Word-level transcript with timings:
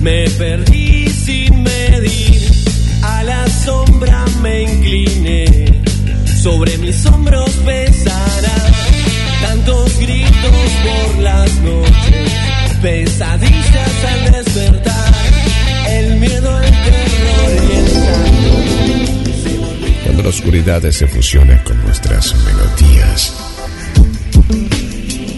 Me 0.00 0.24
perdí 0.30 1.08
sin 1.10 1.62
medir, 1.62 2.50
a 3.02 3.22
la 3.22 3.46
sombra 3.48 4.24
me 4.40 4.62
incliné, 4.62 5.82
sobre 6.42 6.78
mis 6.78 7.04
hombros 7.04 7.50
pesará 7.66 8.56
tantos 9.42 9.98
gritos 9.98 10.70
por 10.82 11.22
las 11.22 11.54
noches, 11.56 12.30
pesadillas 12.80 14.04
al 14.08 14.32
despertar, 14.32 15.14
el 15.90 16.16
miedo, 16.16 16.60
el 16.60 16.70
terror 16.70 17.50
y 17.68 17.76
el 17.76 17.88
santo. 17.88 19.20
Cuando 20.04 20.22
la 20.22 20.28
oscuridad 20.30 20.90
se 20.90 21.06
fusiona 21.08 21.62
con 21.62 21.78
nuestras 21.82 22.34
melodías. 22.46 23.34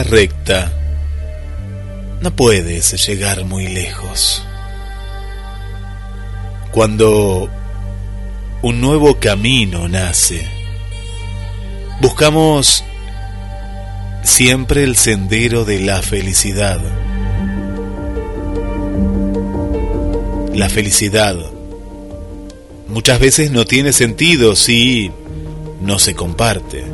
recta, 0.00 0.72
no 2.22 2.34
puedes 2.34 3.06
llegar 3.06 3.44
muy 3.44 3.68
lejos. 3.68 4.42
Cuando 6.72 7.50
un 8.62 8.80
nuevo 8.80 9.18
camino 9.18 9.88
nace, 9.88 10.46
buscamos 12.00 12.84
siempre 14.22 14.84
el 14.84 14.96
sendero 14.96 15.64
de 15.64 15.80
la 15.80 16.00
felicidad. 16.00 16.80
La 20.54 20.68
felicidad 20.68 21.36
muchas 22.88 23.20
veces 23.20 23.50
no 23.50 23.64
tiene 23.64 23.92
sentido 23.92 24.54
si 24.56 25.10
no 25.80 25.98
se 25.98 26.14
comparte. 26.14 26.91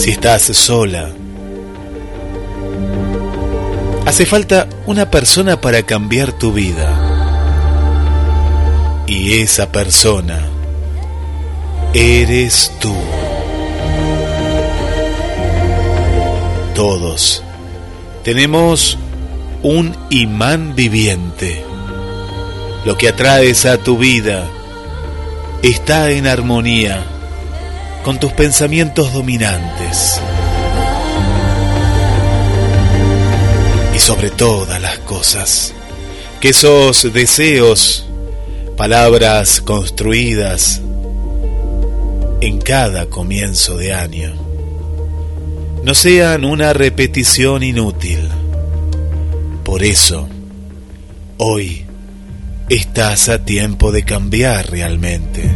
Si 0.00 0.12
estás 0.12 0.44
sola. 0.44 1.10
Hace 4.06 4.24
falta 4.24 4.66
una 4.86 5.10
persona 5.10 5.60
para 5.60 5.82
cambiar 5.82 6.32
tu 6.32 6.54
vida. 6.54 6.88
Y 9.06 9.40
esa 9.40 9.70
persona 9.70 10.48
eres 11.92 12.72
tú. 12.80 12.94
Todos 16.74 17.42
tenemos 18.24 18.96
un 19.62 19.94
imán 20.08 20.74
viviente. 20.74 21.62
Lo 22.86 22.96
que 22.96 23.08
atraes 23.10 23.66
a 23.66 23.76
tu 23.76 23.98
vida 23.98 24.48
está 25.62 26.10
en 26.10 26.26
armonía 26.26 27.04
con 28.02 28.18
tus 28.18 28.32
pensamientos 28.32 29.12
dominantes. 29.12 30.20
Y 33.94 33.98
sobre 33.98 34.30
todas 34.30 34.80
las 34.80 34.98
cosas, 35.00 35.74
que 36.40 36.50
esos 36.50 37.12
deseos, 37.12 38.06
palabras 38.76 39.60
construidas 39.60 40.80
en 42.40 42.58
cada 42.60 43.06
comienzo 43.06 43.76
de 43.76 43.92
año, 43.92 44.34
no 45.84 45.94
sean 45.94 46.44
una 46.44 46.72
repetición 46.72 47.62
inútil. 47.62 48.28
Por 49.64 49.82
eso, 49.82 50.28
hoy 51.36 51.84
estás 52.68 53.28
a 53.28 53.44
tiempo 53.44 53.92
de 53.92 54.04
cambiar 54.04 54.70
realmente 54.70 55.50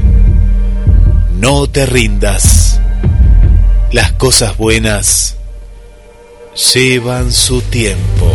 no 1.34 1.66
te 1.66 1.86
rindas. 1.86 2.80
Las 3.92 4.12
cosas 4.12 4.56
buenas 4.56 5.36
llevan 6.74 7.32
su 7.32 7.60
tiempo. 7.62 8.30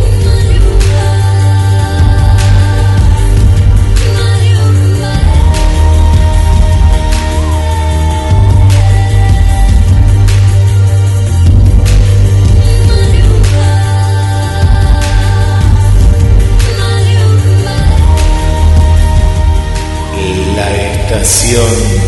La 20.55 20.75
estación 20.75 21.98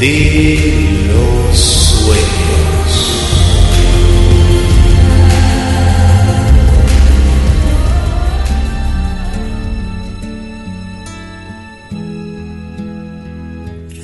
de 0.00 1.08
los 1.08 1.58
sueños. 1.58 2.90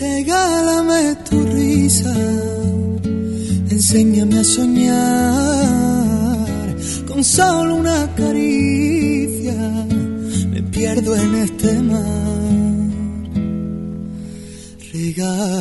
Regálame 0.00 1.16
tu 1.28 1.42
risa, 1.44 2.14
enséñame 3.70 4.38
a 4.38 4.44
soñar 4.44 5.66
con 7.06 7.22
solo 7.22 7.74
una 7.76 8.09
caricia. 8.14 9.54
Me 10.50 10.62
pierdo 10.62 11.14
en 11.16 11.34
este 11.34 11.80
mar 11.82 12.41
Regálame 15.15 15.53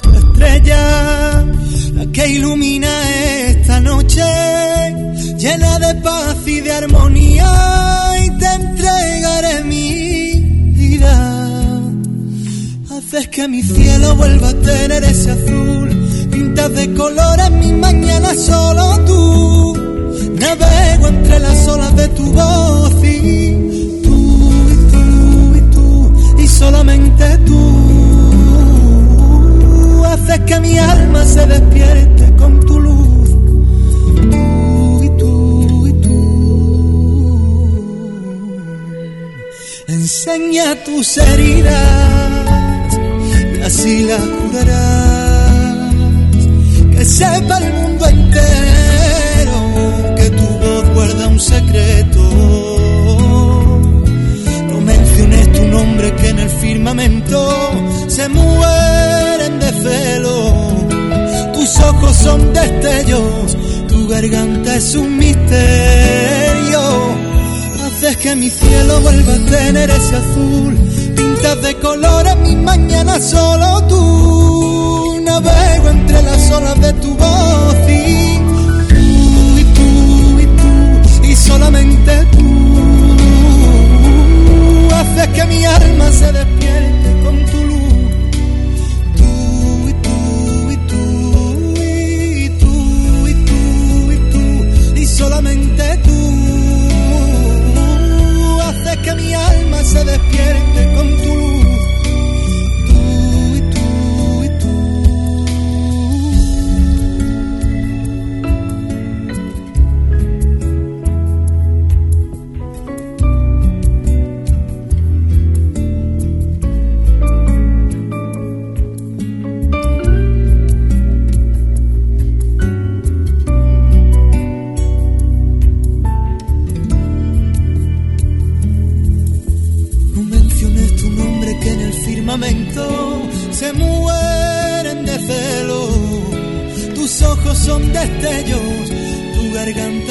tu 0.00 0.10
estrella, 0.10 1.44
la 1.94 2.06
que 2.12 2.28
ilumina 2.28 2.88
esta 3.48 3.80
noche, 3.80 4.22
llena 5.36 5.80
de 5.80 5.94
paz 5.96 6.36
y 6.46 6.60
de 6.60 6.70
armonía, 6.70 7.50
y 8.24 8.30
te 8.38 8.46
entregaré 8.46 9.64
mi 9.64 10.34
vida. 10.78 11.80
Haces 12.92 13.26
que 13.28 13.48
mi 13.48 13.64
cielo 13.64 14.14
vuelva 14.14 14.50
a 14.50 14.54
tener 14.54 15.02
ese 15.02 15.32
azul, 15.32 15.88
pintas 16.30 16.72
de 16.72 16.94
colores 16.94 17.50
mi 17.50 17.72
mañana 17.72 18.32
solo 18.34 19.04
tú. 19.06 19.76
Navego 20.38 21.08
entre 21.08 21.40
las 21.40 21.66
olas 21.66 21.96
de 21.96 22.08
tu 22.08 22.30
voz 22.32 22.89
solamente 26.60 27.26
tú 27.48 27.60
haces 30.04 30.40
que 30.40 30.60
mi 30.60 30.78
alma 30.78 31.24
se 31.24 31.46
despierte 31.46 32.36
con 32.36 32.60
tu 32.60 32.78
luz. 32.86 33.30
Tú 34.32 35.02
y 35.06 35.08
tú 35.20 35.86
y 35.90 35.92
tú. 36.04 36.20
Enseña 39.88 40.66
tus 40.84 41.06
heridas 41.16 42.94
y 43.56 43.60
así 43.68 44.04
las 44.10 44.24
curarás. 44.38 45.94
Que 46.94 47.04
sepa 47.04 47.54
el 47.64 47.68
mundo 47.78 48.04
entero 48.06 49.58
que 50.18 50.26
tu 50.38 50.46
voz 50.62 50.84
guarda 50.94 51.28
un 51.28 51.40
secreto 51.40 52.59
firmamento 56.80 57.46
se 58.08 58.26
mueren 58.30 59.60
de 59.60 59.70
celo. 59.82 61.52
Tus 61.52 61.78
ojos 61.80 62.16
son 62.16 62.52
destellos, 62.54 63.56
tu 63.86 64.08
garganta 64.08 64.76
es 64.76 64.94
un 64.94 65.18
misterio. 65.18 66.80
Haces 67.84 68.16
que 68.16 68.34
mi 68.34 68.48
cielo 68.48 69.00
vuelva 69.02 69.34
a 69.34 69.50
tener 69.58 69.90
ese 69.90 70.16
azul. 70.16 70.78
Pintas 71.16 71.62
de 71.62 71.74
colores 71.76 72.36
mi 72.38 72.56
mañana 72.56 73.20
solo 73.20 73.82
tú. 73.86 75.20
Navego 75.22 75.88
entre 75.90 76.22
las 76.22 76.50
olas 76.50 76.80
de 76.80 76.92
tu 76.94 77.14
voz 77.14 77.76
y 77.88 78.38
tú 78.88 79.58
y 79.58 79.64
tú 79.76 80.40
y 80.40 80.46
tú 80.60 81.26
y 81.26 81.36
solamente 81.36 82.29
Haces 85.20 85.34
que 85.34 85.44
mi 85.44 85.64
alma 85.66 86.10
se 86.12 86.32
despierte 86.32 87.22
con 87.22 87.44
tu 87.44 87.64
luz. 87.66 87.92
Tú 89.18 89.88
y 89.88 89.92
tú 90.06 90.70
y 90.70 90.76
tú 90.88 91.74
y 91.76 92.48
tú 92.58 93.26
y 93.28 93.34
tú 93.44 94.12
y 94.12 94.16
tú 94.32 94.98
y 94.98 95.06
solamente 95.06 95.98
tú 96.04 96.18
haces 98.62 98.96
que 99.04 99.14
mi 99.14 99.34
alma 99.34 99.84
se 99.84 100.04
despierte 100.04 100.94
con 100.94 101.16
tu 101.22 101.34
luz. 101.34 101.49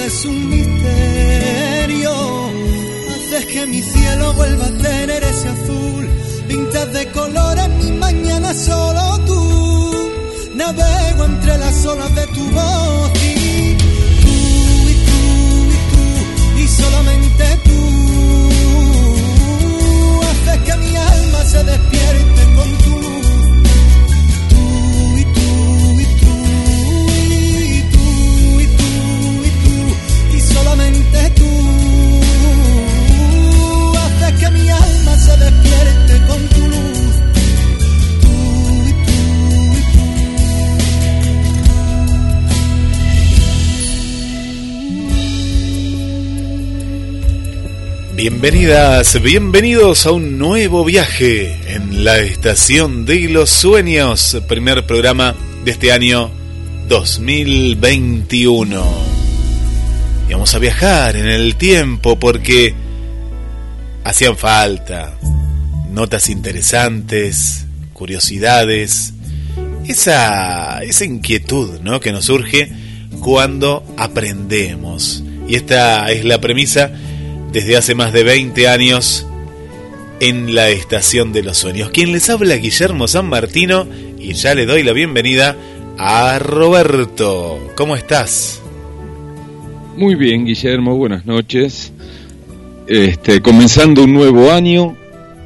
Es 0.10 0.26
un 0.26 0.50
misterio. 0.50 2.12
Haces 3.12 3.46
que 3.46 3.66
mi 3.68 3.82
cielo 3.82 4.34
vuelva 4.34 4.66
a 4.66 4.78
tener 4.90 5.24
ese 5.24 5.48
azul. 5.50 6.10
Pintas 6.48 6.94
de 6.94 7.12
color 7.12 7.60
en 7.60 7.78
mi 7.78 7.92
mañana 8.06 8.54
solo 8.54 9.04
tú. 9.28 10.12
Navego 10.56 11.26
entre 11.26 11.58
las 11.60 11.86
olas 11.86 12.14
de 12.16 12.26
tu 12.36 12.44
voz 12.58 13.12
y 13.24 13.76
tú 14.24 14.34
y 14.94 14.96
tú 15.08 15.22
y 15.74 15.78
tú 15.92 16.04
y 16.64 16.68
solamente 16.82 17.46
tú 17.68 17.80
haces 20.30 20.60
que 20.66 20.76
mi 20.84 20.96
alma 20.96 21.42
se 21.46 21.64
despierte 21.64 21.89
Bienvenidas, 48.22 49.22
bienvenidos 49.22 50.06
a 50.06 50.12
un 50.12 50.38
nuevo 50.38 50.84
viaje 50.84 51.58
en 51.74 52.04
la 52.04 52.18
estación 52.18 53.06
de 53.06 53.30
los 53.30 53.50
sueños, 53.50 54.38
primer 54.46 54.86
programa 54.86 55.36
de 55.64 55.72
este 55.72 55.94
año 55.94 56.30
2021. 56.90 58.84
Y 60.28 60.34
vamos 60.34 60.54
a 60.54 60.60
viajar 60.60 61.16
en 61.16 61.30
el 61.30 61.56
tiempo 61.56 62.20
porque 62.20 62.74
hacían 64.04 64.36
falta 64.36 65.18
notas 65.90 66.28
interesantes, 66.28 67.68
curiosidades, 67.94 69.14
esa, 69.88 70.84
esa 70.84 71.06
inquietud 71.06 71.80
¿no? 71.80 72.02
que 72.02 72.12
nos 72.12 72.26
surge 72.26 72.70
cuando 73.22 73.86
aprendemos. 73.96 75.24
Y 75.48 75.56
esta 75.56 76.12
es 76.12 76.26
la 76.26 76.42
premisa 76.42 76.92
desde 77.52 77.78
hace 77.78 77.96
más 77.96 78.14
de 78.14 78.24
20 78.24 78.68
años 78.68 79.26
en 80.20 80.54
la 80.54 80.70
Estación 80.70 81.32
de 81.32 81.44
los 81.44 81.58
Sueños. 81.58 81.90
Quien 81.90 82.12
les 82.12 82.30
habla 82.30 82.56
Guillermo 82.56 83.08
San 83.08 83.28
Martino 83.28 83.88
y 84.20 84.34
ya 84.34 84.54
le 84.54 84.66
doy 84.66 84.84
la 84.84 84.94
bienvenida 84.94 85.56
a 85.98 86.40
Roberto. 86.40 87.60
¿Cómo 87.76 87.96
estás? 87.96 88.62
Muy 89.96 90.16
bien, 90.16 90.46
Guillermo, 90.46 90.96
buenas 90.96 91.26
noches. 91.26 91.92
Este, 92.88 93.42
comenzando 93.42 94.04
un 94.04 94.14
nuevo 94.14 94.52
año 94.52 94.96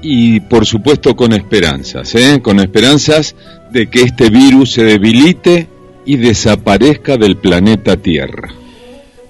y 0.02 0.42
por 0.42 0.66
supuesto 0.66 1.16
con 1.16 1.34
esperanzas, 1.34 2.14
¿eh? 2.16 2.40
con 2.42 2.60
esperanzas 2.60 3.36
de 3.72 3.90
que 3.90 4.02
este 4.02 4.30
virus 4.30 4.72
se 4.72 4.84
debilite 4.84 5.68
y 6.06 6.18
desaparezca 6.18 7.18
del 7.18 7.38
planeta 7.38 7.98
Tierra. 7.98 8.63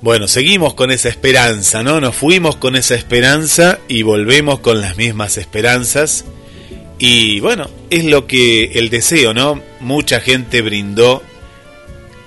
Bueno, 0.03 0.27
seguimos 0.27 0.73
con 0.73 0.91
esa 0.91 1.07
esperanza, 1.07 1.81
¿no? 1.81 2.01
Nos 2.01 2.13
fuimos 2.13 2.57
con 2.57 2.75
esa 2.75 2.93
esperanza 2.93 3.79
y 3.87 4.01
volvemos 4.01 4.59
con 4.59 4.81
las 4.81 4.97
mismas 4.97 5.37
esperanzas. 5.37 6.25
Y 6.99 7.39
bueno, 7.39 7.69
es 7.89 8.03
lo 8.03 8.27
que 8.27 8.65
el 8.73 8.89
deseo, 8.89 9.33
¿no? 9.33 9.61
Mucha 9.79 10.19
gente 10.19 10.61
brindó 10.61 11.23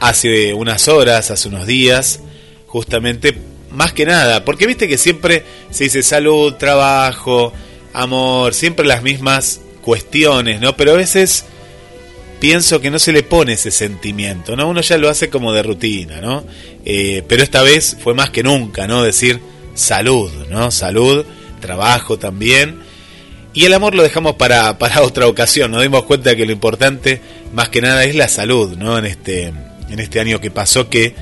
hace 0.00 0.54
unas 0.54 0.88
horas, 0.88 1.30
hace 1.30 1.48
unos 1.48 1.66
días, 1.66 2.20
justamente 2.66 3.36
más 3.70 3.92
que 3.92 4.06
nada, 4.06 4.42
porque 4.46 4.66
viste 4.66 4.88
que 4.88 4.96
siempre 4.96 5.44
se 5.70 5.84
dice 5.84 6.02
salud, 6.02 6.54
trabajo, 6.54 7.52
amor, 7.92 8.54
siempre 8.54 8.86
las 8.86 9.02
mismas 9.02 9.60
cuestiones, 9.82 10.62
¿no? 10.62 10.74
Pero 10.78 10.92
a 10.92 10.96
veces 10.96 11.44
pienso 12.38 12.80
que 12.80 12.90
no 12.90 12.98
se 12.98 13.12
le 13.12 13.22
pone 13.22 13.54
ese 13.54 13.70
sentimiento, 13.70 14.56
¿no? 14.56 14.68
Uno 14.68 14.80
ya 14.80 14.98
lo 14.98 15.08
hace 15.08 15.28
como 15.30 15.52
de 15.52 15.62
rutina, 15.62 16.20
¿no? 16.20 16.44
Eh, 16.84 17.22
pero 17.28 17.42
esta 17.42 17.62
vez 17.62 17.96
fue 18.02 18.14
más 18.14 18.30
que 18.30 18.42
nunca, 18.42 18.86
¿no? 18.86 19.02
Decir 19.02 19.40
salud, 19.74 20.30
¿no? 20.50 20.70
Salud, 20.70 21.24
trabajo 21.60 22.18
también. 22.18 22.80
Y 23.54 23.64
el 23.64 23.74
amor 23.74 23.94
lo 23.94 24.02
dejamos 24.02 24.34
para, 24.34 24.78
para 24.78 25.02
otra 25.02 25.26
ocasión, 25.26 25.70
nos 25.70 25.82
dimos 25.82 26.04
cuenta 26.04 26.36
que 26.36 26.46
lo 26.46 26.52
importante 26.52 27.20
más 27.52 27.68
que 27.68 27.80
nada 27.80 28.04
es 28.04 28.14
la 28.14 28.28
salud, 28.28 28.76
¿no? 28.76 28.98
En 28.98 29.06
este, 29.06 29.46
en 29.90 29.98
este 29.98 30.20
año 30.20 30.40
que 30.40 30.50
pasó 30.50 30.88
que 30.88 31.14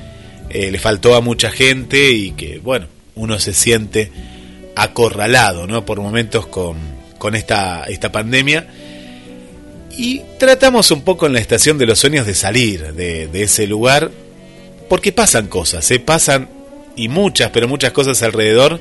eh, 0.49 0.71
le 0.71 0.79
faltó 0.79 1.15
a 1.15 1.21
mucha 1.21 1.51
gente 1.51 2.11
y 2.11 2.31
que, 2.31 2.59
bueno, 2.59 2.87
uno 3.15 3.39
se 3.39 3.53
siente 3.53 4.11
acorralado, 4.75 5.67
¿no? 5.67 5.85
Por 5.85 6.01
momentos 6.01 6.47
con, 6.47 6.77
con 7.17 7.35
esta, 7.35 7.85
esta 7.85 8.11
pandemia. 8.11 8.67
Y 9.97 10.21
tratamos 10.37 10.91
un 10.91 11.01
poco 11.01 11.25
en 11.25 11.33
la 11.33 11.39
estación 11.39 11.77
de 11.77 11.85
los 11.85 11.99
sueños 11.99 12.25
de 12.25 12.35
salir 12.35 12.93
de, 12.93 13.29
ese 13.33 13.65
lugar, 13.67 14.11
porque 14.89 15.11
pasan 15.11 15.47
cosas, 15.47 15.89
¿eh? 15.91 15.99
pasan 15.99 16.49
y 16.95 17.07
muchas, 17.07 17.51
pero 17.51 17.67
muchas 17.67 17.91
cosas 17.91 18.21
alrededor. 18.21 18.79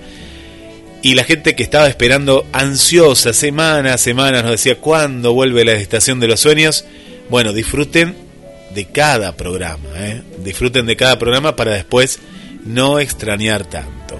Y 1.02 1.14
la 1.14 1.25
gente 1.25 1.54
que 1.54 1.62
estaba 1.62 1.87
esperando 1.87 2.47
ansiosa, 2.52 3.33
semanas, 3.33 4.00
semanas, 4.00 4.42
nos 4.42 4.52
decía, 4.52 4.80
¿cuándo 4.80 5.35
vuelve 5.35 5.64
la 5.64 5.75
estación 5.75 6.18
de 6.18 6.28
los 6.28 6.40
sueños? 6.40 6.85
Bueno, 7.28 7.52
disfruten 7.52 8.16
de 8.75 8.87
cada 8.87 9.37
programa, 9.37 9.90
¿eh? 9.97 10.23
disfruten 10.38 10.87
de 10.87 10.97
cada 10.97 11.18
programa 11.18 11.54
para 11.54 11.75
después 11.75 12.18
no 12.64 12.99
extrañar 12.99 13.66
tanto. 13.66 14.18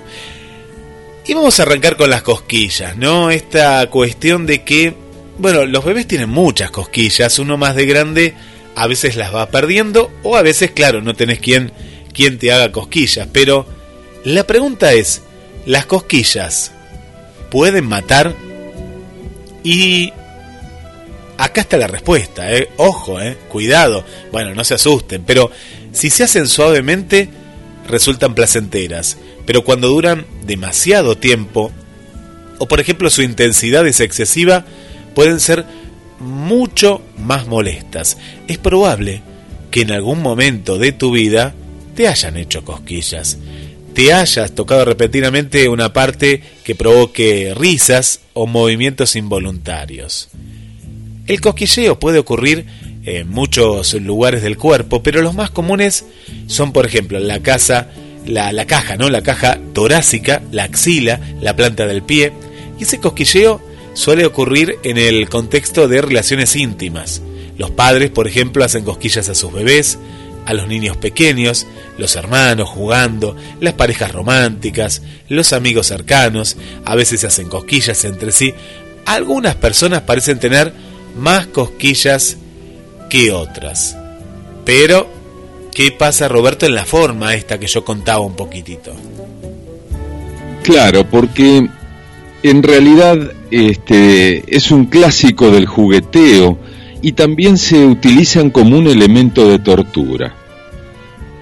Y 1.26 1.32
vamos 1.32 1.58
a 1.58 1.62
arrancar 1.62 1.96
con 1.96 2.10
las 2.10 2.22
cosquillas, 2.22 2.96
¿no? 2.96 3.30
Esta 3.30 3.88
cuestión 3.88 4.46
de 4.46 4.62
que 4.62 4.94
bueno, 5.38 5.66
los 5.66 5.84
bebés 5.84 6.06
tienen 6.06 6.30
muchas 6.30 6.70
cosquillas, 6.70 7.38
uno 7.38 7.56
más 7.56 7.74
de 7.74 7.86
grande 7.86 8.34
a 8.76 8.86
veces 8.86 9.16
las 9.16 9.34
va 9.34 9.50
perdiendo 9.50 10.10
o 10.22 10.36
a 10.36 10.42
veces, 10.42 10.72
claro, 10.72 11.00
no 11.00 11.14
tenés 11.14 11.38
quien, 11.38 11.72
quien 12.12 12.38
te 12.38 12.52
haga 12.52 12.72
cosquillas, 12.72 13.28
pero 13.32 13.66
la 14.24 14.46
pregunta 14.46 14.92
es, 14.92 15.22
¿las 15.66 15.86
cosquillas 15.86 16.72
pueden 17.50 17.86
matar? 17.86 18.34
Y 19.62 20.12
acá 21.38 21.62
está 21.62 21.76
la 21.76 21.86
respuesta, 21.86 22.52
¿eh? 22.52 22.68
ojo, 22.76 23.20
¿eh? 23.20 23.36
cuidado, 23.48 24.04
bueno, 24.32 24.54
no 24.54 24.64
se 24.64 24.74
asusten, 24.74 25.22
pero 25.24 25.50
si 25.92 26.10
se 26.10 26.24
hacen 26.24 26.48
suavemente 26.48 27.28
resultan 27.88 28.34
placenteras, 28.34 29.18
pero 29.46 29.62
cuando 29.64 29.88
duran 29.88 30.26
demasiado 30.44 31.16
tiempo, 31.16 31.72
o 32.58 32.66
por 32.66 32.80
ejemplo 32.80 33.10
su 33.10 33.22
intensidad 33.22 33.86
es 33.86 34.00
excesiva, 34.00 34.64
pueden 35.14 35.40
ser 35.40 35.64
mucho 36.21 37.02
más 37.18 37.47
molestas. 37.47 38.16
Es 38.49 38.59
probable 38.59 39.23
que 39.71 39.83
en 39.83 39.92
algún 39.92 40.23
momento 40.23 40.78
de 40.78 40.92
tu 40.92 41.12
vida 41.12 41.54
te 41.94 42.09
hayan 42.09 42.37
hecho 42.37 42.64
cosquillas, 42.64 43.38
te 43.94 44.12
hayas 44.12 44.52
tocado 44.52 44.85
repentinamente 44.85 45.68
una 45.68 45.92
parte 45.92 46.42
que 46.64 46.75
provoque 46.75 47.54
risas 47.56 48.21
o 48.33 48.47
movimientos 48.47 49.14
involuntarios. 49.16 50.28
El 51.26 51.40
cosquilleo 51.40 51.99
puede 51.99 52.18
ocurrir 52.18 52.66
en 53.04 53.28
muchos 53.28 53.94
lugares 53.94 54.42
del 54.42 54.59
cuerpo, 54.59 55.02
pero 55.02 55.23
los 55.23 55.35
más 55.35 55.50
comunes 55.50 56.04
son, 56.47 56.73
por 56.73 56.87
ejemplo, 56.87 57.18
la 57.18 57.40
casa, 57.40 57.88
la, 58.26 58.52
la 58.52 58.66
caja, 58.66 58.97
¿no? 58.97 59.11
La 59.11 59.23
caja 59.23 59.59
torácica, 59.73 60.42
la 60.50 60.64
axila, 60.64 61.21
la 61.40 61.54
planta 61.54 61.87
del 61.87 62.02
pie. 62.02 62.33
Y 62.78 62.83
ese 62.83 62.99
cosquilleo 62.99 63.61
suele 63.94 64.26
ocurrir 64.26 64.78
en 64.82 64.98
el 64.98 65.28
contexto 65.28 65.88
de 65.88 66.02
relaciones 66.02 66.54
íntimas. 66.56 67.22
Los 67.56 67.70
padres, 67.70 68.10
por 68.10 68.28
ejemplo, 68.28 68.64
hacen 68.64 68.84
cosquillas 68.84 69.28
a 69.28 69.34
sus 69.34 69.52
bebés, 69.52 69.98
a 70.44 70.52
los 70.52 70.68
niños 70.68 70.96
pequeños, 70.96 71.66
los 71.96 72.16
hermanos 72.16 72.68
jugando, 72.68 73.36
las 73.60 73.74
parejas 73.74 74.12
románticas, 74.12 75.02
los 75.28 75.52
amigos 75.52 75.86
cercanos, 75.86 76.56
a 76.84 76.94
veces 76.94 77.24
hacen 77.24 77.48
cosquillas 77.48 78.04
entre 78.04 78.32
sí. 78.32 78.52
Algunas 79.06 79.54
personas 79.54 80.02
parecen 80.02 80.38
tener 80.38 80.72
más 81.16 81.46
cosquillas 81.46 82.36
que 83.08 83.32
otras. 83.32 83.96
Pero, 84.64 85.08
¿qué 85.72 85.92
pasa 85.92 86.28
Roberto 86.28 86.66
en 86.66 86.74
la 86.74 86.84
forma 86.84 87.34
esta 87.34 87.58
que 87.58 87.66
yo 87.66 87.84
contaba 87.84 88.20
un 88.20 88.34
poquitito? 88.34 88.94
Claro, 90.62 91.08
porque 91.08 91.68
en 92.44 92.62
realidad 92.62 93.32
este 93.50 94.44
es 94.54 94.70
un 94.70 94.84
clásico 94.84 95.50
del 95.50 95.64
jugueteo 95.64 96.58
y 97.00 97.12
también 97.12 97.56
se 97.56 97.86
utilizan 97.86 98.50
como 98.50 98.76
un 98.76 98.86
elemento 98.86 99.48
de 99.48 99.58
tortura. 99.58 100.34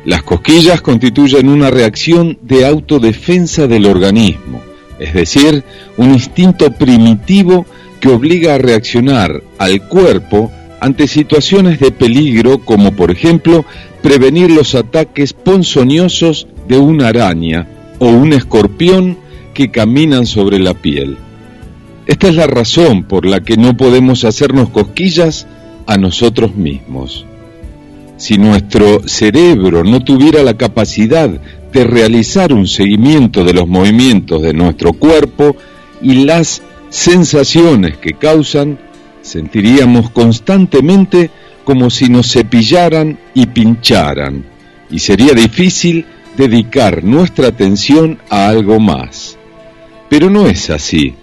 Las 0.04 0.22
cosquillas 0.22 0.80
constituyen 0.80 1.48
una 1.48 1.70
reacción 1.70 2.38
de 2.42 2.66
autodefensa 2.66 3.66
del 3.66 3.86
organismo, 3.86 4.62
es 5.00 5.12
decir, 5.12 5.64
un 5.96 6.12
instinto 6.12 6.70
primitivo 6.70 7.66
que 7.98 8.08
obliga 8.08 8.54
a 8.54 8.58
reaccionar 8.58 9.42
al 9.58 9.88
cuerpo 9.88 10.52
ante 10.80 11.08
situaciones 11.08 11.80
de 11.80 11.90
peligro 11.90 12.60
como 12.60 12.92
por 12.92 13.10
ejemplo 13.10 13.64
prevenir 14.02 14.52
los 14.52 14.76
ataques 14.76 15.32
ponzoñosos 15.32 16.46
de 16.68 16.78
una 16.78 17.08
araña 17.08 17.66
o 17.98 18.06
un 18.06 18.32
escorpión 18.32 19.16
que 19.52 19.70
caminan 19.70 20.26
sobre 20.26 20.58
la 20.58 20.74
piel. 20.74 21.16
Esta 22.06 22.28
es 22.28 22.34
la 22.34 22.46
razón 22.46 23.04
por 23.04 23.26
la 23.26 23.40
que 23.40 23.56
no 23.56 23.76
podemos 23.76 24.24
hacernos 24.24 24.70
cosquillas 24.70 25.46
a 25.86 25.96
nosotros 25.98 26.56
mismos. 26.56 27.24
Si 28.16 28.38
nuestro 28.38 29.06
cerebro 29.08 29.84
no 29.84 30.00
tuviera 30.00 30.42
la 30.42 30.54
capacidad 30.54 31.28
de 31.28 31.84
realizar 31.84 32.52
un 32.52 32.66
seguimiento 32.66 33.44
de 33.44 33.54
los 33.54 33.66
movimientos 33.66 34.42
de 34.42 34.52
nuestro 34.52 34.92
cuerpo 34.92 35.56
y 36.00 36.24
las 36.24 36.62
sensaciones 36.90 37.96
que 37.96 38.12
causan, 38.12 38.78
sentiríamos 39.22 40.10
constantemente 40.10 41.30
como 41.64 41.90
si 41.90 42.08
nos 42.08 42.32
cepillaran 42.32 43.18
y 43.34 43.46
pincharan, 43.46 44.44
y 44.90 44.98
sería 44.98 45.32
difícil 45.32 46.04
dedicar 46.36 47.04
nuestra 47.04 47.48
atención 47.48 48.18
a 48.28 48.48
algo 48.48 48.80
más. 48.80 49.38
Pero 50.12 50.28
no 50.28 50.46
es 50.46 50.68
así. 50.68 51.14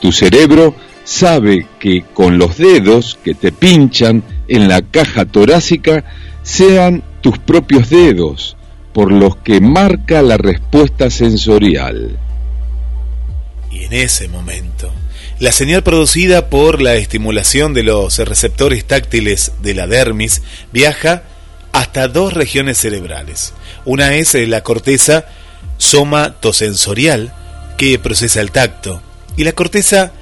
Tu 0.00 0.10
cerebro 0.10 0.74
sabe 1.04 1.66
que 1.78 2.04
con 2.14 2.38
los 2.38 2.56
dedos 2.56 3.18
que 3.22 3.34
te 3.34 3.52
pinchan 3.52 4.24
en 4.48 4.68
la 4.68 4.80
caja 4.80 5.26
torácica 5.26 6.06
sean 6.42 7.02
tus 7.20 7.36
propios 7.38 7.90
dedos, 7.90 8.56
por 8.94 9.12
los 9.12 9.36
que 9.36 9.60
marca 9.60 10.22
la 10.22 10.38
respuesta 10.38 11.10
sensorial. 11.10 12.18
Y 13.70 13.84
en 13.84 13.92
ese 13.92 14.28
momento, 14.28 14.90
la 15.40 15.52
señal 15.52 15.82
producida 15.82 16.48
por 16.48 16.80
la 16.80 16.94
estimulación 16.94 17.74
de 17.74 17.82
los 17.82 18.16
receptores 18.16 18.86
táctiles 18.86 19.52
de 19.60 19.74
la 19.74 19.86
dermis 19.86 20.40
viaja 20.72 21.24
hasta 21.72 22.08
dos 22.08 22.32
regiones 22.32 22.78
cerebrales. 22.78 23.52
Una 23.84 24.14
es 24.14 24.32
la 24.32 24.62
corteza 24.62 25.26
somatosensorial, 25.76 27.34
que 27.78 27.98
procesa 27.98 28.42
el 28.42 28.50
tacto, 28.50 29.00
y 29.36 29.44
la 29.44 29.52
corteza 29.52 30.12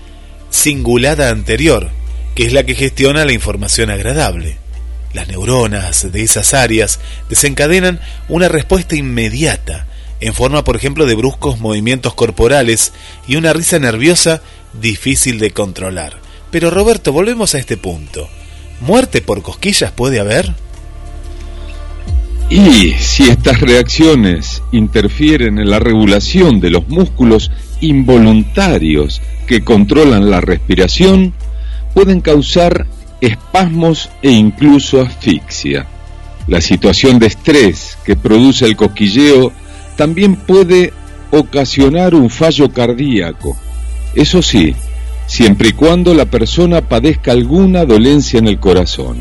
cingulada 0.52 1.30
anterior, 1.30 1.90
que 2.36 2.44
es 2.46 2.52
la 2.52 2.64
que 2.64 2.74
gestiona 2.74 3.24
la 3.24 3.32
información 3.32 3.90
agradable. 3.90 4.58
Las 5.14 5.26
neuronas 5.26 6.12
de 6.12 6.22
esas 6.22 6.52
áreas 6.52 7.00
desencadenan 7.30 7.98
una 8.28 8.48
respuesta 8.48 8.94
inmediata, 8.94 9.86
en 10.20 10.34
forma 10.34 10.64
por 10.64 10.76
ejemplo 10.76 11.06
de 11.06 11.14
bruscos 11.14 11.58
movimientos 11.58 12.14
corporales 12.14 12.92
y 13.26 13.36
una 13.36 13.54
risa 13.54 13.78
nerviosa 13.78 14.42
difícil 14.80 15.38
de 15.38 15.50
controlar. 15.50 16.20
Pero 16.50 16.70
Roberto, 16.70 17.10
volvemos 17.10 17.54
a 17.54 17.58
este 17.58 17.78
punto. 17.78 18.28
¿Muerte 18.80 19.22
por 19.22 19.42
cosquillas 19.42 19.92
puede 19.92 20.20
haber? 20.20 20.54
Y 22.48 22.92
si 22.92 23.24
estas 23.24 23.60
reacciones 23.60 24.62
interfieren 24.70 25.58
en 25.58 25.68
la 25.68 25.80
regulación 25.80 26.60
de 26.60 26.70
los 26.70 26.88
músculos 26.88 27.50
involuntarios 27.80 29.20
que 29.48 29.64
controlan 29.64 30.30
la 30.30 30.40
respiración, 30.40 31.34
pueden 31.92 32.20
causar 32.20 32.86
espasmos 33.20 34.10
e 34.22 34.30
incluso 34.30 35.00
asfixia. 35.00 35.86
La 36.46 36.60
situación 36.60 37.18
de 37.18 37.26
estrés 37.26 37.98
que 38.04 38.14
produce 38.14 38.66
el 38.66 38.76
cosquilleo 38.76 39.52
también 39.96 40.36
puede 40.36 40.92
ocasionar 41.32 42.14
un 42.14 42.30
fallo 42.30 42.70
cardíaco. 42.70 43.56
Eso 44.14 44.40
sí, 44.40 44.76
siempre 45.26 45.70
y 45.70 45.72
cuando 45.72 46.14
la 46.14 46.26
persona 46.26 46.80
padezca 46.80 47.32
alguna 47.32 47.84
dolencia 47.84 48.38
en 48.38 48.46
el 48.46 48.60
corazón. 48.60 49.18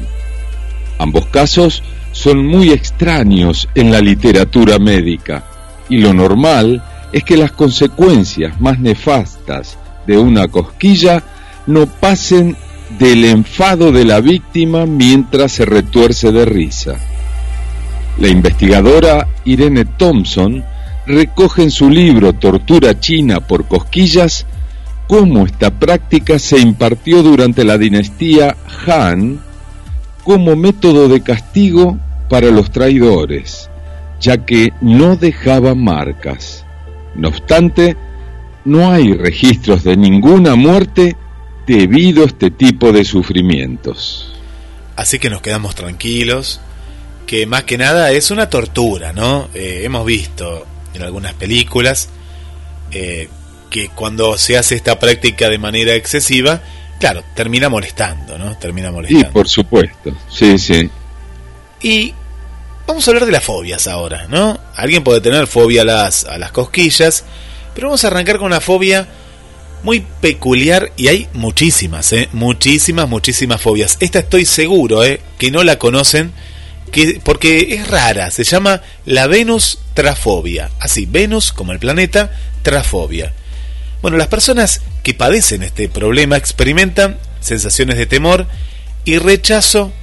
Ambos 1.00 1.26
casos 1.26 1.82
son 2.16 2.48
muy 2.48 2.72
extraños 2.72 3.68
en 3.76 3.92
la 3.92 4.00
literatura 4.00 4.80
médica 4.80 5.44
y 5.90 5.98
lo 5.98 6.14
normal 6.14 6.82
es 7.12 7.26
que 7.26 7.36
las 7.36 7.52
consecuencias 7.52 8.60
más 8.62 8.80
nefastas 8.80 9.78
de 10.08 10.18
una 10.18 10.48
cosquilla 10.48 11.22
no 11.68 11.88
pasen 11.88 12.56
del 12.98 13.26
enfado 13.26 13.92
de 13.92 14.06
la 14.06 14.22
víctima 14.22 14.86
mientras 14.86 15.52
se 15.52 15.66
retuerce 15.66 16.32
de 16.32 16.46
risa. 16.46 16.96
La 18.18 18.30
investigadora 18.30 19.28
Irene 19.44 19.84
Thompson 19.84 20.64
recoge 21.06 21.64
en 21.64 21.72
su 21.72 21.90
libro 21.90 22.32
Tortura 22.32 22.98
China 22.98 23.42
por 23.42 23.68
cosquillas 23.68 24.46
cómo 25.08 25.46
esta 25.46 25.70
práctica 25.70 26.40
se 26.40 26.60
impartió 26.60 27.22
durante 27.22 27.66
la 27.66 27.78
dinastía 27.78 28.56
Han 28.88 29.42
como 30.24 30.56
método 30.56 31.10
de 31.10 31.22
castigo 31.22 32.00
para 32.30 32.50
los 32.52 32.72
traidores, 32.72 33.70
ya 34.20 34.46
que 34.46 34.74
no 34.82 35.16
dejaba 35.16 35.76
marcas. 35.76 36.66
No 37.16 37.30
obstante, 37.30 37.96
no 38.66 38.92
hay 38.92 39.14
registros 39.14 39.84
de 39.84 39.96
ninguna 39.96 40.56
muerte 40.56 41.16
debido 41.66 42.24
a 42.24 42.28
este 42.28 42.52
tipo 42.52 42.92
de 42.92 43.06
sufrimientos. 43.06 44.34
Así 44.96 45.20
que 45.20 45.30
nos 45.30 45.42
quedamos 45.42 45.76
tranquilos, 45.76 46.62
que 47.26 47.46
más 47.46 47.64
que 47.64 47.78
nada 47.78 48.12
es 48.12 48.32
una 48.32 48.50
tortura, 48.50 49.14
¿no? 49.14 49.50
Eh, 49.54 49.82
hemos 49.84 50.06
visto 50.06 50.66
en 50.94 51.02
algunas 51.02 51.34
películas 51.34 52.10
eh, 52.92 53.28
que 53.70 53.90
cuando 53.90 54.38
se 54.38 54.58
hace 54.58 54.76
esta 54.76 55.00
práctica 55.00 55.50
de 55.50 55.58
manera 55.58 55.96
excesiva, 55.96 56.62
claro, 57.00 57.24
termina 57.34 57.68
molestando, 57.68 58.38
¿no? 58.38 58.58
Termina 58.58 58.92
molestando. 58.92 59.30
Y 59.30 59.32
por 59.32 59.50
supuesto, 59.50 60.16
sí, 60.30 60.58
sí. 60.58 60.90
Y 61.86 62.16
vamos 62.88 63.08
a 63.08 63.12
hablar 63.12 63.28
de 63.28 63.32
las 63.32 63.44
fobias 63.44 63.86
ahora, 63.86 64.26
¿no? 64.28 64.60
Alguien 64.76 65.04
puede 65.04 65.22
tener 65.22 65.46
fobia 65.46 65.84
a 65.84 65.86
las, 65.86 66.26
a 66.26 66.40
las 66.40 66.52
cosquillas, 66.52 67.26
pero 67.76 67.90
vamos 67.90 68.04
a 68.04 68.08
arrancar 68.08 68.38
con 68.38 68.48
una 68.48 68.60
fobia 68.60 69.08
muy 69.84 70.04
peculiar 70.20 70.92
y 70.98 71.10
hay 71.10 71.30
muchísimas, 71.34 72.12
¿eh? 72.14 72.28
Muchísimas, 72.34 73.08
muchísimas 73.08 73.62
fobias. 73.62 73.98
Esta 74.00 74.18
estoy 74.18 74.46
seguro, 74.46 75.04
¿eh? 75.04 75.22
Que 75.38 75.52
no 75.52 75.64
la 75.64 75.78
conocen, 75.78 76.34
que, 76.92 77.22
porque 77.24 77.76
es 77.76 77.88
rara, 77.88 78.32
se 78.32 78.44
llama 78.44 78.82
la 79.06 79.28
Venus 79.28 79.78
trafobia. 79.94 80.72
Así, 80.80 81.06
Venus 81.06 81.54
como 81.54 81.72
el 81.72 81.78
planeta, 81.78 82.32
trafobia. 82.64 83.32
Bueno, 84.02 84.18
las 84.18 84.30
personas 84.30 84.82
que 85.04 85.14
padecen 85.14 85.62
este 85.62 85.88
problema 85.88 86.36
experimentan 86.36 87.20
sensaciones 87.42 87.98
de 87.98 88.08
temor 88.08 88.48
y 89.04 89.20
rechazo 89.20 89.94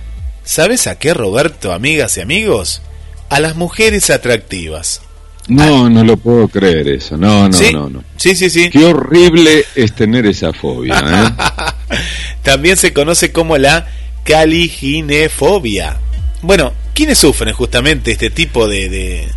¿Sabes 0.45 0.87
a 0.87 0.99
qué, 0.99 1.15
Roberto, 1.15 1.73
amigas 1.73 2.17
y 2.17 2.21
amigos? 2.21 2.83
A 3.29 3.41
las 3.41 3.57
mujeres 3.57 4.11
atractivas. 4.11 5.01
No, 5.49 5.91
no 5.91 6.05
lo 6.05 6.17
puedo 6.17 6.49
creer 6.49 6.89
eso. 6.89 7.17
No, 7.17 7.49
no, 7.49 7.73
no, 7.73 7.91
no. 7.91 8.05
Sí, 8.17 8.35
sí, 8.37 8.49
sí. 8.51 8.71
Qué 8.71 8.85
horrible 8.85 9.65
es 9.75 9.93
tener 9.95 10.27
esa 10.27 10.53
fobia. 10.53 10.99
¿eh? 10.99 11.97
También 12.43 12.77
se 12.77 12.93
conoce 12.93 13.33
como 13.33 13.59
la 13.59 13.87
caliginefobia. 14.25 15.97
Bueno, 16.43 16.73
¿quiénes 16.95 17.19
sufren 17.19 17.55
justamente 17.55 18.13
este 18.13 18.31
tipo 18.31 18.69
de, 18.69 18.89
de, 18.89 19.29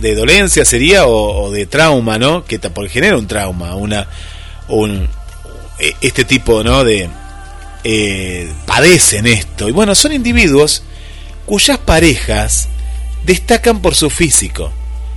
de, 0.00 0.14
dolencia 0.14 0.64
sería 0.64 1.06
o, 1.06 1.50
de 1.50 1.66
trauma, 1.66 2.18
¿no? 2.18 2.44
Que 2.44 2.58
por 2.58 2.88
genera 2.88 3.16
un 3.16 3.26
trauma, 3.26 3.74
una, 3.74 4.06
un, 4.68 5.08
e, 5.78 5.94
este 6.00 6.24
tipo, 6.24 6.62
¿no? 6.62 6.84
De, 6.84 7.08
eh, 7.84 8.50
padecen 8.66 9.26
esto. 9.26 9.68
Y 9.68 9.72
bueno, 9.72 9.94
son 9.94 10.12
individuos 10.12 10.82
cuyas 11.46 11.78
parejas 11.78 12.68
destacan 13.24 13.80
por 13.82 13.94
su 13.94 14.10
físico, 14.10 14.72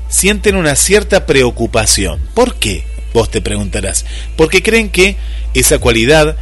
sienten 0.10 0.56
una 0.56 0.76
cierta 0.76 1.26
preocupación. 1.26 2.22
¿Por 2.34 2.56
qué? 2.56 2.86
Vos 3.14 3.30
te 3.30 3.42
preguntarás. 3.42 4.06
Porque 4.36 4.64
creen 4.64 4.90
que 4.90 5.18
esa 5.54 5.80
cualidad 5.80 6.36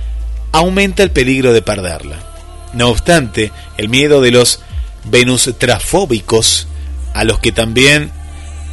aumenta 0.51 1.03
el 1.03 1.11
peligro 1.11 1.53
de 1.53 1.61
perderla. 1.61 2.27
No 2.73 2.89
obstante, 2.89 3.51
el 3.77 3.89
miedo 3.89 4.21
de 4.21 4.31
los 4.31 4.61
venustrafóbicos, 5.05 6.67
a 7.13 7.23
los 7.23 7.39
que 7.39 7.51
también 7.51 8.11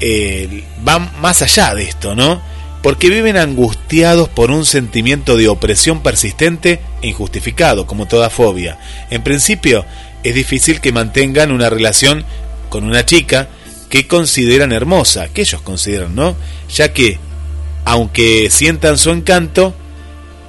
eh, 0.00 0.64
van 0.82 1.10
más 1.20 1.42
allá 1.42 1.74
de 1.74 1.84
esto, 1.84 2.14
¿no? 2.14 2.40
Porque 2.88 3.10
viven 3.10 3.36
angustiados 3.36 4.30
por 4.30 4.50
un 4.50 4.64
sentimiento 4.64 5.36
de 5.36 5.46
opresión 5.46 6.02
persistente 6.02 6.80
e 7.02 7.08
injustificado, 7.08 7.86
como 7.86 8.06
toda 8.06 8.30
fobia. 8.30 8.78
En 9.10 9.22
principio, 9.22 9.84
es 10.22 10.34
difícil 10.34 10.80
que 10.80 10.90
mantengan 10.90 11.52
una 11.52 11.68
relación 11.68 12.24
con 12.70 12.84
una 12.84 13.04
chica 13.04 13.50
que 13.90 14.06
consideran 14.06 14.72
hermosa, 14.72 15.28
que 15.28 15.42
ellos 15.42 15.60
consideran, 15.60 16.14
¿no? 16.14 16.34
Ya 16.74 16.94
que, 16.94 17.18
aunque 17.84 18.48
sientan 18.48 18.96
su 18.96 19.10
encanto, 19.10 19.74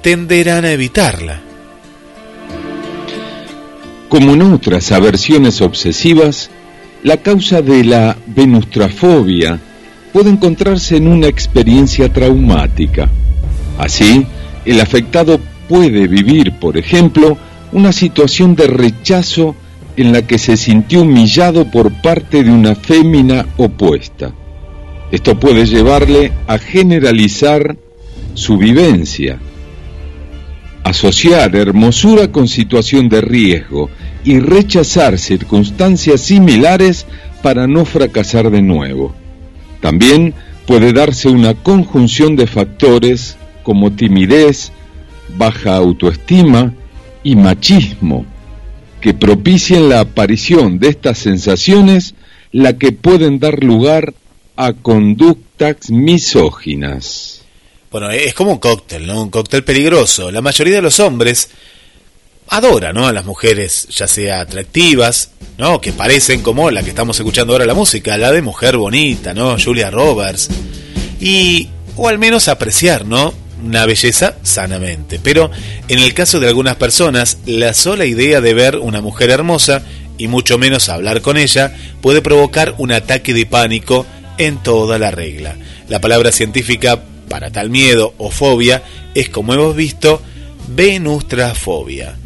tenderán 0.00 0.64
a 0.64 0.72
evitarla. 0.72 1.42
Como 4.08 4.32
en 4.32 4.40
otras 4.40 4.92
aversiones 4.92 5.60
obsesivas, 5.60 6.48
la 7.02 7.18
causa 7.18 7.60
de 7.60 7.84
la 7.84 8.16
venustrafobia 8.28 9.60
puede 10.12 10.30
encontrarse 10.30 10.96
en 10.96 11.08
una 11.08 11.28
experiencia 11.28 12.12
traumática. 12.12 13.08
Así, 13.78 14.26
el 14.64 14.80
afectado 14.80 15.40
puede 15.68 16.06
vivir, 16.06 16.52
por 16.58 16.76
ejemplo, 16.76 17.38
una 17.72 17.92
situación 17.92 18.56
de 18.56 18.66
rechazo 18.66 19.54
en 19.96 20.12
la 20.12 20.22
que 20.22 20.38
se 20.38 20.56
sintió 20.56 21.02
humillado 21.02 21.70
por 21.70 21.92
parte 22.02 22.42
de 22.42 22.50
una 22.50 22.74
fémina 22.74 23.46
opuesta. 23.56 24.32
Esto 25.10 25.38
puede 25.38 25.66
llevarle 25.66 26.32
a 26.46 26.58
generalizar 26.58 27.76
su 28.34 28.56
vivencia, 28.56 29.38
asociar 30.84 31.54
hermosura 31.56 32.30
con 32.30 32.48
situación 32.48 33.08
de 33.08 33.20
riesgo 33.20 33.90
y 34.24 34.38
rechazar 34.38 35.18
circunstancias 35.18 36.20
similares 36.20 37.06
para 37.42 37.66
no 37.66 37.84
fracasar 37.84 38.50
de 38.50 38.62
nuevo. 38.62 39.19
También 39.80 40.34
puede 40.66 40.92
darse 40.92 41.28
una 41.28 41.54
conjunción 41.54 42.36
de 42.36 42.46
factores 42.46 43.36
como 43.62 43.92
timidez, 43.92 44.72
baja 45.36 45.76
autoestima 45.76 46.74
y 47.22 47.36
machismo, 47.36 48.24
que 49.00 49.14
propicien 49.14 49.88
la 49.88 50.00
aparición 50.00 50.78
de 50.78 50.88
estas 50.88 51.18
sensaciones, 51.18 52.14
la 52.52 52.76
que 52.78 52.92
pueden 52.92 53.38
dar 53.38 53.62
lugar 53.62 54.14
a 54.56 54.72
conductas 54.72 55.90
misóginas. 55.90 57.42
Bueno, 57.90 58.10
es 58.10 58.34
como 58.34 58.52
un 58.52 58.58
cóctel, 58.58 59.06
¿no? 59.06 59.22
Un 59.22 59.30
cóctel 59.30 59.64
peligroso. 59.64 60.30
La 60.30 60.40
mayoría 60.42 60.76
de 60.76 60.82
los 60.82 61.00
hombres 61.00 61.50
adora, 62.50 62.92
¿no? 62.92 63.06
A 63.06 63.12
las 63.12 63.24
mujeres, 63.24 63.88
ya 63.88 64.06
sea 64.06 64.40
atractivas, 64.40 65.30
¿no? 65.56 65.80
Que 65.80 65.92
parecen 65.92 66.42
como 66.42 66.70
la 66.70 66.82
que 66.82 66.90
estamos 66.90 67.18
escuchando 67.18 67.54
ahora 67.54 67.64
la 67.64 67.74
música, 67.74 68.18
la 68.18 68.32
de 68.32 68.42
mujer 68.42 68.76
bonita, 68.76 69.32
¿no? 69.32 69.56
Julia 69.58 69.90
Roberts. 69.90 70.48
Y, 71.20 71.68
o 71.96 72.08
al 72.08 72.18
menos 72.18 72.48
apreciar, 72.48 73.06
¿no? 73.06 73.32
una 73.62 73.84
belleza 73.86 74.36
sanamente. 74.42 75.20
Pero 75.22 75.50
en 75.88 75.98
el 75.98 76.14
caso 76.14 76.40
de 76.40 76.48
algunas 76.48 76.76
personas, 76.76 77.38
la 77.46 77.74
sola 77.74 78.06
idea 78.06 78.40
de 78.40 78.54
ver 78.54 78.76
una 78.76 79.00
mujer 79.00 79.30
hermosa, 79.30 79.82
y 80.18 80.28
mucho 80.28 80.58
menos 80.58 80.88
hablar 80.88 81.22
con 81.22 81.36
ella, 81.36 81.74
puede 82.02 82.20
provocar 82.20 82.74
un 82.78 82.92
ataque 82.92 83.32
de 83.32 83.46
pánico 83.46 84.06
en 84.38 84.62
toda 84.62 84.98
la 84.98 85.10
regla. 85.10 85.56
La 85.88 86.00
palabra 86.00 86.32
científica 86.32 87.02
para 87.28 87.50
tal 87.50 87.70
miedo 87.70 88.14
o 88.18 88.30
fobia 88.30 88.82
es, 89.14 89.28
como 89.30 89.54
hemos 89.54 89.74
visto, 89.76 90.20
venustrafobia. 90.68 92.16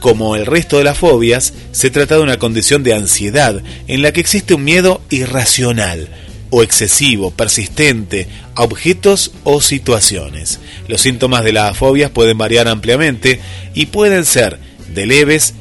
Como 0.00 0.36
el 0.36 0.46
resto 0.46 0.78
de 0.78 0.84
las 0.84 0.98
fobias, 0.98 1.54
se 1.72 1.90
trata 1.90 2.16
de 2.16 2.22
una 2.22 2.38
condición 2.38 2.82
de 2.82 2.94
ansiedad 2.94 3.62
en 3.86 4.02
la 4.02 4.12
que 4.12 4.20
existe 4.20 4.54
un 4.54 4.64
miedo 4.64 5.00
irracional, 5.10 6.08
o 6.50 6.62
excesivo, 6.62 7.30
persistente, 7.30 8.28
a 8.54 8.62
objetos 8.62 9.32
o 9.44 9.60
situaciones. 9.60 10.60
Los 10.86 11.00
síntomas 11.00 11.44
de 11.44 11.52
las 11.52 11.76
fobias 11.76 12.10
pueden 12.10 12.38
variar 12.38 12.68
ampliamente 12.68 13.40
y 13.74 13.86
pueden 13.86 14.24
ser 14.24 14.58
de 14.94 15.06
leves 15.06 15.54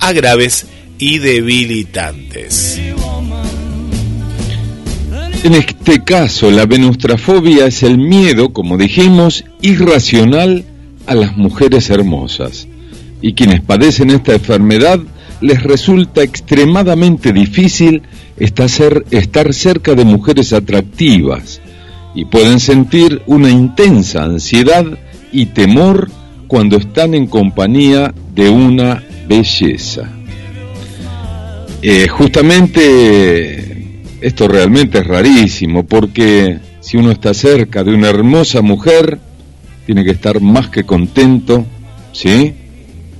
a 0.00 0.12
graves 0.12 0.66
y 0.98 1.18
debilitantes. 1.18 2.80
En 5.44 5.54
este 5.54 6.04
caso, 6.04 6.50
la 6.50 6.66
venustrafobia 6.66 7.66
es 7.66 7.82
el 7.82 7.98
miedo, 7.98 8.52
como 8.52 8.76
dijimos, 8.78 9.44
irracional 9.60 10.64
a 11.06 11.14
las 11.14 11.36
mujeres 11.36 11.90
hermosas. 11.90 12.68
Y 13.22 13.34
quienes 13.34 13.62
padecen 13.62 14.10
esta 14.10 14.34
enfermedad 14.34 15.00
les 15.40 15.62
resulta 15.62 16.22
extremadamente 16.22 17.32
difícil 17.32 18.02
estar 18.36 19.54
cerca 19.54 19.94
de 19.94 20.04
mujeres 20.04 20.52
atractivas 20.52 21.60
y 22.14 22.24
pueden 22.26 22.60
sentir 22.60 23.22
una 23.26 23.50
intensa 23.50 24.24
ansiedad 24.24 24.84
y 25.32 25.46
temor 25.46 26.10
cuando 26.46 26.76
están 26.76 27.14
en 27.14 27.26
compañía 27.26 28.12
de 28.34 28.50
una 28.50 29.02
belleza. 29.26 30.08
Eh, 31.80 32.06
justamente 32.08 34.02
esto 34.20 34.46
realmente 34.46 34.98
es 34.98 35.06
rarísimo 35.06 35.84
porque 35.84 36.58
si 36.80 36.96
uno 36.96 37.10
está 37.10 37.34
cerca 37.34 37.82
de 37.82 37.94
una 37.94 38.08
hermosa 38.08 38.62
mujer, 38.62 39.18
tiene 39.86 40.04
que 40.04 40.12
estar 40.12 40.40
más 40.40 40.68
que 40.68 40.84
contento, 40.84 41.64
¿sí? 42.12 42.54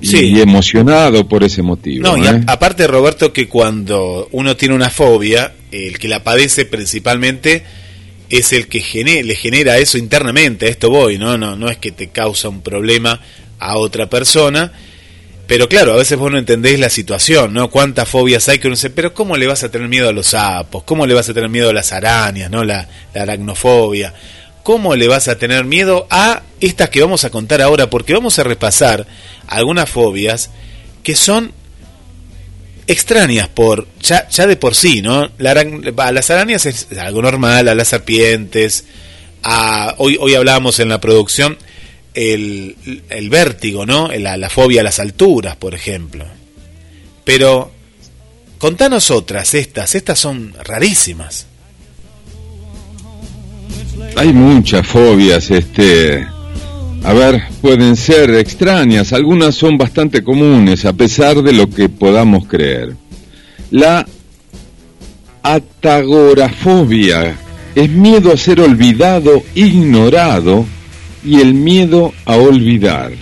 Y 0.02 0.40
emocionado 0.40 1.26
por 1.28 1.44
ese 1.44 1.62
motivo. 1.62 2.02
No, 2.02 2.16
y 2.16 2.26
¿eh? 2.26 2.40
aparte, 2.46 2.86
Roberto, 2.86 3.32
que 3.32 3.48
cuando 3.48 4.28
uno 4.32 4.56
tiene 4.56 4.74
una 4.74 4.90
fobia, 4.90 5.52
el 5.70 5.98
que 5.98 6.08
la 6.08 6.24
padece 6.24 6.64
principalmente 6.64 7.62
es 8.28 8.52
el 8.52 8.66
que 8.66 8.80
le 9.22 9.34
genera 9.34 9.78
eso 9.78 9.98
internamente, 9.98 10.66
a 10.66 10.68
esto 10.68 10.90
voy, 10.90 11.18
¿no? 11.18 11.38
¿no? 11.38 11.56
No 11.56 11.68
es 11.68 11.76
que 11.76 11.92
te 11.92 12.08
causa 12.08 12.48
un 12.48 12.62
problema 12.62 13.20
a 13.58 13.76
otra 13.76 14.08
persona, 14.08 14.72
pero 15.46 15.68
claro, 15.68 15.92
a 15.92 15.96
veces 15.96 16.18
vos 16.18 16.30
no 16.30 16.38
entendés 16.38 16.80
la 16.80 16.88
situación, 16.88 17.52
¿no? 17.52 17.70
Cuántas 17.70 18.08
fobias 18.08 18.48
hay 18.48 18.58
que 18.58 18.68
uno 18.68 18.76
dice, 18.76 18.90
pero 18.90 19.12
¿cómo 19.12 19.36
le 19.36 19.46
vas 19.46 19.62
a 19.64 19.70
tener 19.70 19.88
miedo 19.88 20.08
a 20.08 20.12
los 20.12 20.28
sapos? 20.28 20.82
¿Cómo 20.84 21.06
le 21.06 21.14
vas 21.14 21.28
a 21.28 21.34
tener 21.34 21.50
miedo 21.50 21.70
a 21.70 21.72
las 21.74 21.92
arañas, 21.92 22.50
¿no? 22.50 22.64
La, 22.64 22.88
la 23.14 23.22
aracnofobia. 23.22 24.14
¿cómo 24.62 24.94
le 24.96 25.08
vas 25.08 25.28
a 25.28 25.38
tener 25.38 25.64
miedo 25.64 26.06
a 26.10 26.41
estas 26.62 26.90
que 26.90 27.00
vamos 27.00 27.24
a 27.24 27.30
contar 27.30 27.60
ahora? 27.60 27.90
Porque 27.90 28.14
vamos 28.14 28.38
a 28.38 28.44
repasar 28.44 29.06
algunas 29.46 29.90
fobias 29.90 30.50
que 31.02 31.14
son 31.14 31.52
extrañas 32.86 33.48
por 33.48 33.86
ya, 34.00 34.26
de 34.46 34.56
por 34.56 34.74
sí, 34.74 35.02
¿no? 35.02 35.30
a 35.38 36.12
las 36.12 36.30
arañas 36.30 36.66
es 36.66 36.88
algo 36.98 37.22
normal, 37.22 37.68
a 37.68 37.74
las 37.74 37.88
serpientes, 37.88 38.84
a, 39.42 39.94
hoy, 39.98 40.16
hoy 40.20 40.34
hablábamos 40.34 40.78
en 40.80 40.88
la 40.88 41.00
producción 41.00 41.58
el, 42.14 42.76
el 43.08 43.30
vértigo, 43.30 43.86
¿no? 43.86 44.08
La, 44.08 44.36
la 44.36 44.50
fobia 44.50 44.82
a 44.82 44.84
las 44.84 44.98
alturas, 44.98 45.56
por 45.56 45.74
ejemplo. 45.74 46.26
Pero 47.24 47.72
contanos 48.58 49.10
otras, 49.10 49.54
estas, 49.54 49.94
estas 49.94 50.18
son 50.18 50.54
rarísimas. 50.62 51.46
Hay 54.16 54.32
muchas 54.32 54.86
fobias, 54.86 55.50
este, 55.50 56.26
a 57.04 57.12
ver, 57.12 57.42
pueden 57.60 57.96
ser 57.96 58.30
extrañas, 58.34 59.12
algunas 59.12 59.54
son 59.54 59.76
bastante 59.76 60.22
comunes 60.22 60.84
a 60.84 60.92
pesar 60.92 61.42
de 61.42 61.52
lo 61.52 61.68
que 61.68 61.88
podamos 61.88 62.46
creer. 62.46 62.94
La 63.70 64.06
atagorafobia 65.42 67.36
es 67.74 67.90
miedo 67.90 68.32
a 68.32 68.36
ser 68.36 68.60
olvidado, 68.60 69.42
ignorado 69.54 70.64
y 71.24 71.40
el 71.40 71.54
miedo 71.54 72.12
a 72.24 72.36
olvidar. 72.36 73.12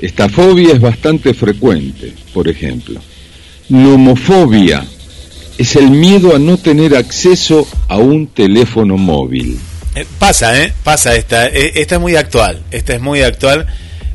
Esta 0.00 0.28
fobia 0.28 0.72
es 0.72 0.80
bastante 0.80 1.34
frecuente, 1.34 2.12
por 2.32 2.48
ejemplo. 2.48 3.00
Nomofobia 3.68 4.84
es 5.56 5.76
el 5.76 5.90
miedo 5.90 6.36
a 6.36 6.38
no 6.38 6.56
tener 6.58 6.94
acceso 6.96 7.66
a 7.88 7.96
un 7.96 8.26
teléfono 8.26 8.96
móvil. 8.96 9.58
Eh, 9.94 10.06
pasa, 10.18 10.60
¿eh? 10.60 10.72
Pasa 10.82 11.14
esta. 11.14 11.46
Eh, 11.46 11.72
esta 11.76 11.96
es 11.96 12.00
muy 12.00 12.16
actual. 12.16 12.62
Esta 12.70 12.94
es 12.94 13.00
muy 13.00 13.22
actual 13.22 13.66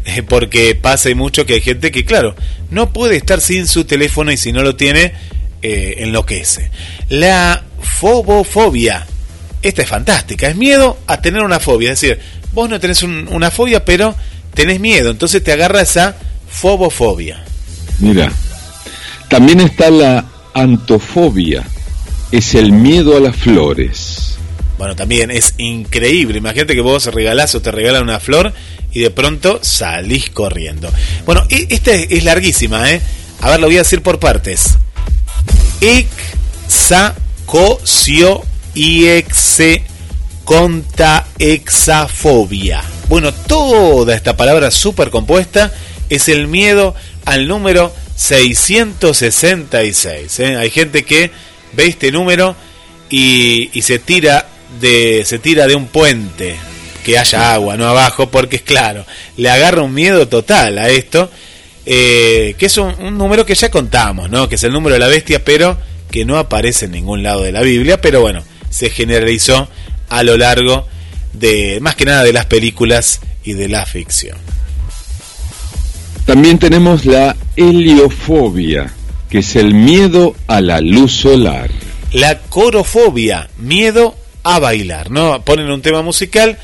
eh, 0.05 0.23
porque 0.23 0.75
pasa 0.75 1.09
y 1.09 1.15
mucho 1.15 1.45
que 1.45 1.55
hay 1.55 1.61
gente 1.61 1.91
que, 1.91 2.05
claro, 2.05 2.35
no 2.69 2.91
puede 2.91 3.15
estar 3.15 3.39
sin 3.39 3.67
su 3.67 3.85
teléfono 3.85 4.31
y 4.31 4.37
si 4.37 4.51
no 4.51 4.61
lo 4.61 4.75
tiene, 4.75 5.13
enloquece. 5.61 6.71
La 7.09 7.63
fobofobia. 7.81 9.05
Esta 9.61 9.81
es 9.81 9.89
fantástica. 9.89 10.47
Es 10.47 10.55
miedo 10.55 10.97
a 11.07 11.21
tener 11.21 11.43
una 11.43 11.59
fobia. 11.59 11.91
Es 11.91 12.01
decir, 12.01 12.19
vos 12.53 12.69
no 12.69 12.79
tenés 12.79 13.03
una 13.03 13.51
fobia, 13.51 13.83
pero 13.83 14.15
tenés 14.53 14.79
miedo. 14.79 15.11
Entonces 15.11 15.43
te 15.43 15.51
agarra 15.51 15.81
esa 15.81 16.15
fobofobia. 16.49 17.43
Mira, 17.99 18.31
también 19.27 19.59
está 19.61 19.89
la 19.89 20.25
antofobia. 20.53 21.65
Es 22.31 22.55
el 22.55 22.71
miedo 22.71 23.17
a 23.17 23.19
las 23.19 23.35
flores. 23.35 24.28
Bueno, 24.79 24.95
también 24.95 25.29
es 25.29 25.53
increíble. 25.57 26.37
Imagínate 26.37 26.73
que 26.73 26.79
vos 26.79 27.07
regalás 27.07 27.53
o 27.53 27.61
te 27.61 27.69
regalan 27.69 28.01
una 28.01 28.21
flor 28.21 28.53
y 28.93 29.01
de 29.01 29.11
pronto 29.11 29.59
salís 29.61 30.29
corriendo. 30.29 30.89
Bueno, 31.25 31.43
e, 31.49 31.67
esta 31.69 31.93
es 31.93 32.23
larguísima, 32.23 32.89
¿eh? 32.89 33.01
A 33.41 33.49
ver, 33.49 33.59
lo 33.59 33.67
voy 33.67 33.75
a 33.75 33.79
decir 33.79 34.01
por 34.01 34.19
partes. 34.19 34.77
Exacocio 35.81 38.45
exe 38.73 39.83
conta 40.45 41.27
exafobia. 41.37 42.81
Bueno, 43.09 43.33
toda 43.33 44.15
esta 44.15 44.37
palabra 44.37 44.71
súper 44.71 45.09
compuesta 45.09 45.73
es 46.07 46.29
el 46.29 46.47
miedo 46.47 46.95
al 47.25 47.49
número 47.49 47.93
666. 48.15 50.39
¿eh? 50.39 50.55
Hay 50.55 50.69
gente 50.69 51.03
que 51.03 51.31
ve 51.73 51.87
este 51.87 52.13
número 52.13 52.55
y 53.09 53.71
se 53.81 53.99
tira 53.99 54.48
de, 54.79 55.23
se 55.25 55.39
tira 55.39 55.67
de 55.67 55.75
un 55.75 55.87
puente, 55.87 56.57
que 57.03 57.17
haya 57.17 57.53
agua, 57.53 57.77
no 57.77 57.87
abajo, 57.87 58.29
porque 58.29 58.57
es 58.57 58.61
claro, 58.61 59.05
le 59.37 59.49
agarra 59.49 59.81
un 59.81 59.93
miedo 59.93 60.27
total 60.27 60.77
a 60.77 60.89
esto, 60.89 61.31
eh, 61.85 62.55
que 62.57 62.67
es 62.67 62.77
un, 62.77 63.17
número 63.17 63.45
que 63.45 63.55
ya 63.55 63.71
contamos, 63.71 64.29
¿no? 64.29 64.47
que 64.47 64.55
es 64.55 64.63
el 64.63 64.73
número 64.73 64.93
de 64.93 64.99
la 64.99 65.07
bestia, 65.07 65.43
pero 65.43 65.77
que 66.11 66.25
no 66.25 66.37
aparece 66.37 66.85
en 66.85 66.91
ningún 66.91 67.23
lado 67.23 67.43
de 67.43 67.51
la 67.51 67.61
Biblia, 67.61 68.01
pero 68.01 68.21
bueno, 68.21 68.43
se 68.69 68.89
generalizó 68.89 69.67
a 70.09 70.23
lo 70.23 70.37
largo 70.37 70.87
de, 71.33 71.79
más 71.81 71.95
que 71.95 72.05
nada, 72.05 72.23
de 72.23 72.33
las 72.33 72.45
películas 72.45 73.21
y 73.43 73.53
de 73.53 73.69
la 73.69 73.85
ficción. 73.85 74.37
También 76.25 76.59
tenemos 76.59 77.05
la 77.05 77.35
heliofobia, 77.55 78.93
que 79.29 79.39
es 79.39 79.55
el 79.55 79.73
miedo 79.73 80.35
a 80.47 80.61
la 80.61 80.81
luz 80.81 81.11
solar. 81.13 81.71
La 82.11 82.39
corofobia, 82.39 83.49
miedo 83.57 84.15
a 84.43 84.59
bailar, 84.59 85.11
¿no? 85.11 85.43
Ponen 85.43 85.69
un 85.69 85.81
tema 85.81 86.01
musical, 86.01 86.57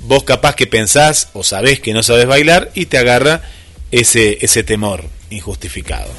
vos 0.00 0.24
capaz 0.24 0.54
que 0.54 0.66
pensás 0.66 1.28
o 1.32 1.42
sabés 1.42 1.80
que 1.80 1.94
no 1.94 2.02
sabes 2.02 2.26
bailar 2.26 2.70
y 2.74 2.86
te 2.86 2.98
agarra 2.98 3.42
ese, 3.90 4.38
ese 4.40 4.62
temor 4.62 5.04
injustificado. 5.30 6.10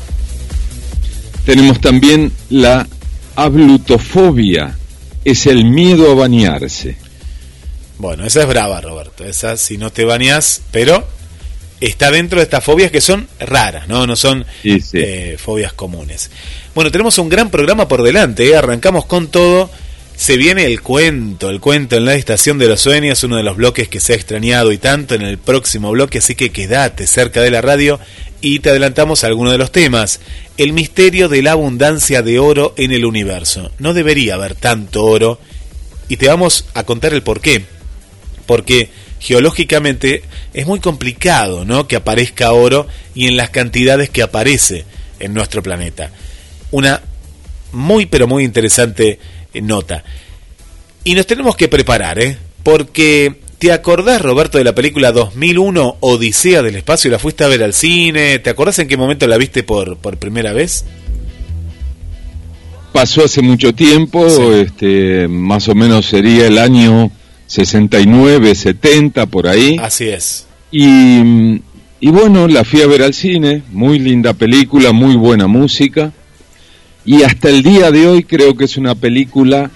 Tenemos 1.45 1.81
también 1.81 2.31
la 2.49 2.87
ablutofobia, 3.35 4.77
es 5.25 5.45
el 5.45 5.65
miedo 5.65 6.11
a 6.11 6.15
bañarse. 6.15 6.97
Bueno, 7.97 8.25
esa 8.25 8.41
es 8.41 8.47
brava, 8.47 8.81
Roberto. 8.81 9.23
Esa 9.23 9.57
si 9.57 9.77
no 9.77 9.91
te 9.91 10.05
bañas, 10.05 10.61
pero 10.71 11.05
está 11.79 12.11
dentro 12.11 12.39
de 12.39 12.43
estas 12.43 12.63
fobias 12.63 12.91
que 12.91 13.01
son 13.01 13.27
raras, 13.39 13.87
¿no? 13.87 14.07
No 14.07 14.15
son 14.15 14.45
eh, 14.63 15.37
fobias 15.37 15.73
comunes. 15.73 16.31
Bueno, 16.73 16.91
tenemos 16.91 17.17
un 17.17 17.29
gran 17.29 17.49
programa 17.49 17.87
por 17.87 18.03
delante. 18.03 18.47
¿eh? 18.47 18.55
Arrancamos 18.55 19.05
con 19.05 19.27
todo 19.27 19.69
se 20.23 20.37
viene 20.37 20.63
el 20.63 20.79
cuento, 20.79 21.49
el 21.49 21.59
cuento 21.59 21.97
en 21.97 22.05
la 22.05 22.13
estación 22.13 22.57
de 22.57 22.69
los 22.69 22.79
sueños, 22.79 23.25
uno 23.25 23.35
de 23.35 23.43
los 23.43 23.57
bloques 23.57 23.89
que 23.89 23.99
se 23.99 24.13
ha 24.13 24.15
extrañado 24.15 24.71
y 24.71 24.77
tanto 24.77 25.15
en 25.15 25.21
el 25.21 25.37
próximo 25.37 25.91
bloque, 25.91 26.19
así 26.19 26.33
que 26.33 26.49
quédate 26.49 27.07
cerca 27.07 27.41
de 27.41 27.51
la 27.51 27.59
radio 27.59 27.99
y 28.39 28.59
te 28.59 28.69
adelantamos 28.69 29.25
algunos 29.25 29.51
de 29.51 29.57
los 29.57 29.73
temas. 29.73 30.21
El 30.55 30.71
misterio 30.71 31.27
de 31.27 31.41
la 31.41 31.51
abundancia 31.51 32.21
de 32.21 32.39
oro 32.39 32.73
en 32.77 32.93
el 32.93 33.03
universo. 33.03 33.73
No 33.79 33.93
debería 33.93 34.35
haber 34.35 34.55
tanto 34.55 35.03
oro 35.03 35.41
y 36.07 36.15
te 36.15 36.29
vamos 36.29 36.67
a 36.73 36.85
contar 36.85 37.13
el 37.13 37.21
por 37.21 37.41
qué. 37.41 37.65
Porque 38.45 38.91
geológicamente 39.19 40.23
es 40.53 40.65
muy 40.65 40.79
complicado, 40.79 41.65
¿no? 41.65 41.85
que 41.85 41.97
aparezca 41.97 42.53
oro 42.53 42.87
y 43.13 43.27
en 43.27 43.35
las 43.35 43.49
cantidades 43.49 44.09
que 44.09 44.23
aparece 44.23 44.85
en 45.19 45.33
nuestro 45.33 45.61
planeta. 45.61 46.11
Una 46.71 47.01
muy 47.73 48.05
pero 48.05 48.25
muy 48.25 48.45
interesante 48.45 49.19
nota. 49.61 50.03
Y 51.03 51.15
nos 51.15 51.27
tenemos 51.27 51.55
que 51.55 51.67
preparar, 51.67 52.19
¿eh? 52.19 52.37
Porque 52.63 53.35
¿te 53.59 53.71
acordás, 53.71 54.21
Roberto, 54.21 54.57
de 54.57 54.63
la 54.63 54.75
película 54.75 55.11
2001 55.11 55.97
Odisea 55.99 56.61
del 56.61 56.75
Espacio? 56.75 57.11
¿La 57.11 57.19
fuiste 57.19 57.43
a 57.43 57.47
ver 57.47 57.63
al 57.63 57.73
cine? 57.73 58.39
¿Te 58.39 58.49
acordás 58.49 58.79
en 58.79 58.87
qué 58.87 58.97
momento 58.97 59.27
la 59.27 59.37
viste 59.37 59.63
por, 59.63 59.97
por 59.97 60.17
primera 60.17 60.53
vez? 60.53 60.85
Pasó 62.93 63.25
hace 63.25 63.41
mucho 63.41 63.73
tiempo, 63.73 64.25
este, 64.53 65.27
más 65.27 65.67
o 65.67 65.75
menos 65.75 66.05
sería 66.05 66.47
el 66.47 66.57
año 66.57 67.11
69, 67.47 68.53
70, 68.53 69.25
por 69.25 69.47
ahí. 69.47 69.77
Así 69.81 70.07
es. 70.07 70.45
Y, 70.71 71.59
y 71.99 72.09
bueno, 72.11 72.47
la 72.47 72.63
fui 72.63 72.81
a 72.81 72.87
ver 72.87 73.01
al 73.01 73.13
cine, 73.13 73.63
muy 73.71 73.97
linda 73.97 74.33
película, 74.33 74.91
muy 74.91 75.15
buena 75.15 75.47
música 75.47 76.13
y 77.05 77.23
hasta 77.23 77.49
el 77.49 77.63
día 77.63 77.91
de 77.91 78.07
hoy 78.07 78.23
creo 78.23 78.55
que 78.55 78.65
es 78.65 78.77
una 78.77 78.95
película 78.95 79.69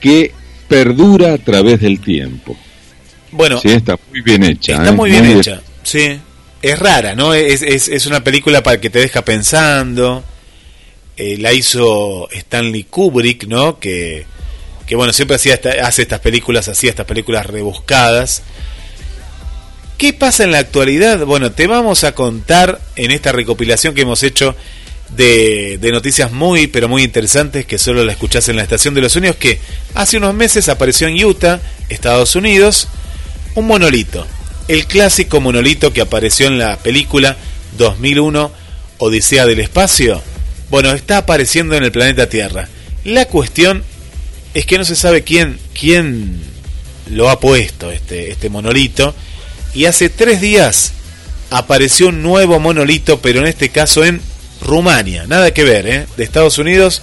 que 0.00 0.32
perdura 0.68 1.34
a 1.34 1.38
través 1.38 1.80
del 1.80 2.00
tiempo. 2.00 2.56
Bueno, 3.32 3.60
sí, 3.60 3.70
está 3.70 3.98
muy 4.10 4.20
bien 4.22 4.42
hecha. 4.44 4.74
Está 4.74 4.90
¿eh? 4.90 4.92
muy 4.92 5.10
bien 5.10 5.26
hecha, 5.26 5.62
sí. 5.82 6.18
Es 6.62 6.78
rara, 6.78 7.14
¿no? 7.14 7.32
Es, 7.32 7.62
es, 7.62 7.88
es, 7.88 8.06
una 8.06 8.22
película 8.22 8.62
para 8.62 8.80
que 8.80 8.90
te 8.90 8.98
deja 8.98 9.24
pensando. 9.24 10.22
Eh, 11.16 11.38
la 11.38 11.52
hizo 11.52 12.28
Stanley 12.30 12.84
Kubrick, 12.84 13.46
¿no? 13.46 13.78
Que, 13.78 14.26
que 14.86 14.94
bueno, 14.94 15.12
siempre 15.12 15.36
hacía 15.36 15.58
hace 15.82 16.02
estas 16.02 16.20
películas 16.20 16.68
así, 16.68 16.88
estas 16.88 17.06
películas 17.06 17.46
rebuscadas. 17.46 18.42
¿Qué 19.96 20.12
pasa 20.12 20.44
en 20.44 20.52
la 20.52 20.58
actualidad? 20.58 21.24
Bueno, 21.24 21.52
te 21.52 21.66
vamos 21.66 22.04
a 22.04 22.14
contar 22.14 22.80
en 22.96 23.10
esta 23.10 23.32
recopilación 23.32 23.94
que 23.94 24.02
hemos 24.02 24.22
hecho 24.22 24.54
de, 25.16 25.90
noticias 25.92 26.32
muy, 26.32 26.66
pero 26.66 26.88
muy 26.88 27.02
interesantes 27.02 27.66
que 27.66 27.78
solo 27.78 28.04
la 28.04 28.12
escuchás 28.12 28.48
en 28.48 28.56
la 28.56 28.62
Estación 28.62 28.94
de 28.94 29.00
los 29.00 29.12
Sueños, 29.12 29.36
que 29.36 29.60
hace 29.94 30.16
unos 30.16 30.34
meses 30.34 30.68
apareció 30.68 31.08
en 31.08 31.22
Utah, 31.24 31.60
Estados 31.88 32.36
Unidos, 32.36 32.88
un 33.54 33.66
monolito. 33.66 34.26
El 34.68 34.86
clásico 34.86 35.40
monolito 35.40 35.92
que 35.92 36.00
apareció 36.00 36.46
en 36.46 36.58
la 36.58 36.76
película 36.78 37.36
2001 37.76 38.52
Odisea 38.98 39.46
del 39.46 39.60
Espacio. 39.60 40.22
Bueno, 40.70 40.92
está 40.92 41.18
apareciendo 41.18 41.74
en 41.74 41.82
el 41.82 41.90
planeta 41.90 42.28
Tierra. 42.28 42.68
La 43.04 43.24
cuestión 43.24 43.82
es 44.54 44.66
que 44.66 44.78
no 44.78 44.84
se 44.84 44.94
sabe 44.94 45.22
quién, 45.22 45.58
quién 45.78 46.40
lo 47.10 47.28
ha 47.30 47.40
puesto, 47.40 47.90
este, 47.90 48.30
este 48.30 48.48
monolito. 48.48 49.14
Y 49.74 49.86
hace 49.86 50.08
tres 50.08 50.40
días 50.40 50.92
apareció 51.50 52.08
un 52.08 52.22
nuevo 52.22 52.60
monolito, 52.60 53.20
pero 53.20 53.40
en 53.40 53.46
este 53.46 53.70
caso 53.70 54.04
en 54.04 54.20
Rumania, 54.60 55.26
nada 55.26 55.52
que 55.52 55.64
ver, 55.64 55.86
¿eh? 55.86 56.06
De 56.16 56.24
Estados 56.24 56.58
Unidos 56.58 57.02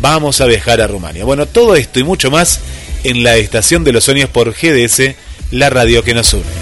vamos 0.00 0.40
a 0.40 0.46
viajar 0.46 0.80
a 0.80 0.86
Rumania. 0.86 1.24
Bueno, 1.24 1.46
todo 1.46 1.74
esto 1.76 1.98
y 1.98 2.04
mucho 2.04 2.30
más 2.30 2.60
en 3.04 3.22
la 3.22 3.36
Estación 3.36 3.84
de 3.84 3.92
los 3.92 4.04
Sueños 4.04 4.30
por 4.30 4.52
GDS, 4.52 5.14
la 5.50 5.70
radio 5.70 6.04
que 6.04 6.14
nos 6.14 6.32
une. 6.32 6.59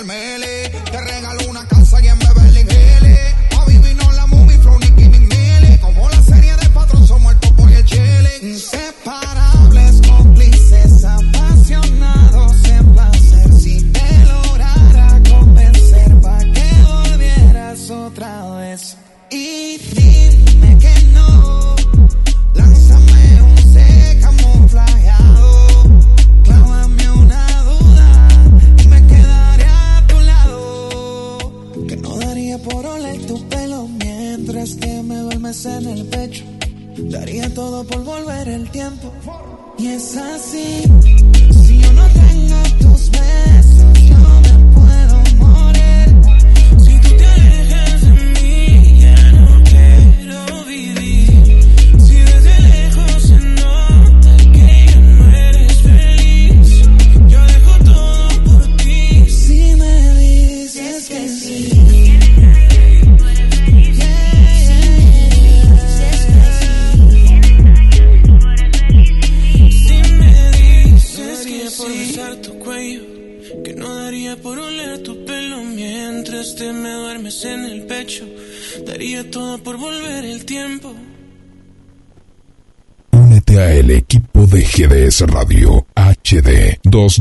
Carmele 0.00 0.49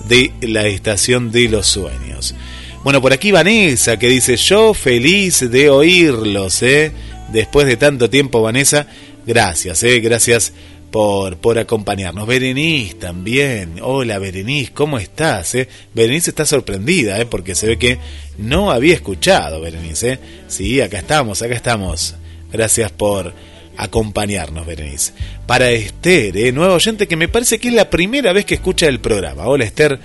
de 0.07 0.31
la 0.41 0.67
estación 0.67 1.31
de 1.31 1.49
los 1.49 1.67
sueños. 1.67 2.35
Bueno, 2.83 3.01
por 3.01 3.11
aquí 3.11 3.31
Vanessa 3.31 3.97
que 3.97 4.07
dice, 4.07 4.37
yo 4.37 4.73
feliz 4.73 5.49
de 5.49 5.69
oírlos, 5.69 6.61
¿eh? 6.61 6.91
Después 7.31 7.65
de 7.65 7.75
tanto 7.75 8.09
tiempo, 8.09 8.41
Vanessa, 8.41 8.85
gracias, 9.25 9.81
¿eh? 9.83 9.99
Gracias 9.99 10.53
por, 10.93 11.37
por 11.37 11.57
acompañarnos. 11.57 12.27
Berenice 12.27 12.93
también. 12.93 13.79
Hola 13.81 14.19
Berenice, 14.19 14.73
¿cómo 14.73 14.99
estás? 14.99 15.55
Eh? 15.55 15.67
Berenice 15.91 16.29
está 16.29 16.45
sorprendida, 16.45 17.19
¿eh? 17.19 17.25
porque 17.25 17.55
se 17.55 17.65
ve 17.65 17.79
que 17.79 17.97
no 18.37 18.69
había 18.69 18.93
escuchado 18.93 19.59
Berenice. 19.59 20.11
¿eh? 20.11 20.19
Sí, 20.47 20.79
acá 20.81 20.99
estamos, 20.99 21.41
acá 21.41 21.55
estamos. 21.55 22.13
Gracias 22.51 22.91
por, 22.91 23.33
acompañarnos, 23.75 24.67
Berenice. 24.67 25.13
Para 25.47 25.71
Esther, 25.71 26.37
eh, 26.37 26.51
nueva 26.51 26.75
oyente 26.75 27.07
que 27.07 27.15
me 27.15 27.27
parece 27.27 27.57
que 27.57 27.69
es 27.69 27.73
la 27.73 27.89
primera 27.89 28.31
vez 28.31 28.45
que 28.45 28.53
escucha 28.53 28.85
el 28.85 28.99
programa. 28.99 29.47
Hola 29.47 29.65
Esther, 29.65 29.99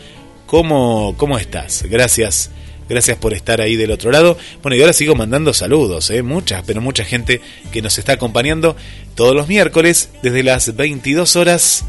¿cómo, 0.47 1.15
cómo 1.19 1.37
estás? 1.37 1.83
Gracias. 1.83 2.51
Gracias 2.89 3.19
por 3.19 3.35
estar 3.35 3.61
ahí 3.61 3.77
del 3.77 3.91
otro 3.91 4.11
lado. 4.11 4.39
Bueno, 4.63 4.77
y 4.77 4.81
ahora 4.81 4.93
sigo 4.93 5.15
mandando 5.15 5.53
saludos, 5.53 6.11
¿eh? 6.11 6.23
muchas, 6.23 6.63
pero 6.67 6.81
mucha 6.81 7.05
gente 7.05 7.41
que 7.73 7.83
nos 7.83 7.99
está 7.99 8.15
acompañando 8.15 8.77
todos 9.15 9.35
los 9.35 9.49
miércoles 9.49 10.11
desde 10.23 10.43
las 10.43 10.77
22 10.77 11.37
horas 11.37 11.85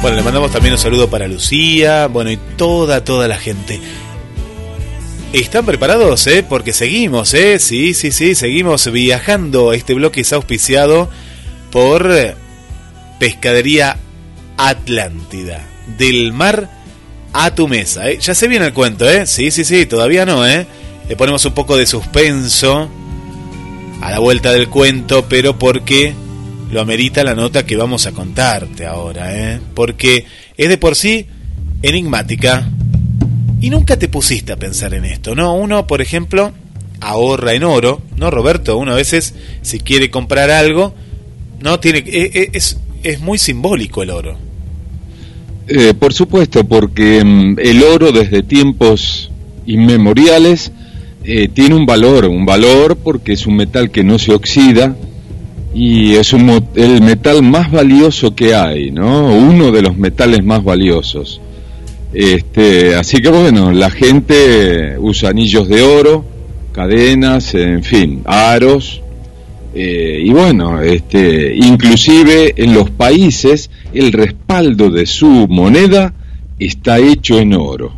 Bueno, 0.00 0.16
le 0.16 0.22
mandamos 0.22 0.50
también 0.50 0.72
un 0.72 0.78
saludo 0.78 1.10
para 1.10 1.28
Lucía, 1.28 2.06
bueno, 2.06 2.30
y 2.30 2.38
toda, 2.56 3.04
toda 3.04 3.28
la 3.28 3.36
gente. 3.36 3.80
¿Están 5.34 5.66
preparados, 5.66 6.26
eh? 6.26 6.42
Porque 6.42 6.72
seguimos, 6.72 7.34
eh. 7.34 7.58
Sí, 7.58 7.92
sí, 7.92 8.10
sí, 8.10 8.34
seguimos 8.34 8.90
viajando. 8.90 9.74
Este 9.74 9.92
bloque 9.92 10.22
es 10.22 10.32
auspiciado 10.32 11.10
por 11.70 12.10
Pescadería 13.18 13.98
Atlántida. 14.56 15.66
Del 15.98 16.32
mar 16.32 16.70
a 17.34 17.54
tu 17.54 17.68
mesa, 17.68 18.08
eh. 18.08 18.18
Ya 18.20 18.34
se 18.34 18.48
viene 18.48 18.66
el 18.66 18.72
cuento, 18.72 19.08
eh. 19.08 19.26
Sí, 19.26 19.50
sí, 19.50 19.64
sí, 19.64 19.84
todavía 19.84 20.24
no, 20.24 20.46
eh. 20.46 20.66
Le 21.10 21.16
ponemos 21.16 21.44
un 21.44 21.52
poco 21.52 21.76
de 21.76 21.86
suspenso 21.86 22.88
a 24.00 24.10
la 24.10 24.18
vuelta 24.18 24.50
del 24.50 24.70
cuento, 24.70 25.26
pero 25.28 25.58
porque 25.58 26.14
lo 26.70 26.80
amerita 26.80 27.24
la 27.24 27.34
nota 27.34 27.66
que 27.66 27.76
vamos 27.76 28.06
a 28.06 28.12
contarte 28.12 28.86
ahora, 28.86 29.54
¿eh? 29.54 29.60
porque 29.74 30.24
es 30.56 30.68
de 30.68 30.78
por 30.78 30.94
sí 30.96 31.26
enigmática. 31.82 32.68
Y 33.60 33.68
nunca 33.68 33.98
te 33.98 34.08
pusiste 34.08 34.52
a 34.52 34.56
pensar 34.56 34.94
en 34.94 35.04
esto, 35.04 35.34
¿no? 35.34 35.54
Uno, 35.54 35.86
por 35.86 36.00
ejemplo, 36.00 36.52
ahorra 37.00 37.52
en 37.52 37.64
oro, 37.64 38.00
¿no, 38.16 38.30
Roberto? 38.30 38.78
Uno 38.78 38.92
a 38.92 38.96
veces, 38.96 39.34
si 39.60 39.80
quiere 39.80 40.10
comprar 40.10 40.50
algo, 40.50 40.94
no 41.60 41.78
tiene 41.78 41.98
e, 41.98 42.30
e, 42.32 42.50
es, 42.54 42.78
es 43.02 43.20
muy 43.20 43.38
simbólico 43.38 44.02
el 44.02 44.10
oro. 44.10 44.38
Eh, 45.68 45.92
por 45.92 46.12
supuesto, 46.12 46.64
porque 46.64 47.22
mm, 47.22 47.58
el 47.58 47.82
oro 47.82 48.12
desde 48.12 48.42
tiempos 48.42 49.30
inmemoriales 49.66 50.72
eh, 51.22 51.48
tiene 51.48 51.74
un 51.74 51.86
valor, 51.86 52.24
un 52.24 52.46
valor 52.46 52.96
porque 52.96 53.34
es 53.34 53.46
un 53.46 53.56
metal 53.56 53.90
que 53.90 54.02
no 54.02 54.18
se 54.18 54.32
oxida, 54.32 54.96
y 55.72 56.14
es 56.14 56.32
un, 56.32 56.68
el 56.74 57.00
metal 57.00 57.42
más 57.42 57.70
valioso 57.70 58.34
que 58.34 58.54
hay, 58.54 58.90
¿no? 58.90 59.26
Uno 59.26 59.70
de 59.70 59.82
los 59.82 59.96
metales 59.96 60.44
más 60.44 60.64
valiosos. 60.64 61.40
Este, 62.12 62.96
así 62.96 63.18
que 63.18 63.28
bueno, 63.28 63.70
la 63.70 63.90
gente 63.90 64.96
usa 64.98 65.30
anillos 65.30 65.68
de 65.68 65.82
oro, 65.82 66.24
cadenas, 66.72 67.54
en 67.54 67.84
fin, 67.84 68.22
aros, 68.24 69.00
eh, 69.72 70.20
y 70.24 70.30
bueno, 70.30 70.82
este, 70.82 71.54
inclusive 71.54 72.54
en 72.56 72.74
los 72.74 72.90
países 72.90 73.70
el 73.94 74.12
respaldo 74.12 74.90
de 74.90 75.06
su 75.06 75.46
moneda 75.48 76.12
está 76.58 76.98
hecho 76.98 77.38
en 77.38 77.54
oro, 77.54 77.96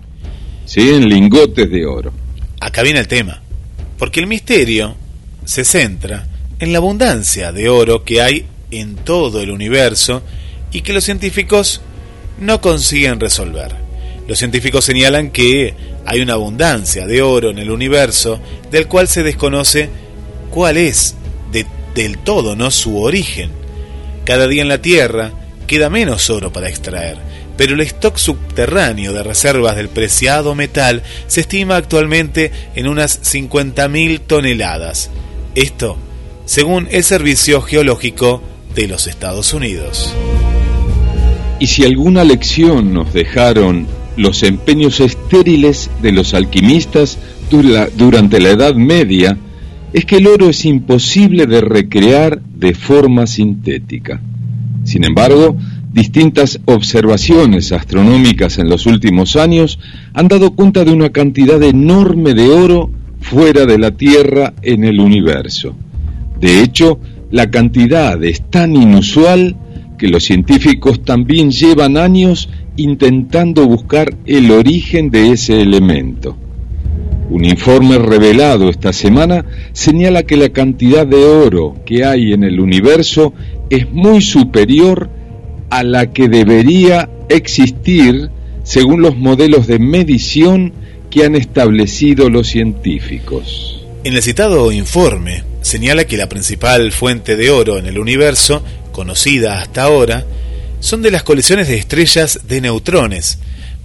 ¿sí? 0.67 0.91
en 0.91 1.09
lingotes 1.09 1.71
de 1.71 1.87
oro. 1.87 2.13
Acá 2.61 2.83
viene 2.83 3.01
el 3.01 3.09
tema, 3.09 3.41
porque 3.99 4.21
el 4.21 4.27
misterio 4.27 4.95
se 5.47 5.65
centra 5.65 6.27
en 6.63 6.71
la 6.71 6.79
abundancia 6.79 7.51
de 7.51 7.69
oro 7.69 8.05
que 8.05 8.23
hay 8.23 8.47
en 8.71 8.95
todo 8.95 9.41
el 9.41 9.51
universo 9.51 10.23
y 10.71 10.83
que 10.83 10.93
los 10.93 11.03
científicos 11.03 11.81
no 12.39 12.61
consiguen 12.61 13.19
resolver. 13.19 13.75
Los 14.29 14.39
científicos 14.39 14.85
señalan 14.85 15.33
que 15.33 15.75
hay 16.07 16.21
una 16.21 16.35
abundancia 16.35 17.09
de 17.09 17.21
oro 17.21 17.51
en 17.51 17.59
el 17.59 17.69
universo 17.69 18.41
del 18.71 18.87
cual 18.87 19.09
se 19.09 19.25
desconoce 19.25 19.89
cuál 20.53 20.77
es 20.77 21.17
del 21.97 22.19
todo 22.19 22.55
no 22.55 22.71
su 22.71 23.03
origen. 23.03 23.51
Cada 24.25 24.47
día 24.47 24.63
en 24.63 24.69
la 24.69 24.81
Tierra 24.81 25.33
queda 25.67 25.91
menos 25.91 26.31
oro 26.31 26.53
para 26.53 26.69
extraer, 26.69 27.17
pero 27.57 27.75
el 27.75 27.81
stock 27.81 28.19
subterráneo 28.19 29.13
de 29.13 29.25
reservas 29.25 29.75
del 29.75 29.89
preciado 29.89 30.55
metal 30.55 31.03
se 31.27 31.41
estima 31.41 31.75
actualmente 31.75 32.53
en 32.77 32.87
unas 32.87 33.21
50.000 33.21 34.21
toneladas. 34.21 35.11
Esto 35.57 35.99
según 36.53 36.87
el 36.91 37.03
Servicio 37.03 37.63
Geológico 37.63 38.43
de 38.75 38.87
los 38.87 39.07
Estados 39.07 39.55
Unidos. 39.55 40.15
Y 41.59 41.69
si 41.69 41.83
alguna 41.83 42.25
lección 42.25 42.93
nos 42.93 43.15
dejaron 43.15 43.87
los 44.19 44.43
empeños 44.43 45.01
estériles 45.01 45.91
de 46.03 46.13
los 46.13 46.35
alquimistas 46.35 47.19
durante 47.97 48.39
la 48.39 48.51
Edad 48.51 48.75
Media, 48.75 49.39
es 49.95 50.05
que 50.05 50.17
el 50.17 50.27
oro 50.27 50.51
es 50.51 50.67
imposible 50.67 51.47
de 51.47 51.63
recrear 51.63 52.43
de 52.43 52.75
forma 52.75 53.27
sintética. 53.27 54.21
Sin 54.85 55.05
embargo, 55.05 55.57
distintas 55.95 56.61
observaciones 56.67 57.73
astronómicas 57.73 58.59
en 58.59 58.69
los 58.69 58.85
últimos 58.85 59.37
años 59.37 59.79
han 60.13 60.29
dado 60.29 60.51
cuenta 60.51 60.85
de 60.85 60.93
una 60.93 61.09
cantidad 61.09 61.63
enorme 61.63 62.35
de 62.35 62.51
oro 62.51 62.91
fuera 63.23 63.65
de 63.65 63.79
la 63.79 63.93
Tierra 63.93 64.53
en 64.61 64.85
el 64.85 65.01
universo. 65.01 65.75
De 66.43 66.61
hecho, 66.61 66.99
la 67.31 67.51
cantidad 67.51 68.23
es 68.25 68.43
tan 68.51 68.75
inusual 68.75 69.57
que 69.97 70.09
los 70.09 70.25
científicos 70.25 71.05
también 71.05 71.53
llevan 71.53 71.97
años 71.97 72.49
intentando 72.77 73.65
buscar 73.69 74.13
el 74.27 74.51
origen 74.51 75.11
de 75.11 75.31
ese 75.31 75.63
elemento. 75.63 76.37
Un 77.31 77.45
informe 77.45 77.97
revelado 77.97 78.69
esta 78.69 78.93
semana 78.93 79.45
señala 79.73 80.25
que 80.25 80.37
la 80.37 80.49
cantidad 80.49 81.07
de 81.07 81.25
oro 81.25 81.77
que 81.87 82.05
hay 82.05 82.33
en 82.33 82.43
el 82.43 82.59
universo 82.59 83.33
es 83.71 83.93
muy 83.93 84.21
superior 84.21 85.11
a 85.71 85.85
la 85.85 86.13
que 86.13 86.29
debería 86.29 87.09
existir 87.29 88.31
según 88.65 89.01
los 89.01 89.17
modelos 89.17 89.69
de 89.69 89.79
medición 89.79 90.73
que 91.09 91.25
han 91.25 91.37
establecido 91.37 92.29
los 92.31 92.49
científicos. 92.49 93.82
En 94.05 94.15
el 94.15 94.23
citado 94.23 94.73
informe 94.73 95.45
señala 95.61 96.07
que 96.07 96.17
la 96.17 96.29
principal 96.29 96.91
fuente 96.91 97.37
de 97.37 97.51
oro 97.51 97.79
en 97.79 97.87
el 97.87 98.01
universo, 98.01 98.65
conocida 98.91 99.61
hasta 99.61 99.85
ahora, 99.85 100.27
son 100.81 101.03
de 101.03 101.13
las 101.13 101.23
colisiones 101.23 101.69
de 101.69 101.79
estrellas 101.79 102.41
de 102.49 102.61
neutrones. 102.61 103.39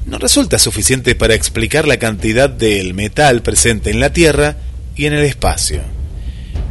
No 0.07 0.17
resulta 0.17 0.57
suficiente 0.57 1.13
para 1.13 1.35
explicar 1.35 1.87
la 1.87 1.97
cantidad 1.97 2.49
del 2.49 2.95
metal 2.95 3.43
presente 3.43 3.91
en 3.91 3.99
la 3.99 4.11
Tierra 4.11 4.57
y 4.95 5.05
en 5.05 5.13
el 5.13 5.23
espacio. 5.23 5.81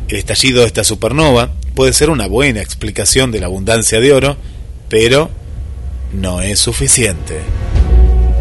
El 0.09 0.17
estallido 0.17 0.63
de 0.63 0.67
esta 0.67 0.83
supernova 0.83 1.53
puede 1.77 1.93
ser 1.93 2.11
una 2.11 2.27
buena 2.27 2.63
explicación 2.63 3.31
de 3.31 3.39
la 3.39 3.47
abundancia 3.47 4.01
de 4.01 4.13
oro, 4.13 4.37
pero 4.89 5.31
no 6.13 6.43
es 6.43 6.59
suficiente. 6.59 7.39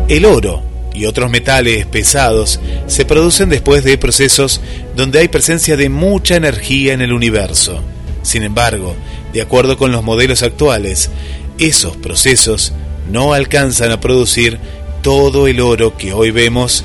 El 0.07 0.25
oro 0.25 0.63
y 0.95 1.05
otros 1.05 1.29
metales 1.29 1.85
pesados 1.85 2.59
se 2.87 3.05
producen 3.05 3.49
después 3.49 3.83
de 3.83 3.97
procesos 3.97 4.61
donde 4.95 5.19
hay 5.19 5.27
presencia 5.27 5.75
de 5.75 5.89
mucha 5.89 6.35
energía 6.35 6.93
en 6.93 7.01
el 7.01 7.11
universo. 7.11 7.81
Sin 8.21 8.43
embargo, 8.43 8.95
de 9.33 9.41
acuerdo 9.41 9.77
con 9.77 9.91
los 9.91 10.03
modelos 10.03 10.41
actuales, 10.41 11.09
esos 11.57 11.97
procesos 11.97 12.73
no 13.11 13.33
alcanzan 13.33 13.91
a 13.91 13.99
producir 13.99 14.57
todo 15.01 15.47
el 15.47 15.59
oro 15.59 15.95
que 15.97 16.13
hoy 16.13 16.31
vemos 16.31 16.83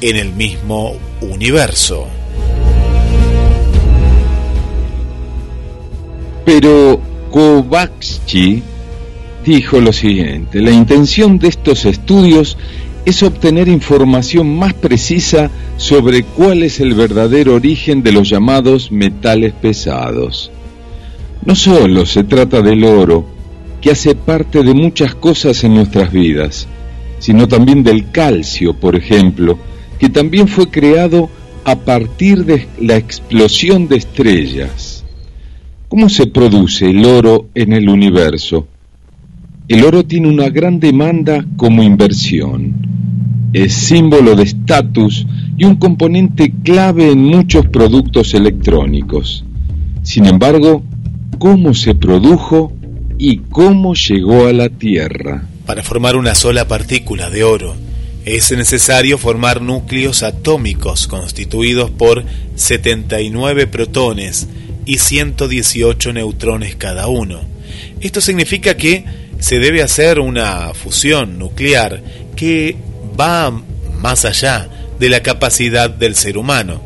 en 0.00 0.16
el 0.16 0.32
mismo 0.32 0.96
universo. 1.20 2.08
Pero 6.44 7.00
Kovacsky 7.30 8.62
dijo 9.44 9.80
lo 9.80 9.92
siguiente, 9.92 10.60
la 10.60 10.70
intención 10.70 11.38
de 11.38 11.48
estos 11.48 11.84
estudios 11.84 12.56
es 13.04 13.22
obtener 13.22 13.68
información 13.68 14.56
más 14.56 14.74
precisa 14.74 15.50
sobre 15.76 16.22
cuál 16.22 16.62
es 16.62 16.80
el 16.80 16.94
verdadero 16.94 17.54
origen 17.54 18.02
de 18.02 18.12
los 18.12 18.28
llamados 18.28 18.92
metales 18.92 19.52
pesados. 19.52 20.50
No 21.44 21.56
solo 21.56 22.06
se 22.06 22.22
trata 22.22 22.62
del 22.62 22.84
oro, 22.84 23.26
que 23.80 23.90
hace 23.90 24.14
parte 24.14 24.62
de 24.62 24.74
muchas 24.74 25.14
cosas 25.16 25.64
en 25.64 25.74
nuestras 25.74 26.12
vidas, 26.12 26.68
sino 27.18 27.48
también 27.48 27.82
del 27.82 28.10
calcio, 28.12 28.74
por 28.74 28.94
ejemplo, 28.94 29.58
que 29.98 30.08
también 30.08 30.46
fue 30.46 30.70
creado 30.70 31.28
a 31.64 31.76
partir 31.76 32.44
de 32.44 32.68
la 32.80 32.96
explosión 32.96 33.88
de 33.88 33.96
estrellas. 33.96 35.04
¿Cómo 35.88 36.08
se 36.08 36.26
produce 36.28 36.90
el 36.90 37.04
oro 37.04 37.48
en 37.54 37.72
el 37.72 37.88
universo? 37.88 38.66
El 39.68 39.84
oro 39.84 40.04
tiene 40.04 40.28
una 40.28 40.48
gran 40.48 40.80
demanda 40.80 41.44
como 41.56 41.82
inversión 41.82 42.92
es 43.52 43.74
símbolo 43.74 44.34
de 44.34 44.44
estatus 44.44 45.26
y 45.56 45.64
un 45.64 45.76
componente 45.76 46.52
clave 46.64 47.10
en 47.10 47.22
muchos 47.22 47.66
productos 47.66 48.34
electrónicos. 48.34 49.44
Sin 50.02 50.26
embargo, 50.26 50.82
¿cómo 51.38 51.74
se 51.74 51.94
produjo 51.94 52.72
y 53.18 53.38
cómo 53.38 53.94
llegó 53.94 54.46
a 54.46 54.52
la 54.52 54.70
Tierra? 54.70 55.46
Para 55.66 55.82
formar 55.82 56.16
una 56.16 56.34
sola 56.34 56.66
partícula 56.66 57.28
de 57.30 57.44
oro, 57.44 57.76
es 58.24 58.50
necesario 58.56 59.18
formar 59.18 59.60
núcleos 59.60 60.22
atómicos 60.22 61.06
constituidos 61.06 61.90
por 61.90 62.24
79 62.54 63.66
protones 63.66 64.48
y 64.86 64.98
118 64.98 66.12
neutrones 66.14 66.74
cada 66.76 67.08
uno. 67.08 67.40
Esto 68.00 68.20
significa 68.20 68.76
que 68.76 69.04
se 69.42 69.58
debe 69.58 69.82
hacer 69.82 70.20
una 70.20 70.72
fusión 70.72 71.36
nuclear 71.36 72.00
que 72.36 72.76
va 73.18 73.50
más 73.50 74.24
allá 74.24 74.68
de 75.00 75.08
la 75.08 75.20
capacidad 75.20 75.90
del 75.90 76.14
ser 76.14 76.38
humano. 76.38 76.80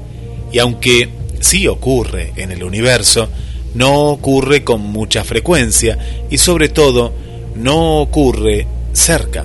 Y 0.50 0.59
aunque 0.59 1.11
sí 1.40 1.68
ocurre 1.68 2.32
en 2.36 2.52
el 2.52 2.64
universo, 2.64 3.28
no 3.74 4.07
ocurre 4.07 4.64
con 4.64 4.80
mucha 4.80 5.22
frecuencia 5.22 5.98
y 6.30 6.38
sobre 6.38 6.70
todo 6.70 7.12
no 7.57 8.00
ocurre 8.00 8.66
cerca. 8.94 9.44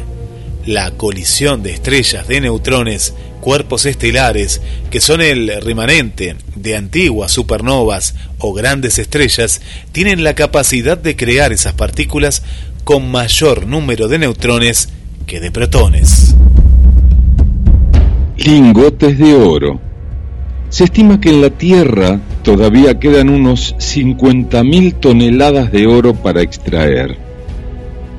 La 0.66 0.92
colisión 0.92 1.64
de 1.64 1.74
estrellas 1.74 2.30
de 2.30 2.40
neutrones, 2.40 3.14
cuerpos 3.42 3.86
estelares, 3.86 4.62
que 4.90 5.02
son 5.02 5.20
el 5.20 5.62
remanente 5.62 6.38
de 6.56 6.78
antiguas 6.78 7.34
supernovas 7.34 8.16
o 8.38 8.54
grandes 8.54 9.00
estrellas, 9.00 9.60
tienen 9.92 10.24
la 10.24 10.34
capacidad 10.34 10.98
de 10.98 11.18
crear 11.18 11.52
esas 11.52 11.74
partículas 11.74 12.44
con 12.84 13.12
mayor 13.12 13.68
número 13.68 14.08
de 14.08 14.20
neutrones 14.20 14.90
que 15.26 15.40
de 15.40 15.52
protones. 15.52 16.36
Lingotes 18.38 19.18
de 19.18 19.36
oro. 19.36 19.80
Se 20.70 20.86
estima 20.86 21.20
que 21.20 21.30
en 21.30 21.42
la 21.42 21.50
Tierra 21.50 22.20
todavía 22.44 23.00
quedan 23.00 23.30
unos 23.30 23.76
50.000 23.78 25.00
toneladas 25.00 25.72
de 25.72 25.86
oro 25.86 26.16
para 26.16 26.42
extraer. 26.42 27.18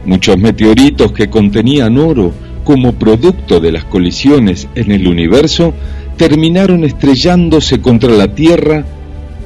Muchos 0.05 0.39
meteoritos 0.39 1.13
que 1.13 1.31
contenían 1.31 1.99
oro 1.99 2.33
como 2.65 2.93
producto 2.93 3.59
de 3.59 3.73
las 3.73 3.85
colisiones 3.85 4.69
en 4.75 4.93
el 4.93 5.09
universo 5.09 5.75
terminaron 6.17 6.85
estrellándose 6.85 7.81
contra 7.81 8.11
la 8.13 8.29
Tierra 8.35 8.85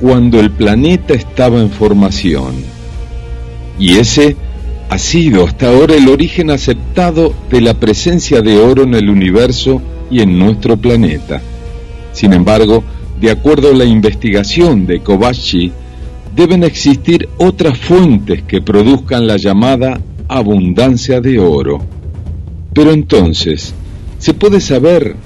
cuando 0.01 0.41
el 0.41 0.51
planeta 0.51 1.14
estaba 1.14 1.61
en 1.61 1.71
formación. 1.71 2.55
Y 3.79 3.99
ese 3.99 4.37
ha 4.89 4.99
sido 4.99 5.45
hasta 5.45 5.68
ahora 5.68 5.95
el 5.95 6.09
origen 6.09 6.51
aceptado 6.51 7.34
de 7.51 7.61
la 7.61 7.74
presencia 7.74 8.41
de 8.41 8.59
oro 8.59 8.84
en 8.84 8.95
el 8.95 9.11
universo 9.11 9.82
y 10.11 10.20
en 10.20 10.39
nuestro 10.39 10.76
planeta. 10.76 11.43
Sin 12.12 12.32
embargo, 12.32 12.84
de 13.20 13.30
acuerdo 13.30 13.70
a 13.70 13.74
la 13.74 13.84
investigación 13.84 14.87
de 14.87 15.01
Kobashi, 15.01 15.72
deben 16.34 16.62
existir 16.64 17.28
otras 17.39 17.78
fuentes 17.78 18.43
que 18.43 18.61
produzcan 18.61 19.26
la 19.26 19.37
llamada 19.37 20.01
abundancia 20.28 21.20
de 21.20 21.39
oro. 21.39 21.80
Pero 22.72 22.93
entonces, 22.93 23.74
¿se 24.18 24.34
puede 24.34 24.61
saber 24.61 25.16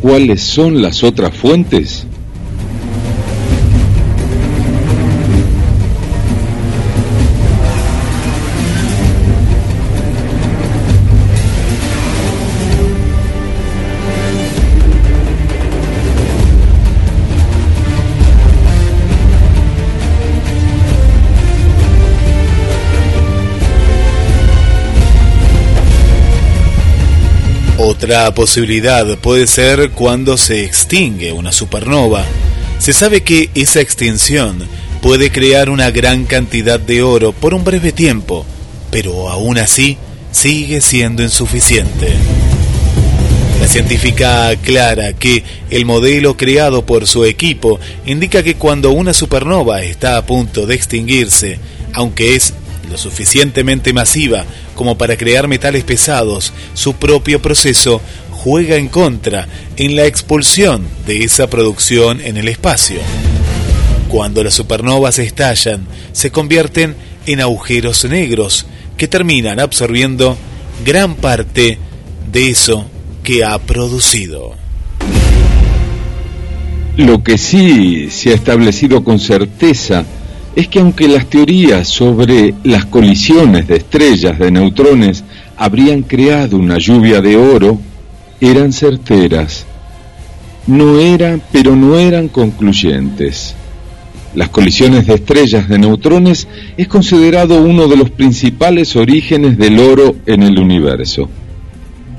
cuáles 0.00 0.42
son 0.42 0.80
las 0.80 1.02
otras 1.02 1.36
fuentes? 1.36 2.06
Otra 28.02 28.32
posibilidad 28.32 29.06
puede 29.18 29.46
ser 29.46 29.90
cuando 29.90 30.38
se 30.38 30.64
extingue 30.64 31.32
una 31.32 31.52
supernova. 31.52 32.24
Se 32.78 32.94
sabe 32.94 33.22
que 33.22 33.50
esa 33.54 33.82
extinción 33.82 34.66
puede 35.02 35.30
crear 35.30 35.68
una 35.68 35.90
gran 35.90 36.24
cantidad 36.24 36.80
de 36.80 37.02
oro 37.02 37.32
por 37.32 37.52
un 37.52 37.62
breve 37.62 37.92
tiempo, 37.92 38.46
pero 38.90 39.28
aún 39.28 39.58
así 39.58 39.98
sigue 40.32 40.80
siendo 40.80 41.22
insuficiente. 41.22 42.14
La 43.60 43.68
científica 43.68 44.48
aclara 44.48 45.12
que 45.12 45.44
el 45.68 45.84
modelo 45.84 46.38
creado 46.38 46.86
por 46.86 47.06
su 47.06 47.26
equipo 47.26 47.78
indica 48.06 48.42
que 48.42 48.54
cuando 48.54 48.92
una 48.92 49.12
supernova 49.12 49.82
está 49.82 50.16
a 50.16 50.24
punto 50.24 50.64
de 50.64 50.74
extinguirse, 50.74 51.58
aunque 51.92 52.34
es 52.34 52.54
lo 52.90 52.98
suficientemente 52.98 53.92
masiva 53.92 54.44
como 54.74 54.98
para 54.98 55.16
crear 55.16 55.46
metales 55.46 55.84
pesados, 55.84 56.52
su 56.74 56.94
propio 56.94 57.40
proceso 57.40 58.00
juega 58.30 58.76
en 58.76 58.88
contra 58.88 59.46
en 59.76 59.96
la 59.96 60.06
expulsión 60.06 60.86
de 61.06 61.24
esa 61.24 61.48
producción 61.48 62.20
en 62.20 62.36
el 62.36 62.48
espacio. 62.48 63.00
Cuando 64.08 64.42
las 64.42 64.54
supernovas 64.54 65.18
estallan, 65.18 65.86
se 66.12 66.32
convierten 66.32 66.96
en 67.26 67.40
agujeros 67.40 68.04
negros 68.06 68.66
que 68.96 69.06
terminan 69.06 69.60
absorbiendo 69.60 70.36
gran 70.84 71.14
parte 71.14 71.78
de 72.32 72.50
eso 72.50 72.86
que 73.22 73.44
ha 73.44 73.58
producido. 73.58 74.56
Lo 76.96 77.22
que 77.22 77.38
sí 77.38 78.10
se 78.10 78.30
ha 78.30 78.34
establecido 78.34 79.04
con 79.04 79.20
certeza 79.20 80.04
es 80.56 80.68
que 80.68 80.80
aunque 80.80 81.08
las 81.08 81.26
teorías 81.26 81.88
sobre 81.88 82.54
las 82.64 82.84
colisiones 82.86 83.68
de 83.68 83.76
estrellas 83.76 84.38
de 84.38 84.50
neutrones 84.50 85.24
habrían 85.56 86.02
creado 86.02 86.56
una 86.56 86.78
lluvia 86.78 87.20
de 87.20 87.36
oro, 87.36 87.78
eran 88.40 88.72
certeras. 88.72 89.66
No 90.66 90.98
eran, 90.98 91.42
pero 91.52 91.76
no 91.76 91.98
eran 91.98 92.28
concluyentes. 92.28 93.54
Las 94.34 94.48
colisiones 94.48 95.06
de 95.06 95.14
estrellas 95.14 95.68
de 95.68 95.78
neutrones 95.78 96.46
es 96.76 96.88
considerado 96.88 97.60
uno 97.62 97.88
de 97.88 97.96
los 97.96 98.10
principales 98.10 98.94
orígenes 98.96 99.58
del 99.58 99.78
oro 99.78 100.16
en 100.26 100.42
el 100.42 100.58
universo. 100.58 101.28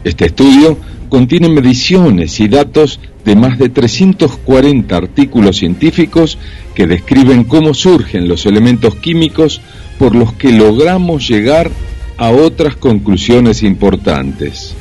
Este 0.04 0.26
estudio 0.26 0.78
contiene 1.10 1.50
mediciones 1.50 2.40
y 2.40 2.48
datos 2.48 3.00
de 3.26 3.36
más 3.36 3.58
de 3.60 3.70
340 3.70 4.96
artículos 4.96 5.58
científicos 5.58 6.38
que 6.74 6.88
describen 6.88 7.44
cómo 7.44 7.74
surgen 7.74 8.28
los 8.28 8.46
elementos 8.46 8.96
químicos 8.96 9.62
por 10.00 10.16
los 10.16 10.34
que 10.34 10.52
logramos 10.52 11.28
llegar 11.28 11.70
a 12.18 12.30
otras 12.32 12.76
conclusiones 12.76 13.64
importantes. 13.64 14.76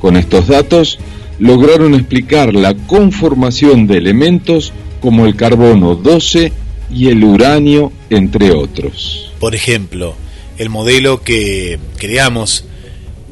Con 0.00 0.16
estos 0.16 0.48
datos 0.48 0.98
lograron 1.38 1.94
explicar 1.94 2.54
la 2.54 2.74
conformación 2.74 3.86
de 3.86 3.98
elementos 3.98 4.72
como 5.00 5.26
el 5.26 5.36
carbono 5.36 5.94
12 5.94 6.52
y 6.92 7.08
el 7.08 7.24
uranio, 7.24 7.92
entre 8.10 8.50
otros. 8.50 9.32
Por 9.38 9.54
ejemplo, 9.54 10.14
el 10.58 10.68
modelo 10.68 11.22
que 11.22 11.78
creamos 11.96 12.64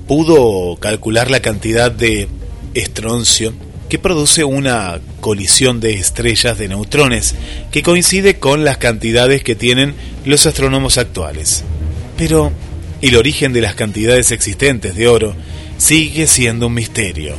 pudo 0.07 0.77
calcular 0.77 1.31
la 1.31 1.41
cantidad 1.41 1.91
de 1.91 2.29
estroncio 2.75 3.53
que 3.89 3.99
produce 3.99 4.45
una 4.45 5.01
colisión 5.21 5.81
de 5.81 5.95
estrellas 5.95 6.59
de 6.59 6.69
neutrones 6.69 7.35
que 7.71 7.83
coincide 7.83 8.39
con 8.39 8.65
las 8.65 8.79
cantidades 8.79 9.43
que 9.43 9.55
tienen 9.55 9.95
los 10.25 10.47
astrónomos 10.47 10.99
actuales. 10.99 11.65
Pero 12.17 12.53
el 13.01 13.17
origen 13.17 13.53
de 13.53 13.61
las 13.61 13.75
cantidades 13.75 14.31
existentes 14.31 14.95
de 14.95 15.09
oro 15.09 15.35
sigue 15.79 16.27
siendo 16.27 16.67
un 16.67 16.75
misterio. 16.75 17.35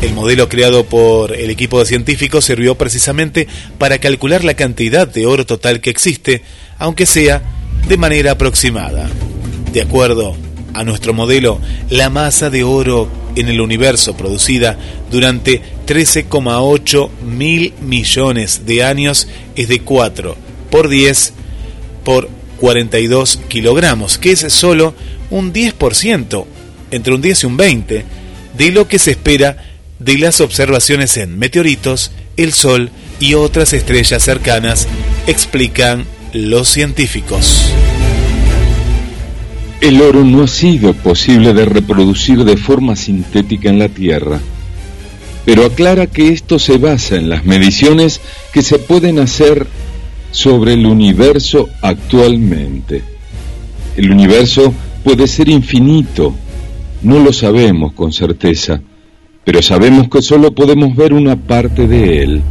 El 0.00 0.14
modelo 0.14 0.48
creado 0.48 0.84
por 0.84 1.34
el 1.34 1.50
equipo 1.50 1.78
de 1.78 1.86
científicos 1.86 2.44
sirvió 2.44 2.76
precisamente 2.76 3.46
para 3.78 3.98
calcular 3.98 4.42
la 4.42 4.54
cantidad 4.54 5.06
de 5.06 5.26
oro 5.26 5.46
total 5.46 5.80
que 5.80 5.90
existe, 5.90 6.42
aunque 6.78 7.06
sea 7.06 7.42
de 7.88 7.96
manera 7.96 8.32
aproximada. 8.32 9.08
De 9.72 9.82
acuerdo 9.82 10.36
a 10.74 10.84
nuestro 10.84 11.12
modelo, 11.12 11.60
la 11.90 12.10
masa 12.10 12.50
de 12.50 12.64
oro 12.64 13.08
en 13.36 13.48
el 13.48 13.60
universo 13.60 14.16
producida 14.16 14.78
durante 15.10 15.62
13,8 15.86 17.10
mil 17.26 17.72
millones 17.80 18.62
de 18.66 18.84
años 18.84 19.28
es 19.56 19.68
de 19.68 19.80
4 19.80 20.36
por 20.70 20.88
10 20.88 21.32
por 22.04 22.28
42 22.58 23.40
kilogramos, 23.48 24.18
que 24.18 24.32
es 24.32 24.40
solo 24.52 24.94
un 25.30 25.52
10%, 25.52 26.44
entre 26.90 27.14
un 27.14 27.20
10 27.20 27.42
y 27.42 27.46
un 27.46 27.56
20, 27.56 28.04
de 28.56 28.70
lo 28.70 28.86
que 28.86 28.98
se 28.98 29.12
espera 29.12 29.56
de 29.98 30.18
las 30.18 30.40
observaciones 30.40 31.16
en 31.16 31.38
meteoritos, 31.38 32.12
el 32.36 32.52
Sol 32.52 32.90
y 33.20 33.34
otras 33.34 33.72
estrellas 33.72 34.22
cercanas, 34.22 34.86
explican 35.26 36.06
los 36.32 36.68
científicos. 36.68 37.72
El 39.82 40.00
oro 40.00 40.24
no 40.24 40.44
ha 40.44 40.46
sido 40.46 40.94
posible 40.94 41.52
de 41.54 41.64
reproducir 41.64 42.44
de 42.44 42.56
forma 42.56 42.94
sintética 42.94 43.68
en 43.68 43.80
la 43.80 43.88
Tierra, 43.88 44.38
pero 45.44 45.66
aclara 45.66 46.06
que 46.06 46.28
esto 46.28 46.60
se 46.60 46.78
basa 46.78 47.16
en 47.16 47.28
las 47.28 47.44
mediciones 47.44 48.20
que 48.52 48.62
se 48.62 48.78
pueden 48.78 49.18
hacer 49.18 49.66
sobre 50.30 50.74
el 50.74 50.86
universo 50.86 51.68
actualmente. 51.82 53.02
El 53.96 54.12
universo 54.12 54.72
puede 55.02 55.26
ser 55.26 55.48
infinito, 55.48 56.32
no 57.02 57.18
lo 57.18 57.32
sabemos 57.32 57.92
con 57.92 58.12
certeza, 58.12 58.80
pero 59.42 59.62
sabemos 59.62 60.08
que 60.08 60.22
solo 60.22 60.54
podemos 60.54 60.94
ver 60.94 61.12
una 61.12 61.34
parte 61.34 61.88
de 61.88 62.22
él. 62.22 62.42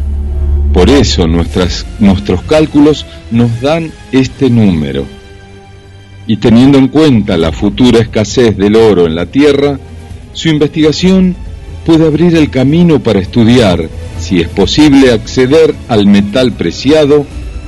Por 0.74 0.90
eso 0.90 1.28
nuestros 1.28 2.42
cálculos 2.46 3.06
nos 3.32 3.62
dan 3.62 3.90
este 4.12 4.50
número. 4.50 5.21
Y 6.28 6.38
teniendo 6.38 6.78
en 6.78 6.88
cuenta 6.88 7.38
la 7.38 7.52
futura 7.52 8.00
escasez 8.00 8.56
del 8.58 8.76
oro 8.76 9.06
en 9.06 9.16
la 9.16 9.26
Tierra, 9.26 9.80
su 10.34 10.50
investigación 10.50 11.36
puede 11.86 12.06
abrir 12.06 12.36
el 12.36 12.50
camino 12.50 13.00
para 13.00 13.20
estudiar 13.20 13.90
si 14.20 14.40
es 14.40 14.50
posible 14.50 15.12
acceder 15.12 15.74
al 15.88 16.06
metal 16.06 16.52
preciado 16.52 17.26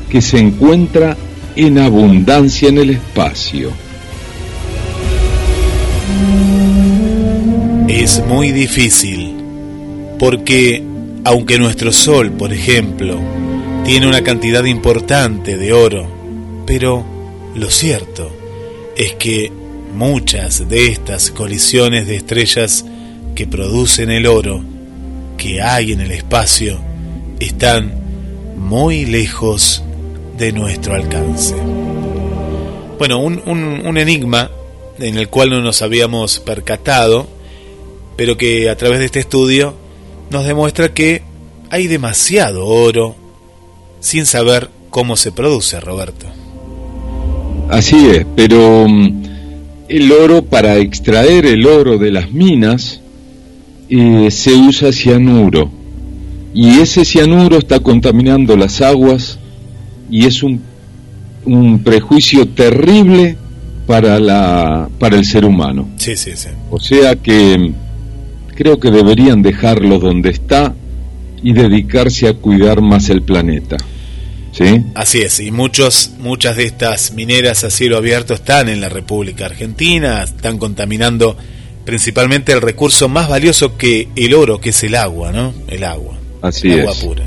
que 0.09 0.21
se 0.21 0.37
encuentra 0.37 1.17
en 1.55 1.79
abundancia 1.79 2.69
en 2.69 2.77
el 2.77 2.89
espacio. 2.91 3.71
Es 7.87 8.23
muy 8.27 8.51
difícil, 8.51 9.33
porque 10.19 10.83
aunque 11.25 11.57
nuestro 11.57 11.91
Sol, 11.91 12.31
por 12.31 12.53
ejemplo, 12.53 13.19
tiene 13.85 14.07
una 14.07 14.21
cantidad 14.21 14.63
importante 14.65 15.57
de 15.57 15.73
oro, 15.73 16.07
pero 16.65 17.03
lo 17.55 17.69
cierto 17.69 18.42
es 18.95 19.13
que 19.15 19.51
muchas 19.93 20.67
de 20.69 20.87
estas 20.87 21.31
colisiones 21.31 22.07
de 22.07 22.15
estrellas 22.15 22.85
que 23.35 23.47
producen 23.47 24.11
el 24.11 24.27
oro 24.27 24.63
que 25.37 25.61
hay 25.61 25.91
en 25.91 26.01
el 26.01 26.11
espacio 26.11 26.79
están 27.39 27.93
muy 28.57 29.05
lejos 29.05 29.83
de 30.37 30.51
nuestro 30.51 30.95
alcance. 30.95 31.55
Bueno, 32.97 33.19
un, 33.19 33.41
un, 33.45 33.97
enigma 33.97 34.49
en 34.99 35.17
el 35.17 35.27
cual 35.29 35.49
no 35.49 35.61
nos 35.61 35.81
habíamos 35.81 36.39
percatado, 36.39 37.27
pero 38.15 38.37
que 38.37 38.69
a 38.69 38.77
través 38.77 38.99
de 38.99 39.05
este 39.05 39.19
estudio 39.19 39.73
nos 40.29 40.45
demuestra 40.45 40.93
que 40.93 41.23
hay 41.69 41.87
demasiado 41.87 42.65
oro 42.65 43.15
sin 43.99 44.25
saber 44.25 44.69
cómo 44.89 45.17
se 45.17 45.31
produce, 45.31 45.79
Roberto. 45.79 46.27
Así 47.69 48.07
es, 48.07 48.25
pero 48.35 48.87
mm, 48.87 49.23
el 49.89 50.11
oro, 50.11 50.43
para 50.43 50.77
extraer 50.77 51.45
el 51.45 51.65
oro 51.65 51.97
de 51.97 52.11
las 52.11 52.31
minas, 52.31 53.01
eh, 53.89 54.29
se 54.31 54.53
usa 54.53 54.91
cianuro. 54.91 55.69
Y 56.53 56.79
ese 56.79 57.03
cianuro 57.03 57.57
está 57.57 57.79
contaminando 57.79 58.55
las 58.55 58.81
aguas 58.81 59.39
y 60.09 60.25
es 60.25 60.43
un, 60.43 60.61
un 61.45 61.79
prejuicio 61.83 62.47
terrible 62.47 63.37
para, 63.87 64.19
la, 64.19 64.89
para 64.99 65.17
el 65.17 65.25
ser 65.25 65.45
humano. 65.45 65.89
Sí, 65.97 66.15
sí, 66.15 66.31
sí. 66.35 66.49
O 66.69 66.79
sea 66.79 67.15
que 67.15 67.73
creo 68.55 68.79
que 68.79 68.91
deberían 68.91 69.41
dejarlo 69.41 69.99
donde 69.99 70.29
está 70.29 70.73
y 71.41 71.53
dedicarse 71.53 72.27
a 72.27 72.33
cuidar 72.33 72.81
más 72.81 73.09
el 73.09 73.21
planeta. 73.21 73.77
¿Sí? 74.53 74.83
Así 74.93 75.21
es, 75.21 75.39
y 75.39 75.49
muchos, 75.49 76.11
muchas 76.19 76.55
de 76.55 76.65
estas 76.65 77.13
mineras 77.13 77.63
a 77.63 77.71
cielo 77.71 77.97
abierto 77.97 78.35
están 78.35 78.69
en 78.69 78.81
la 78.81 78.87
República 78.87 79.47
Argentina, 79.47 80.23
están 80.23 80.59
contaminando 80.59 81.35
principalmente 81.85 82.53
el 82.53 82.61
recurso 82.61 83.09
más 83.09 83.27
valioso 83.27 83.77
que 83.77 84.09
el 84.15 84.33
oro, 84.35 84.61
que 84.61 84.69
es 84.69 84.83
el 84.83 84.95
agua, 84.95 85.31
¿no? 85.31 85.53
El 85.67 85.83
agua. 85.83 86.17
Así 86.41 86.71
el 86.71 86.81
agua 86.81 86.93
pura. 87.01 87.23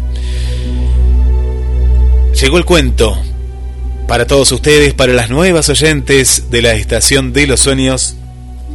Llegó 2.41 2.59
el 2.59 2.65
cuento 2.65 3.19
para 4.07 4.27
todos 4.27 4.53
ustedes, 4.53 4.95
para 4.95 5.13
las 5.13 5.29
nuevas 5.29 5.69
oyentes 5.69 6.45
de 6.51 6.63
la 6.63 6.75
Estación 6.75 7.33
de 7.33 7.49
los 7.49 7.59
Sueños, 7.59 8.15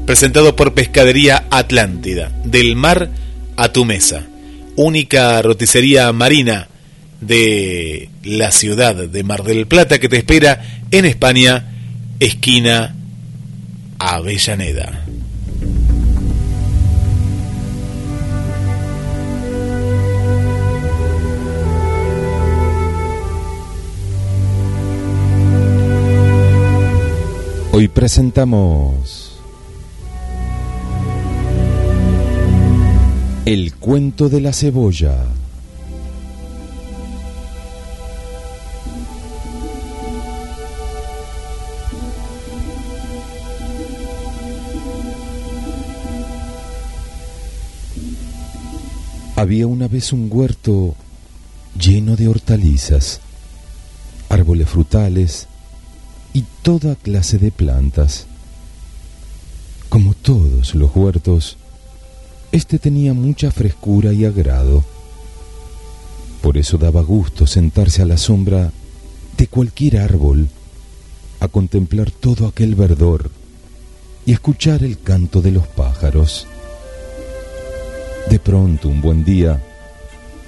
presentado 0.05 0.57
por 0.57 0.73
Pescadería 0.73 1.45
Atlántida, 1.49 2.31
del 2.43 2.75
mar 2.75 3.11
a 3.55 3.71
tu 3.71 3.85
mesa, 3.85 4.23
única 4.75 5.41
roticería 5.41 6.11
marina 6.11 6.67
de 7.21 8.09
la 8.23 8.51
ciudad 8.51 8.95
de 8.95 9.23
Mar 9.23 9.43
del 9.43 9.67
Plata 9.67 9.99
que 9.99 10.09
te 10.09 10.17
espera 10.17 10.61
en 10.91 11.05
España, 11.05 11.71
esquina 12.19 12.95
Avellaneda. 13.99 15.05
Hoy 27.73 27.87
presentamos 27.87 29.39
El 33.45 33.73
cuento 33.75 34.27
de 34.27 34.41
la 34.41 34.51
cebolla. 34.51 35.40
Había 49.41 49.65
una 49.65 49.87
vez 49.87 50.13
un 50.13 50.29
huerto 50.31 50.93
lleno 51.75 52.15
de 52.15 52.27
hortalizas, 52.27 53.21
árboles 54.29 54.69
frutales, 54.69 55.47
y 56.31 56.43
toda 56.61 56.93
clase 56.95 57.39
de 57.39 57.49
plantas. 57.49 58.27
Como 59.89 60.13
todos 60.13 60.75
los 60.75 60.95
huertos, 60.95 61.57
este 62.51 62.77
tenía 62.77 63.15
mucha 63.15 63.49
frescura 63.49 64.13
y 64.13 64.25
agrado. 64.25 64.83
Por 66.43 66.59
eso 66.59 66.77
daba 66.77 67.01
gusto 67.01 67.47
sentarse 67.47 68.03
a 68.03 68.05
la 68.05 68.17
sombra 68.17 68.71
de 69.37 69.47
cualquier 69.47 69.97
árbol, 69.97 70.49
a 71.39 71.47
contemplar 71.47 72.11
todo 72.11 72.45
aquel 72.45 72.75
verdor 72.75 73.31
y 74.23 74.33
escuchar 74.33 74.83
el 74.83 74.99
canto 74.99 75.41
de 75.41 75.49
los 75.49 75.65
pájaros. 75.65 76.45
De 78.29 78.39
pronto, 78.39 78.87
un 78.87 79.01
buen 79.01 79.23
día, 79.23 79.61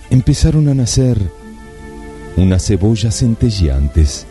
empezaron 0.09 0.67
a 0.69 0.73
nacer 0.73 1.17
unas 2.37 2.65
cebollas 2.65 3.17
centelleantes 3.19 4.25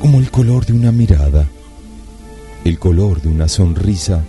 como 0.00 0.18
el 0.18 0.30
color 0.30 0.66
de 0.66 0.72
una 0.72 0.92
mirada, 0.92 1.48
el 2.64 2.78
color 2.78 3.22
de 3.22 3.28
una 3.28 3.48
sonrisa 3.48 4.22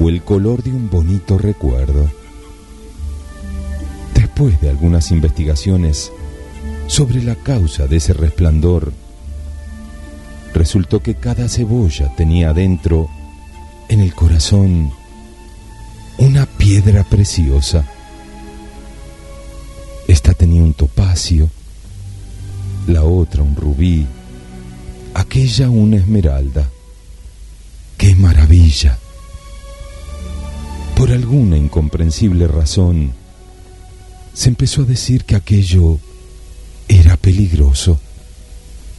o 0.00 0.08
el 0.08 0.22
color 0.22 0.62
de 0.62 0.70
un 0.70 0.88
bonito 0.88 1.38
recuerdo. 1.38 2.10
Después 4.14 4.60
de 4.60 4.70
algunas 4.70 5.10
investigaciones 5.10 6.12
sobre 6.86 7.22
la 7.22 7.34
causa 7.34 7.86
de 7.86 7.96
ese 7.96 8.12
resplandor, 8.12 8.92
resultó 10.54 11.00
que 11.00 11.14
cada 11.14 11.48
cebolla 11.48 12.14
tenía 12.16 12.50
adentro, 12.50 13.08
en 13.88 14.00
el 14.00 14.14
corazón, 14.14 14.92
una 16.18 16.46
piedra 16.46 17.04
preciosa. 17.04 17.84
Esta 20.08 20.32
tenía 20.34 20.62
un 20.62 20.74
topacio, 20.74 21.50
la 22.86 23.04
otra 23.04 23.42
un 23.42 23.56
rubí, 23.56 24.06
aquella 25.14 25.68
una 25.68 25.96
esmeralda. 25.96 26.70
¡Qué 27.98 28.14
maravilla! 28.14 28.98
Por 30.96 31.10
alguna 31.10 31.56
incomprensible 31.56 32.46
razón, 32.46 33.12
se 34.32 34.48
empezó 34.48 34.82
a 34.82 34.86
decir 34.86 35.24
que 35.24 35.34
aquello 35.34 35.98
era 36.88 37.16
peligroso, 37.16 37.98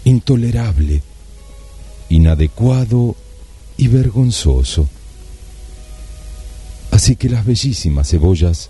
intolerable, 0.04 1.02
inadecuado 2.10 3.16
y 3.78 3.88
vergonzoso. 3.88 4.90
Así 6.92 7.16
que 7.16 7.30
las 7.30 7.46
bellísimas 7.46 8.10
cebollas 8.10 8.70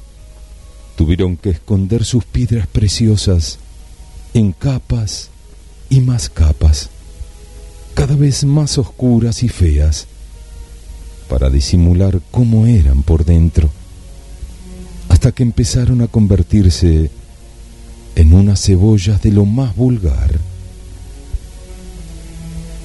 tuvieron 0.95 1.37
que 1.37 1.51
esconder 1.51 2.03
sus 2.03 2.25
piedras 2.25 2.67
preciosas 2.67 3.59
en 4.33 4.51
capas 4.51 5.29
y 5.89 6.01
más 6.01 6.29
capas 6.29 6.89
cada 7.97 8.15
vez 8.15 8.43
más 8.43 8.77
oscuras 8.77 9.41
y 9.41 9.49
feas, 9.49 10.05
para 11.27 11.49
disimular 11.49 12.21
cómo 12.29 12.67
eran 12.67 13.01
por 13.01 13.25
dentro, 13.25 13.71
hasta 15.09 15.31
que 15.31 15.41
empezaron 15.41 16.03
a 16.03 16.07
convertirse 16.07 17.09
en 18.15 18.33
unas 18.33 18.61
cebollas 18.61 19.23
de 19.23 19.31
lo 19.31 19.45
más 19.45 19.75
vulgar. 19.75 20.39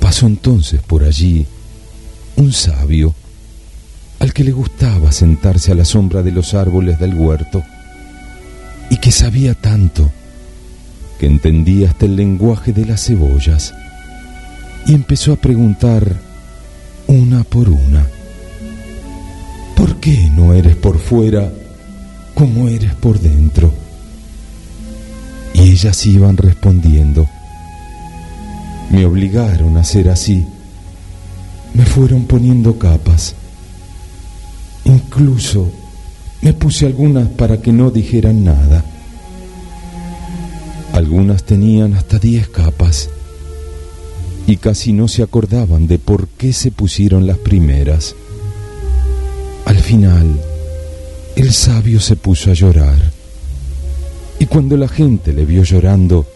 Pasó 0.00 0.26
entonces 0.26 0.80
por 0.80 1.04
allí 1.04 1.46
un 2.36 2.50
sabio 2.50 3.14
al 4.22 4.32
que 4.32 4.44
le 4.44 4.52
gustaba 4.52 5.10
sentarse 5.10 5.72
a 5.72 5.74
la 5.74 5.84
sombra 5.84 6.22
de 6.22 6.30
los 6.30 6.54
árboles 6.54 6.96
del 7.00 7.12
huerto 7.12 7.64
y 8.88 8.98
que 8.98 9.10
sabía 9.10 9.54
tanto 9.54 10.12
que 11.18 11.26
entendía 11.26 11.88
hasta 11.88 12.06
el 12.06 12.14
lenguaje 12.14 12.72
de 12.72 12.86
las 12.86 13.04
cebollas 13.04 13.74
y 14.86 14.94
empezó 14.94 15.32
a 15.32 15.36
preguntar 15.36 16.20
una 17.08 17.42
por 17.42 17.68
una, 17.68 18.06
¿por 19.74 19.96
qué 19.96 20.30
no 20.30 20.54
eres 20.54 20.76
por 20.76 21.00
fuera 21.00 21.50
como 22.32 22.68
eres 22.68 22.94
por 22.94 23.18
dentro? 23.18 23.74
Y 25.52 25.62
ellas 25.62 26.06
iban 26.06 26.36
respondiendo, 26.36 27.28
me 28.88 29.04
obligaron 29.04 29.76
a 29.78 29.82
ser 29.82 30.10
así, 30.10 30.46
me 31.74 31.84
fueron 31.84 32.26
poniendo 32.26 32.78
capas, 32.78 33.34
incluso 34.84 35.70
me 36.40 36.52
puse 36.52 36.86
algunas 36.86 37.28
para 37.28 37.60
que 37.60 37.72
no 37.72 37.90
dijeran 37.90 38.44
nada. 38.44 38.84
Algunas 40.92 41.44
tenían 41.44 41.94
hasta 41.94 42.18
diez 42.18 42.48
capas 42.48 43.08
y 44.46 44.56
casi 44.56 44.92
no 44.92 45.08
se 45.08 45.22
acordaban 45.22 45.86
de 45.86 45.98
por 45.98 46.28
qué 46.28 46.52
se 46.52 46.70
pusieron 46.70 47.26
las 47.26 47.38
primeras. 47.38 48.14
Al 49.64 49.78
final, 49.78 50.40
el 51.36 51.52
sabio 51.52 52.00
se 52.00 52.16
puso 52.16 52.50
a 52.50 52.54
llorar 52.54 52.98
y 54.38 54.46
cuando 54.46 54.76
la 54.76 54.88
gente 54.88 55.32
le 55.32 55.44
vio 55.44 55.62
llorando, 55.62 56.26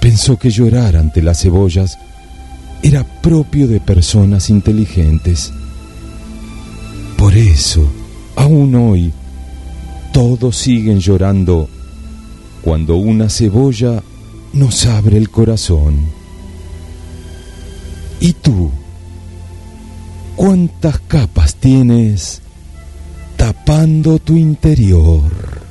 pensó 0.00 0.38
que 0.38 0.50
llorar 0.50 0.96
ante 0.96 1.22
las 1.22 1.40
cebollas 1.40 1.98
era 2.82 3.04
propio 3.22 3.66
de 3.66 3.80
personas 3.80 4.50
inteligentes. 4.50 5.52
Por 7.22 7.36
eso, 7.36 7.86
aún 8.34 8.74
hoy, 8.74 9.12
todos 10.12 10.56
siguen 10.56 10.98
llorando 10.98 11.68
cuando 12.62 12.96
una 12.96 13.30
cebolla 13.30 14.02
nos 14.52 14.86
abre 14.86 15.18
el 15.18 15.30
corazón. 15.30 16.00
¿Y 18.18 18.32
tú? 18.32 18.72
¿Cuántas 20.34 20.98
capas 20.98 21.54
tienes 21.54 22.42
tapando 23.36 24.18
tu 24.18 24.32
interior? 24.32 25.61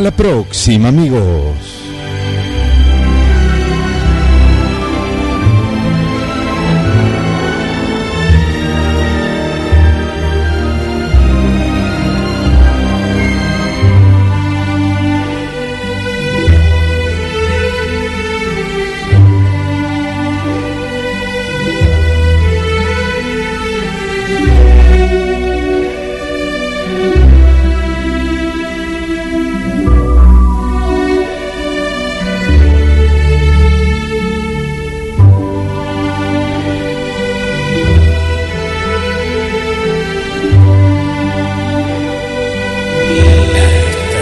Hasta 0.00 0.10
la 0.12 0.16
próxima, 0.16 0.88
amigos. 0.88 1.69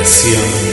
La 0.09 0.68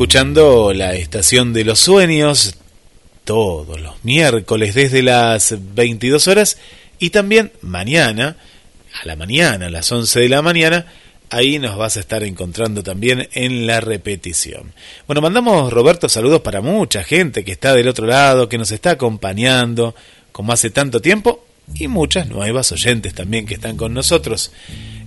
escuchando 0.00 0.72
la 0.72 0.94
estación 0.94 1.52
de 1.52 1.62
los 1.62 1.78
sueños 1.78 2.56
todos 3.24 3.78
los 3.78 4.02
miércoles 4.02 4.74
desde 4.74 5.02
las 5.02 5.54
22 5.74 6.26
horas 6.26 6.56
y 6.98 7.10
también 7.10 7.52
mañana, 7.60 8.38
a 9.02 9.06
la 9.06 9.14
mañana, 9.14 9.66
a 9.66 9.68
las 9.68 9.92
11 9.92 10.20
de 10.20 10.28
la 10.30 10.40
mañana, 10.40 10.86
ahí 11.28 11.58
nos 11.58 11.76
vas 11.76 11.98
a 11.98 12.00
estar 12.00 12.24
encontrando 12.24 12.82
también 12.82 13.28
en 13.34 13.66
la 13.66 13.82
repetición. 13.82 14.72
Bueno, 15.06 15.20
mandamos, 15.20 15.70
Roberto, 15.70 16.08
saludos 16.08 16.40
para 16.40 16.62
mucha 16.62 17.04
gente 17.04 17.44
que 17.44 17.52
está 17.52 17.74
del 17.74 17.88
otro 17.88 18.06
lado, 18.06 18.48
que 18.48 18.56
nos 18.56 18.72
está 18.72 18.92
acompañando, 18.92 19.94
como 20.32 20.54
hace 20.54 20.70
tanto 20.70 21.02
tiempo, 21.02 21.44
y 21.74 21.88
muchas 21.88 22.28
nuevas 22.28 22.72
oyentes 22.72 23.14
también 23.14 23.46
que 23.46 23.54
están 23.54 23.76
con 23.76 23.94
nosotros. 23.94 24.52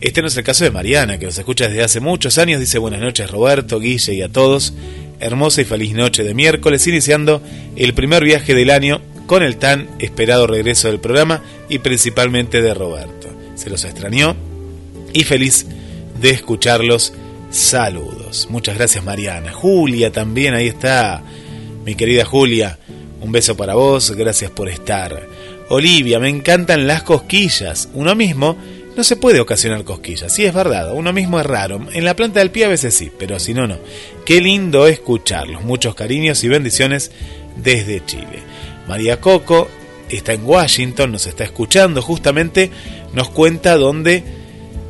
Este 0.02 0.22
no 0.22 0.28
es 0.28 0.36
el 0.36 0.44
caso 0.44 0.64
de 0.64 0.72
Mariana, 0.72 1.18
que 1.18 1.26
nos 1.26 1.38
escucha 1.38 1.68
desde 1.68 1.84
hace 1.84 2.00
muchos 2.00 2.38
años. 2.38 2.60
Dice 2.60 2.78
buenas 2.78 3.00
noches 3.00 3.30
Roberto, 3.32 3.80
Guille 3.80 4.14
y 4.14 4.22
a 4.22 4.30
todos. 4.30 4.74
Hermosa 5.20 5.62
y 5.62 5.66
feliz 5.66 5.94
noche 5.94 6.24
de 6.24 6.34
miércoles, 6.34 6.86
iniciando 6.88 7.42
el 7.76 7.94
primer 7.94 8.24
viaje 8.24 8.54
del 8.54 8.70
año 8.70 9.02
con 9.26 9.44
el 9.44 9.56
tan 9.58 9.88
esperado 10.00 10.48
regreso 10.48 10.90
del 10.90 11.00
programa 11.00 11.42
y 11.70 11.80
principalmente 11.80 12.62
de 12.62 12.74
Roberto. 12.74 13.30
Se 13.56 13.70
los 13.70 13.86
extrañó 13.86 14.36
y 15.14 15.24
feliz 15.24 15.66
de 16.20 16.32
escucharlos. 16.32 17.14
Saludos. 17.50 18.48
Muchas 18.50 18.76
gracias 18.76 19.04
Mariana. 19.04 19.54
Julia 19.54 20.12
también, 20.12 20.54
ahí 20.54 20.68
está. 20.68 21.24
Mi 21.86 21.96
querida 21.96 22.26
Julia, 22.26 22.80
un 23.22 23.32
beso 23.32 23.56
para 23.56 23.76
vos, 23.76 24.12
gracias 24.12 24.52
por 24.52 24.68
estar. 24.68 25.33
Olivia, 25.70 26.20
me 26.20 26.30
encantan 26.30 26.88
las 26.88 27.04
cosquillas. 27.04 27.90
Uno 27.94 28.16
mismo 28.16 28.58
no 28.96 29.04
se 29.04 29.16
puede 29.16 29.40
ocasionar 29.40 29.84
cosquillas. 29.84 30.32
Sí, 30.32 30.46
es 30.46 30.54
verdad, 30.54 30.94
uno 30.94 31.14
mismo 31.14 31.40
es 31.40 31.46
raro. 31.46 31.88
En 31.92 32.06
la 32.06 32.16
planta 32.16 32.40
del 32.40 32.52
pie 32.52 32.66
a 32.66 32.70
veces 32.70 32.94
sí, 32.94 33.12
pero 33.18 33.40
si 33.40 33.54
no, 33.54 33.68
no. 33.68 33.78
Qué 34.26 34.42
lindo 34.42 34.88
escucharlos. 34.88 35.64
Muchos 35.64 35.96
cariños 35.96 36.44
y 36.44 36.48
bendiciones 36.48 37.12
desde 37.56 38.06
Chile. 38.06 38.44
María 38.88 39.20
Coco 39.20 39.68
está 40.10 40.34
en 40.34 40.46
Washington, 40.46 41.12
nos 41.12 41.26
está 41.26 41.44
escuchando 41.44 42.02
justamente, 42.02 42.70
nos 43.14 43.30
cuenta 43.30 43.78
dónde 43.78 44.24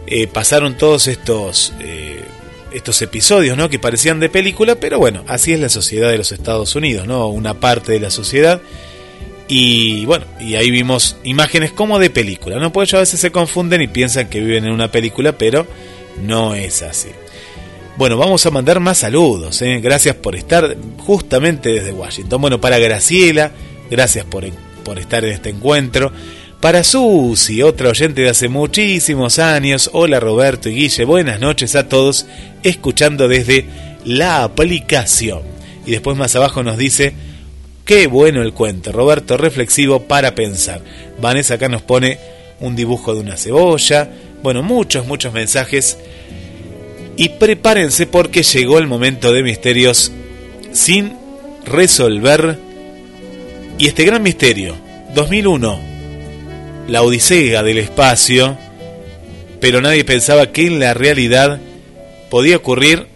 eh, 0.07 0.27
pasaron 0.27 0.77
todos 0.77 1.07
estos, 1.07 1.73
eh, 1.79 2.21
estos 2.73 3.01
episodios 3.01 3.55
¿no? 3.57 3.69
que 3.69 3.79
parecían 3.79 4.19
de 4.19 4.29
película, 4.29 4.75
pero 4.75 4.99
bueno, 4.99 5.23
así 5.27 5.53
es 5.53 5.59
la 5.59 5.69
sociedad 5.69 6.09
de 6.09 6.17
los 6.17 6.31
Estados 6.31 6.75
Unidos, 6.75 7.07
¿no? 7.07 7.27
una 7.27 7.59
parte 7.59 7.93
de 7.93 7.99
la 7.99 8.09
sociedad 8.09 8.61
y 9.55 10.03
bueno, 10.07 10.25
y 10.39 10.55
ahí 10.55 10.71
vimos 10.71 11.15
imágenes 11.23 11.71
como 11.71 11.99
de 11.99 12.09
película, 12.09 12.57
¿no? 12.57 12.73
Pues 12.73 12.89
ellos 12.89 12.97
a 12.97 12.99
veces 13.01 13.19
se 13.19 13.31
confunden 13.31 13.83
y 13.83 13.87
piensan 13.87 14.27
que 14.27 14.39
viven 14.39 14.65
en 14.65 14.71
una 14.71 14.91
película, 14.91 15.37
pero 15.37 15.67
no 16.23 16.55
es 16.55 16.81
así. 16.81 17.09
Bueno, 17.95 18.17
vamos 18.17 18.43
a 18.47 18.49
mandar 18.49 18.79
más 18.79 18.97
saludos, 18.97 19.61
¿eh? 19.61 19.79
gracias 19.79 20.15
por 20.15 20.35
estar 20.35 20.75
justamente 20.97 21.69
desde 21.69 21.91
Washington. 21.91 22.41
Bueno, 22.41 22.59
para 22.59 22.79
Graciela, 22.79 23.51
gracias 23.91 24.25
por, 24.25 24.43
por 24.83 24.97
estar 24.97 25.23
en 25.23 25.33
este 25.33 25.49
encuentro. 25.49 26.11
Para 26.59 26.83
Susi, 26.83 27.61
otra 27.61 27.89
oyente 27.89 28.21
de 28.21 28.29
hace 28.29 28.47
muchísimos 28.47 29.37
años. 29.37 29.91
Hola 29.93 30.19
Roberto 30.19 30.67
y 30.67 30.73
Guille, 30.73 31.05
buenas 31.05 31.39
noches 31.39 31.75
a 31.75 31.87
todos, 31.87 32.25
escuchando 32.63 33.27
desde 33.27 33.67
la 34.03 34.43
aplicación. 34.43 35.41
Y 35.85 35.91
después 35.91 36.17
más 36.17 36.35
abajo 36.35 36.63
nos 36.63 36.79
dice, 36.79 37.13
Qué 37.85 38.07
bueno 38.07 38.41
el 38.41 38.53
cuento, 38.53 38.93
Roberto, 38.93 39.35
reflexivo 39.35 40.03
para 40.03 40.35
pensar. 40.35 40.81
Vanessa 41.19 41.55
acá 41.55 41.67
nos 41.67 41.81
pone 41.81 42.17
un 42.61 42.77
dibujo 42.77 43.13
de 43.13 43.19
una 43.19 43.35
cebolla. 43.35 44.09
Bueno, 44.41 44.63
muchos, 44.63 45.05
muchos 45.05 45.33
mensajes. 45.33 45.97
Y 47.17 47.29
prepárense 47.29 48.07
porque 48.07 48.43
llegó 48.43 48.79
el 48.79 48.87
momento 48.87 49.33
de 49.33 49.43
misterios 49.43 50.13
sin 50.71 51.13
resolver. 51.65 52.57
Y 53.77 53.87
este 53.87 54.05
gran 54.05 54.23
misterio, 54.23 54.77
2001, 55.13 55.79
la 56.87 57.01
Odisea 57.01 57.63
del 57.63 57.79
espacio, 57.79 58.57
pero 59.59 59.81
nadie 59.81 60.05
pensaba 60.05 60.53
que 60.53 60.67
en 60.67 60.79
la 60.79 60.93
realidad 60.93 61.59
podía 62.29 62.55
ocurrir 62.55 63.07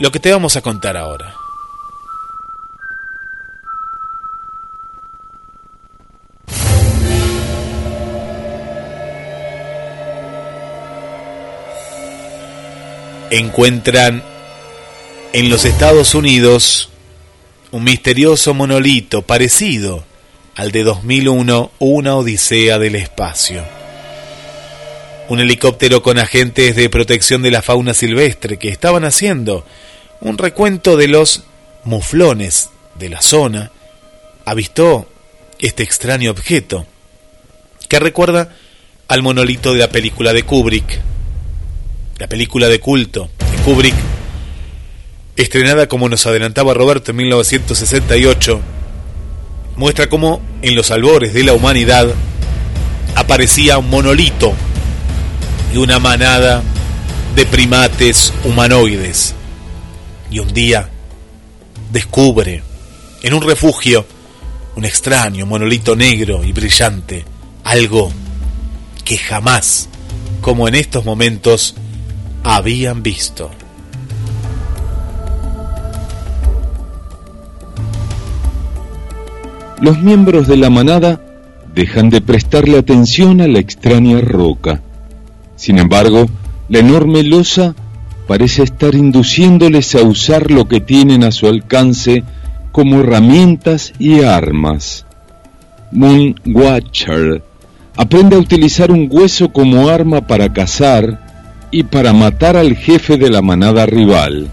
lo 0.00 0.10
que 0.10 0.18
te 0.18 0.32
vamos 0.32 0.56
a 0.56 0.62
contar 0.62 0.96
ahora. 0.96 1.37
Encuentran 13.30 14.22
en 15.32 15.50
los 15.50 15.64
Estados 15.64 16.14
Unidos 16.14 16.90
un 17.70 17.84
misterioso 17.84 18.54
monolito 18.54 19.22
parecido 19.22 20.04
al 20.54 20.72
de 20.72 20.82
2001, 20.82 21.70
una 21.78 22.16
odisea 22.16 22.78
del 22.78 22.96
espacio. 22.96 23.64
Un 25.28 25.40
helicóptero 25.40 26.02
con 26.02 26.18
agentes 26.18 26.74
de 26.74 26.88
protección 26.88 27.42
de 27.42 27.50
la 27.50 27.62
fauna 27.62 27.94
silvestre 27.94 28.58
que 28.58 28.70
estaban 28.70 29.04
haciendo 29.04 29.66
un 30.20 30.38
recuento 30.38 30.96
de 30.96 31.08
los 31.08 31.44
muflones 31.84 32.70
de 32.98 33.10
la 33.10 33.20
zona, 33.20 33.70
avistó 34.44 35.08
este 35.58 35.82
extraño 35.82 36.30
objeto 36.30 36.86
que 37.88 38.00
recuerda 38.00 38.54
al 39.06 39.22
monolito 39.22 39.72
de 39.72 39.80
la 39.80 39.90
película 39.90 40.32
de 40.32 40.42
Kubrick, 40.42 41.00
la 42.18 42.26
película 42.26 42.68
de 42.68 42.80
culto 42.80 43.30
de 43.38 43.62
Kubrick, 43.62 43.94
estrenada 45.36 45.86
como 45.86 46.08
nos 46.08 46.26
adelantaba 46.26 46.74
Roberto 46.74 47.12
en 47.12 47.18
1968, 47.18 48.60
muestra 49.76 50.08
cómo 50.08 50.40
en 50.62 50.74
los 50.74 50.90
albores 50.90 51.32
de 51.32 51.44
la 51.44 51.52
humanidad 51.52 52.08
aparecía 53.14 53.78
un 53.78 53.88
monolito 53.88 54.52
y 55.72 55.78
una 55.78 56.00
manada 56.00 56.62
de 57.36 57.46
primates 57.46 58.32
humanoides. 58.44 59.34
Y 60.30 60.40
un 60.40 60.52
día 60.52 60.88
descubre 61.92 62.62
en 63.22 63.34
un 63.34 63.42
refugio 63.42 64.04
un 64.74 64.84
extraño 64.84 65.46
monolito 65.46 65.94
negro 65.94 66.44
y 66.44 66.52
brillante, 66.52 67.24
algo 67.64 68.12
que 69.04 69.18
jamás, 69.18 69.88
como 70.40 70.68
en 70.68 70.74
estos 70.74 71.04
momentos, 71.04 71.74
habían 72.42 73.02
visto. 73.02 73.50
Los 79.80 80.00
miembros 80.00 80.48
de 80.48 80.56
la 80.56 80.70
manada 80.70 81.20
dejan 81.72 82.10
de 82.10 82.20
prestarle 82.20 82.78
atención 82.78 83.40
a 83.40 83.46
la 83.46 83.60
extraña 83.60 84.20
roca. 84.20 84.82
Sin 85.54 85.78
embargo, 85.78 86.26
la 86.68 86.80
enorme 86.80 87.22
losa 87.22 87.76
parece 88.26 88.64
estar 88.64 88.94
induciéndoles 88.94 89.94
a 89.94 90.02
usar 90.02 90.50
lo 90.50 90.66
que 90.66 90.80
tienen 90.80 91.22
a 91.22 91.30
su 91.30 91.46
alcance 91.46 92.24
como 92.72 93.00
herramientas 93.00 93.92
y 93.98 94.22
armas. 94.22 95.06
Moon 95.92 96.34
Watcher 96.44 97.42
aprende 97.96 98.36
a 98.36 98.40
utilizar 98.40 98.90
un 98.90 99.08
hueso 99.10 99.52
como 99.52 99.88
arma 99.88 100.26
para 100.26 100.52
cazar 100.52 101.27
y 101.70 101.84
para 101.84 102.12
matar 102.12 102.56
al 102.56 102.76
jefe 102.76 103.16
de 103.16 103.30
la 103.30 103.42
manada 103.42 103.86
rival. 103.86 104.48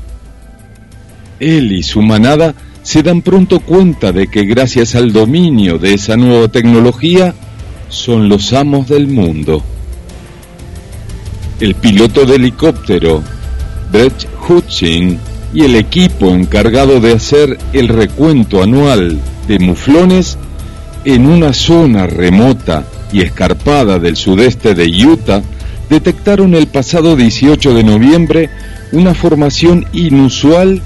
Él 1.40 1.72
y 1.72 1.84
su 1.84 2.02
manada 2.02 2.54
se 2.84 3.04
dan 3.04 3.22
pronto 3.22 3.60
cuenta 3.60 4.12
de 4.12 4.28
que 4.28 4.46
gracias 4.46 4.96
al 4.96 5.12
dominio 5.12 5.78
de 5.78 5.94
esa 5.94 6.18
nueva 6.18 6.48
tecnología 6.48 7.34
son 7.90 8.30
los 8.30 8.54
amos 8.54 8.88
del 8.88 9.08
mundo. 9.08 9.64
El 11.60 11.76
piloto 11.76 12.26
de 12.26 12.36
helicóptero, 12.36 13.24
Brett 13.92 14.28
Hutching, 14.48 15.20
y 15.54 15.64
el 15.64 15.76
equipo 15.76 16.28
encargado 16.28 17.00
de 17.00 17.14
hacer 17.14 17.58
el 17.72 17.88
recuento 17.88 18.62
anual 18.62 19.18
de 19.48 19.58
muflones 19.60 20.38
en 21.06 21.28
una 21.28 21.54
zona 21.54 22.08
remota 22.08 22.84
y 23.14 23.22
escarpada 23.22 23.98
del 23.98 24.18
sudeste 24.18 24.76
de 24.76 24.86
Utah 25.06 25.42
detectaron 25.90 26.56
el 26.56 26.68
pasado 26.68 27.16
18 27.16 27.74
de 27.74 27.84
noviembre 27.84 28.50
una 28.92 29.14
formación 29.14 29.86
inusual 29.94 30.82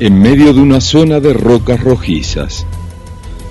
en 0.00 0.20
medio 0.20 0.52
de 0.52 0.60
una 0.60 0.80
zona 0.80 1.20
de 1.20 1.34
rocas 1.34 1.80
rojizas. 1.80 2.66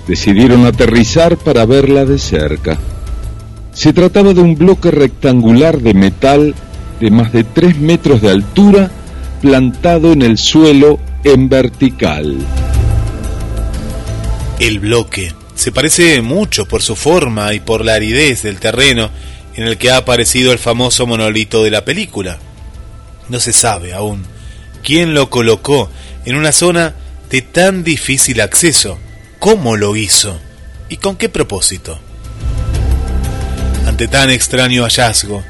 Decidieron 0.06 0.64
aterrizar 0.64 1.36
para 1.36 1.66
verla 1.66 2.04
de 2.04 2.18
cerca. 2.18 2.78
Se 3.72 3.92
trataba 3.92 4.32
de 4.32 4.40
un 4.40 4.56
bloque 4.56 4.90
rectangular 4.90 5.80
de 5.80 5.94
metal 5.94 6.54
de 7.00 7.10
más 7.10 7.32
de 7.32 7.44
3 7.44 7.78
metros 7.78 8.22
de 8.22 8.30
altura 8.30 8.90
plantado 9.40 10.12
en 10.12 10.22
el 10.22 10.38
suelo 10.38 10.98
en 11.24 11.48
vertical. 11.48 12.38
El 14.58 14.80
bloque 14.80 15.32
se 15.54 15.70
parece 15.70 16.22
mucho 16.22 16.66
por 16.66 16.82
su 16.82 16.96
forma 16.96 17.52
y 17.54 17.60
por 17.60 17.84
la 17.84 17.94
aridez 17.94 18.42
del 18.42 18.58
terreno 18.58 19.10
en 19.58 19.64
el 19.64 19.76
que 19.76 19.90
ha 19.90 19.96
aparecido 19.96 20.52
el 20.52 20.60
famoso 20.60 21.04
monolito 21.04 21.64
de 21.64 21.72
la 21.72 21.84
película. 21.84 22.38
No 23.28 23.40
se 23.40 23.52
sabe 23.52 23.92
aún 23.92 24.24
quién 24.84 25.14
lo 25.14 25.30
colocó 25.30 25.90
en 26.24 26.36
una 26.36 26.52
zona 26.52 26.94
de 27.28 27.42
tan 27.42 27.82
difícil 27.82 28.40
acceso. 28.40 29.00
¿Cómo 29.40 29.76
lo 29.76 29.96
hizo? 29.96 30.38
¿Y 30.88 30.98
con 30.98 31.16
qué 31.16 31.28
propósito? 31.28 31.98
Ante 33.84 34.06
tan 34.06 34.30
extraño 34.30 34.84
hallazgo, 34.84 35.42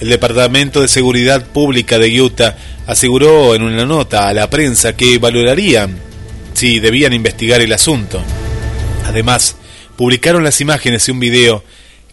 el 0.00 0.08
Departamento 0.08 0.82
de 0.82 0.88
Seguridad 0.88 1.44
Pública 1.46 2.00
de 2.00 2.20
Utah 2.20 2.56
aseguró 2.88 3.54
en 3.54 3.62
una 3.62 3.86
nota 3.86 4.26
a 4.26 4.34
la 4.34 4.50
prensa 4.50 4.96
que 4.96 5.18
valorarían 5.18 6.00
si 6.54 6.80
debían 6.80 7.12
investigar 7.12 7.60
el 7.60 7.72
asunto. 7.72 8.20
Además, 9.06 9.54
publicaron 9.96 10.42
las 10.42 10.60
imágenes 10.60 11.06
y 11.06 11.12
un 11.12 11.20
video 11.20 11.62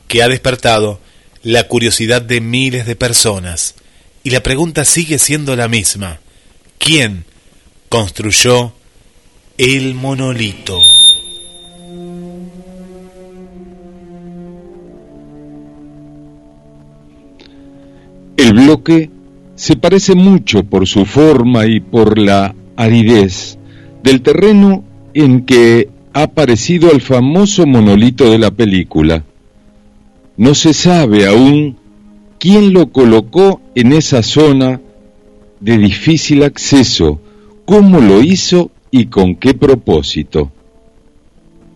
que 0.07 0.21
ha 0.21 0.27
despertado 0.27 0.99
la 1.43 1.67
curiosidad 1.67 2.21
de 2.21 2.41
miles 2.41 2.85
de 2.85 2.95
personas. 2.95 3.75
Y 4.23 4.31
la 4.31 4.43
pregunta 4.43 4.85
sigue 4.85 5.19
siendo 5.19 5.55
la 5.55 5.67
misma. 5.67 6.19
¿Quién 6.77 7.25
construyó 7.89 8.73
el 9.57 9.93
monolito? 9.95 10.79
El 18.37 18.53
bloque 18.53 19.09
se 19.55 19.75
parece 19.75 20.15
mucho 20.15 20.63
por 20.63 20.87
su 20.87 21.05
forma 21.05 21.65
y 21.67 21.81
por 21.81 22.17
la 22.17 22.55
aridez 22.77 23.57
del 24.01 24.21
terreno 24.21 24.83
en 25.13 25.45
que 25.45 25.89
ha 26.13 26.23
aparecido 26.23 26.91
el 26.91 27.01
famoso 27.01 27.65
monolito 27.67 28.31
de 28.31 28.39
la 28.39 28.51
película. 28.51 29.23
No 30.39 30.55
se 30.55 30.73
sabe 30.73 31.27
aún 31.27 31.75
quién 32.39 32.71
lo 32.71 32.93
colocó 32.93 33.59
en 33.75 33.91
esa 33.91 34.23
zona 34.23 34.79
de 35.59 35.77
difícil 35.77 36.43
acceso, 36.43 37.19
cómo 37.65 37.99
lo 37.99 38.21
hizo 38.21 38.71
y 38.89 39.07
con 39.07 39.35
qué 39.35 39.53
propósito. 39.53 40.49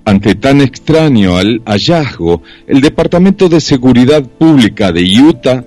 Ante 0.06 0.36
tan 0.36 0.62
extraño 0.62 1.36
al 1.36 1.62
hallazgo, 1.66 2.42
el 2.66 2.80
Departamento 2.80 3.50
de 3.50 3.60
Seguridad 3.60 4.24
Pública 4.24 4.94
de 4.94 5.04
Utah 5.22 5.66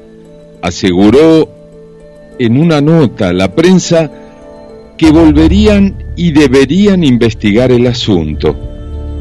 aseguró 0.63 1.51
en 2.39 2.57
una 2.57 2.81
nota 2.81 3.29
a 3.29 3.35
la 3.35 3.55
prensa 3.55 4.11
que 4.97 5.11
volverían 5.11 6.03
y 6.17 6.31
deberían 6.31 7.05
investigar 7.05 7.73
el 7.73 7.89
asunto. 7.89 8.57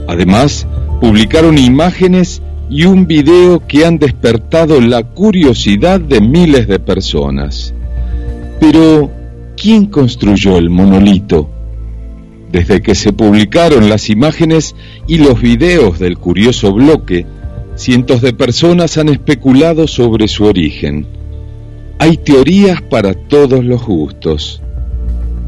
Además, 0.07 0.65
publicaron 1.01 1.57
imágenes 1.57 2.41
y 2.69 2.85
un 2.85 3.05
video 3.05 3.65
que 3.67 3.85
han 3.85 3.97
despertado 3.99 4.81
la 4.81 5.03
curiosidad 5.03 5.99
de 5.99 6.21
miles 6.21 6.67
de 6.67 6.79
personas. 6.79 7.73
Pero, 8.59 9.11
¿quién 9.55 9.85
construyó 9.85 10.57
el 10.57 10.69
monolito? 10.69 11.49
Desde 12.51 12.81
que 12.81 12.95
se 12.95 13.13
publicaron 13.13 13.89
las 13.89 14.09
imágenes 14.09 14.75
y 15.07 15.17
los 15.17 15.41
videos 15.41 15.99
del 15.99 16.17
curioso 16.17 16.73
bloque, 16.73 17.25
cientos 17.75 18.21
de 18.21 18.33
personas 18.33 18.97
han 18.97 19.09
especulado 19.09 19.87
sobre 19.87 20.27
su 20.27 20.45
origen. 20.45 21.05
Hay 21.99 22.17
teorías 22.17 22.81
para 22.81 23.13
todos 23.13 23.63
los 23.63 23.85
gustos. 23.85 24.61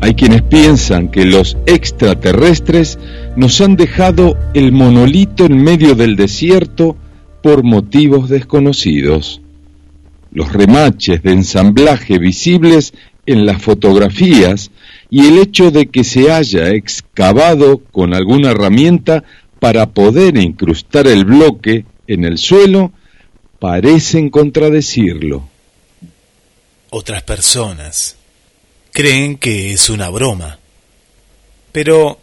Hay 0.01 0.13
quienes 0.13 0.43
piensan 0.43 1.09
que 1.09 1.25
los 1.25 1.57
extraterrestres 1.65 2.99
nos 3.35 3.59
han 3.61 3.75
dejado 3.75 4.37
el 4.53 4.71
monolito 4.71 5.45
en 5.45 5.63
medio 5.63 5.95
del 5.95 6.15
desierto 6.15 6.95
por 7.47 7.63
motivos 7.63 8.27
desconocidos. 8.27 9.39
Los 10.33 10.51
remaches 10.51 11.23
de 11.23 11.31
ensamblaje 11.31 12.17
visibles 12.17 12.93
en 13.25 13.45
las 13.45 13.61
fotografías 13.61 14.69
y 15.09 15.27
el 15.27 15.37
hecho 15.37 15.71
de 15.71 15.85
que 15.85 16.03
se 16.03 16.29
haya 16.29 16.71
excavado 16.71 17.77
con 17.77 18.13
alguna 18.13 18.51
herramienta 18.51 19.23
para 19.61 19.85
poder 19.85 20.35
incrustar 20.35 21.07
el 21.07 21.23
bloque 21.23 21.85
en 22.05 22.25
el 22.25 22.37
suelo 22.37 22.91
parecen 23.59 24.29
contradecirlo. 24.29 25.47
Otras 26.89 27.23
personas 27.23 28.17
creen 28.91 29.37
que 29.37 29.71
es 29.71 29.89
una 29.89 30.09
broma, 30.09 30.59
pero 31.71 32.19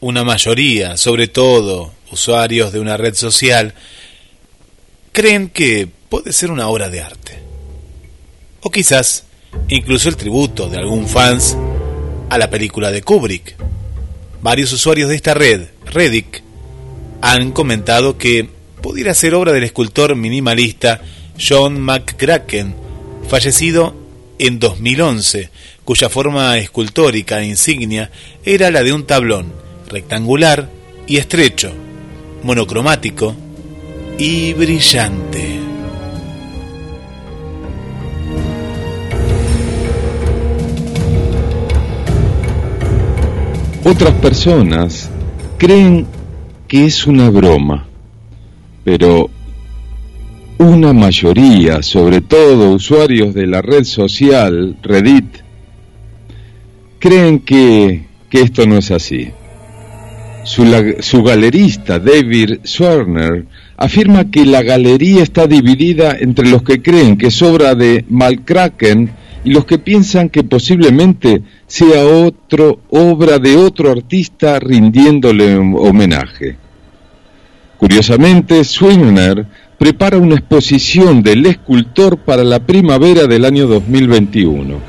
una 0.00 0.24
mayoría, 0.24 0.98
sobre 0.98 1.26
todo 1.26 1.94
usuarios 2.12 2.72
de 2.72 2.80
una 2.80 2.98
red 2.98 3.14
social, 3.14 3.74
creen 5.16 5.48
que 5.48 5.88
puede 6.10 6.30
ser 6.34 6.50
una 6.50 6.68
obra 6.68 6.90
de 6.90 7.00
arte. 7.00 7.38
O 8.60 8.70
quizás 8.70 9.24
incluso 9.70 10.10
el 10.10 10.16
tributo 10.16 10.68
de 10.68 10.76
algún 10.76 11.08
fans 11.08 11.56
a 12.28 12.36
la 12.36 12.50
película 12.50 12.90
de 12.90 13.00
Kubrick. 13.00 13.56
Varios 14.42 14.74
usuarios 14.74 15.08
de 15.08 15.16
esta 15.16 15.32
red, 15.32 15.68
Reddick, 15.86 16.42
han 17.22 17.52
comentado 17.52 18.18
que 18.18 18.46
pudiera 18.82 19.14
ser 19.14 19.34
obra 19.34 19.52
del 19.52 19.64
escultor 19.64 20.14
minimalista 20.16 21.00
John 21.40 21.80
McCracken, 21.80 22.74
fallecido 23.26 23.96
en 24.38 24.58
2011, 24.58 25.48
cuya 25.86 26.10
forma 26.10 26.58
escultórica 26.58 27.40
e 27.40 27.46
insignia 27.46 28.10
era 28.44 28.70
la 28.70 28.82
de 28.82 28.92
un 28.92 29.06
tablón 29.06 29.50
rectangular 29.88 30.68
y 31.06 31.16
estrecho, 31.16 31.72
monocromático 32.42 33.34
y 34.18 34.52
brillante. 34.54 35.60
Otras 43.84 44.14
personas 44.14 45.10
creen 45.58 46.06
que 46.66 46.86
es 46.86 47.06
una 47.06 47.30
broma, 47.30 47.86
pero 48.84 49.30
una 50.58 50.92
mayoría, 50.92 51.82
sobre 51.82 52.20
todo 52.20 52.72
usuarios 52.72 53.34
de 53.34 53.46
la 53.46 53.62
red 53.62 53.84
social 53.84 54.76
Reddit, 54.82 55.26
creen 56.98 57.40
que, 57.40 58.06
que 58.28 58.40
esto 58.40 58.66
no 58.66 58.78
es 58.78 58.90
así. 58.90 59.30
Su, 60.44 60.64
su, 61.00 61.22
galerista 61.22 61.98
David 61.98 62.60
Swerner 62.64 63.46
afirma 63.76 64.30
que 64.30 64.46
la 64.46 64.62
galería 64.62 65.22
está 65.22 65.46
dividida 65.46 66.16
entre 66.18 66.48
los 66.48 66.62
que 66.62 66.82
creen 66.82 67.16
que 67.16 67.28
es 67.28 67.42
obra 67.42 67.74
de 67.74 68.04
Malkraken 68.08 69.10
y 69.44 69.50
los 69.50 69.64
que 69.64 69.78
piensan 69.78 70.28
que 70.28 70.44
posiblemente 70.44 71.42
sea 71.66 72.04
otro 72.04 72.80
obra 72.90 73.38
de 73.38 73.56
otro 73.56 73.90
artista 73.90 74.58
rindiéndole 74.58 75.56
homenaje. 75.56 76.56
Curiosamente, 77.76 78.64
Swinner 78.64 79.46
prepara 79.78 80.16
una 80.16 80.36
exposición 80.36 81.22
del 81.22 81.44
escultor 81.46 82.18
para 82.18 82.42
la 82.42 82.60
primavera 82.60 83.26
del 83.26 83.44
año 83.44 83.66
2021. 83.66 84.80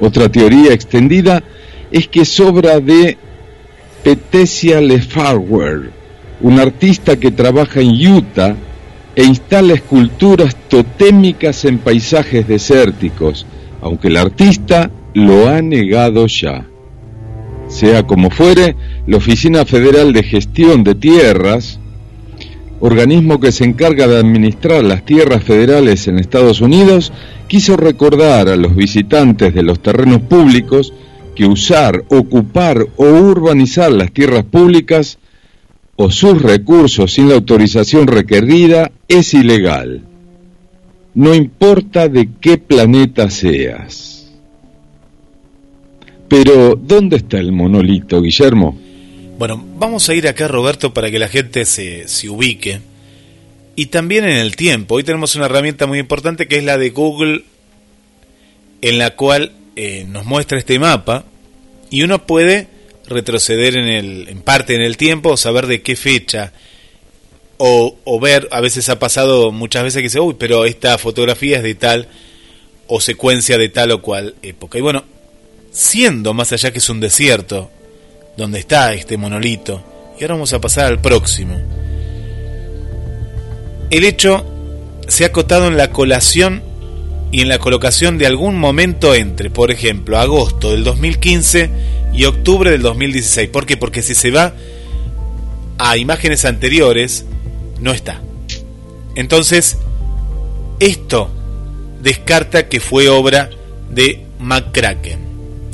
Otra 0.00 0.28
teoría 0.28 0.72
extendida 0.72 1.42
es 1.90 2.06
que 2.08 2.20
es 2.20 2.40
obra 2.40 2.78
de 2.80 3.18
Petesia 4.04 4.80
Lefauer, 4.80 5.90
un 6.40 6.60
artista 6.60 7.16
que 7.16 7.30
trabaja 7.30 7.80
en 7.80 7.90
Utah 7.90 8.56
e 9.14 9.24
instala 9.24 9.74
esculturas 9.74 10.54
totémicas 10.68 11.64
en 11.64 11.78
paisajes 11.78 12.46
desérticos, 12.46 13.46
aunque 13.80 14.08
el 14.08 14.16
artista 14.18 14.90
lo 15.14 15.48
ha 15.48 15.62
negado 15.62 16.26
ya. 16.26 16.66
Sea 17.68 18.06
como 18.06 18.30
fuere, 18.30 18.76
la 19.06 19.16
Oficina 19.16 19.64
Federal 19.64 20.12
de 20.12 20.22
Gestión 20.22 20.84
de 20.84 20.94
Tierras, 20.94 21.80
organismo 22.80 23.40
que 23.40 23.52
se 23.52 23.64
encarga 23.64 24.06
de 24.06 24.18
administrar 24.18 24.84
las 24.84 25.04
tierras 25.04 25.42
federales 25.42 26.06
en 26.08 26.18
Estados 26.18 26.60
Unidos, 26.60 27.12
quiso 27.48 27.76
recordar 27.76 28.48
a 28.48 28.56
los 28.56 28.76
visitantes 28.76 29.54
de 29.54 29.62
los 29.62 29.80
terrenos 29.80 30.20
públicos 30.20 30.92
que 31.34 31.46
usar, 31.46 32.04
ocupar 32.08 32.86
o 32.96 33.04
urbanizar 33.04 33.90
las 33.90 34.12
tierras 34.12 34.44
públicas 34.44 35.18
o 35.96 36.10
sus 36.10 36.40
recursos 36.40 37.12
sin 37.12 37.28
la 37.28 37.36
autorización 37.36 38.06
requerida 38.06 38.92
es 39.08 39.34
ilegal. 39.34 40.02
No 41.14 41.34
importa 41.34 42.08
de 42.08 42.28
qué 42.40 42.58
planeta 42.58 43.30
seas. 43.30 44.30
Pero, 46.28 46.74
¿dónde 46.76 47.16
está 47.16 47.38
el 47.38 47.52
monolito, 47.52 48.20
Guillermo? 48.20 48.78
Bueno, 49.38 49.64
vamos 49.78 50.08
a 50.08 50.14
ir 50.14 50.28
acá, 50.28 50.48
Roberto, 50.48 50.92
para 50.92 51.10
que 51.10 51.18
la 51.18 51.28
gente 51.28 51.64
se, 51.64 52.08
se 52.08 52.28
ubique. 52.28 52.80
Y 53.76 53.86
también 53.86 54.24
en 54.24 54.36
el 54.36 54.56
tiempo. 54.56 54.96
Hoy 54.96 55.04
tenemos 55.04 55.36
una 55.36 55.46
herramienta 55.46 55.86
muy 55.86 55.98
importante 55.98 56.46
que 56.46 56.58
es 56.58 56.64
la 56.64 56.78
de 56.78 56.90
Google, 56.90 57.44
en 58.82 58.98
la 58.98 59.14
cual 59.14 59.52
eh, 59.76 60.06
nos 60.08 60.26
muestra 60.26 60.58
este 60.58 60.78
mapa 60.78 61.24
y 61.90 62.02
uno 62.02 62.26
puede 62.26 62.68
retroceder 63.08 63.76
en, 63.76 63.86
el, 63.86 64.28
en 64.28 64.42
parte 64.42 64.74
en 64.74 64.82
el 64.82 64.96
tiempo 64.96 65.36
saber 65.36 65.66
de 65.66 65.82
qué 65.82 65.96
fecha 65.96 66.52
o, 67.58 68.20
ver, 68.20 68.48
a 68.50 68.60
veces 68.60 68.88
ha 68.88 68.98
pasado 68.98 69.52
muchas 69.52 69.84
veces 69.84 69.98
que 69.98 70.04
dice, 70.08 70.20
uy, 70.20 70.36
pero 70.38 70.64
esta 70.64 70.98
fotografía 70.98 71.58
es 71.58 71.62
de 71.62 71.74
tal 71.74 72.08
o 72.86 73.00
secuencia 73.00 73.58
de 73.58 73.68
tal 73.68 73.92
o 73.92 74.02
cual 74.02 74.34
época. 74.42 74.78
Y 74.78 74.82
bueno, 74.82 75.04
siendo 75.70 76.34
más 76.34 76.52
allá 76.52 76.70
que 76.70 76.78
es 76.78 76.88
un 76.88 77.00
desierto, 77.00 77.70
donde 78.36 78.58
está 78.58 78.92
este 78.92 79.16
monolito. 79.16 79.82
Y 80.18 80.22
ahora 80.22 80.34
vamos 80.34 80.52
a 80.52 80.60
pasar 80.60 80.86
al 80.86 81.00
próximo. 81.00 81.56
El 83.90 84.04
hecho 84.04 84.44
se 85.08 85.24
ha 85.24 85.28
acotado 85.28 85.68
en 85.68 85.76
la 85.76 85.90
colación 85.90 86.62
y 87.32 87.40
en 87.40 87.48
la 87.48 87.58
colocación 87.58 88.18
de 88.18 88.26
algún 88.26 88.58
momento 88.58 89.14
entre, 89.14 89.50
por 89.50 89.70
ejemplo, 89.70 90.18
agosto 90.18 90.72
del 90.72 90.84
2015 90.84 91.70
y 92.16 92.24
octubre 92.24 92.70
del 92.70 92.82
2016. 92.82 93.50
¿Por 93.50 93.66
qué? 93.66 93.76
Porque 93.76 94.02
si 94.02 94.14
se 94.14 94.30
va 94.30 94.54
a 95.78 95.96
imágenes 95.98 96.44
anteriores, 96.44 97.26
no 97.78 97.92
está. 97.92 98.22
Entonces, 99.14 99.78
esto 100.80 101.30
descarta 102.02 102.68
que 102.68 102.80
fue 102.80 103.08
obra 103.08 103.50
de 103.90 104.26
McCracken. 104.38 105.18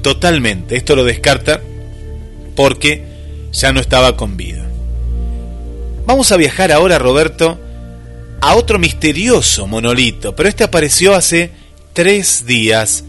Totalmente. 0.02 0.76
Esto 0.76 0.96
lo 0.96 1.04
descarta 1.04 1.60
porque 2.56 3.04
ya 3.52 3.72
no 3.72 3.80
estaba 3.80 4.16
con 4.16 4.36
vida. 4.36 4.66
Vamos 6.06 6.32
a 6.32 6.36
viajar 6.36 6.72
ahora, 6.72 6.98
Roberto, 6.98 7.60
a 8.40 8.56
otro 8.56 8.80
misterioso 8.80 9.68
monolito, 9.68 10.34
pero 10.34 10.48
este 10.48 10.64
apareció 10.64 11.14
hace 11.14 11.52
tres 11.92 12.44
días. 12.44 13.04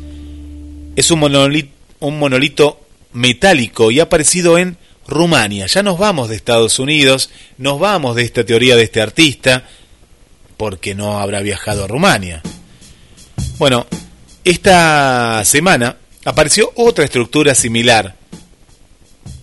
Es 0.96 1.10
un 1.10 1.20
monolito, 1.20 1.72
un 2.00 2.20
monolito 2.20 2.83
metálico 3.14 3.92
y 3.92 4.00
ha 4.00 4.04
aparecido 4.04 4.58
en 4.58 4.78
Rumania. 5.08 5.66
Ya 5.68 5.84
nos 5.84 5.98
vamos 5.98 6.30
de 6.30 6.36
Estados 6.36 6.80
Unidos, 6.80 7.30
nos 7.58 7.80
vamos 7.80 8.16
de 8.16 8.24
esta 8.24 8.44
teoría 8.44 8.76
de 8.76 8.84
este 8.84 9.02
artista, 9.02 9.66
porque 10.58 10.96
no 10.96 11.20
habrá 11.20 11.42
viajado 11.42 11.84
a 11.84 11.88
Rumania. 11.88 12.42
Bueno, 13.58 13.86
esta 14.44 15.44
semana 15.46 15.98
apareció 16.26 16.72
otra 16.76 17.06
estructura 17.06 17.56
similar, 17.56 18.16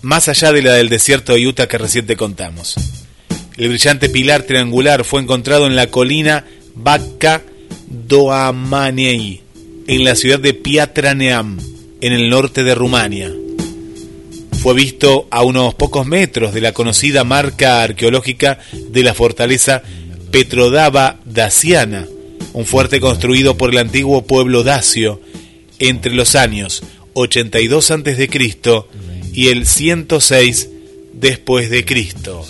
más 0.02 0.28
allá 0.28 0.52
de 0.52 0.62
la 0.62 0.72
del 0.74 0.88
desierto 0.88 1.34
de 1.34 1.46
Utah 1.46 1.68
que 1.68 1.78
recién 1.78 2.06
te 2.06 2.16
contamos. 2.16 2.74
El 3.56 3.68
brillante 3.68 4.08
pilar 4.08 4.44
triangular 4.44 5.04
fue 5.04 5.20
encontrado 5.20 5.66
en 5.66 5.76
la 5.76 5.88
colina 5.88 6.46
Bacca 6.74 7.42
Doamanei, 7.88 9.42
en 9.86 10.04
la 10.04 10.14
ciudad 10.14 10.38
de 10.38 10.54
Piatraneam, 10.54 11.58
en 12.00 12.12
el 12.12 12.30
norte 12.30 12.64
de 12.64 12.74
Rumania. 12.74 13.30
Fue 14.60 14.74
visto 14.74 15.26
a 15.30 15.42
unos 15.42 15.74
pocos 15.74 16.06
metros 16.06 16.52
de 16.52 16.60
la 16.60 16.72
conocida 16.72 17.24
marca 17.24 17.82
arqueológica 17.82 18.58
de 18.90 19.02
la 19.02 19.14
fortaleza 19.14 19.82
Petrodava 20.30 21.18
Daciana, 21.24 22.06
un 22.52 22.66
fuerte 22.66 23.00
construido 23.00 23.56
por 23.56 23.70
el 23.70 23.78
antiguo 23.78 24.22
pueblo 24.26 24.62
dacio 24.62 25.20
entre 25.78 26.14
los 26.14 26.34
años 26.36 26.82
82 27.14 27.90
a.C. 27.90 28.30
y 29.32 29.48
el 29.48 29.66
106 29.66 30.68
después 31.14 31.70
de 31.70 31.84
Cristo. 31.84 32.44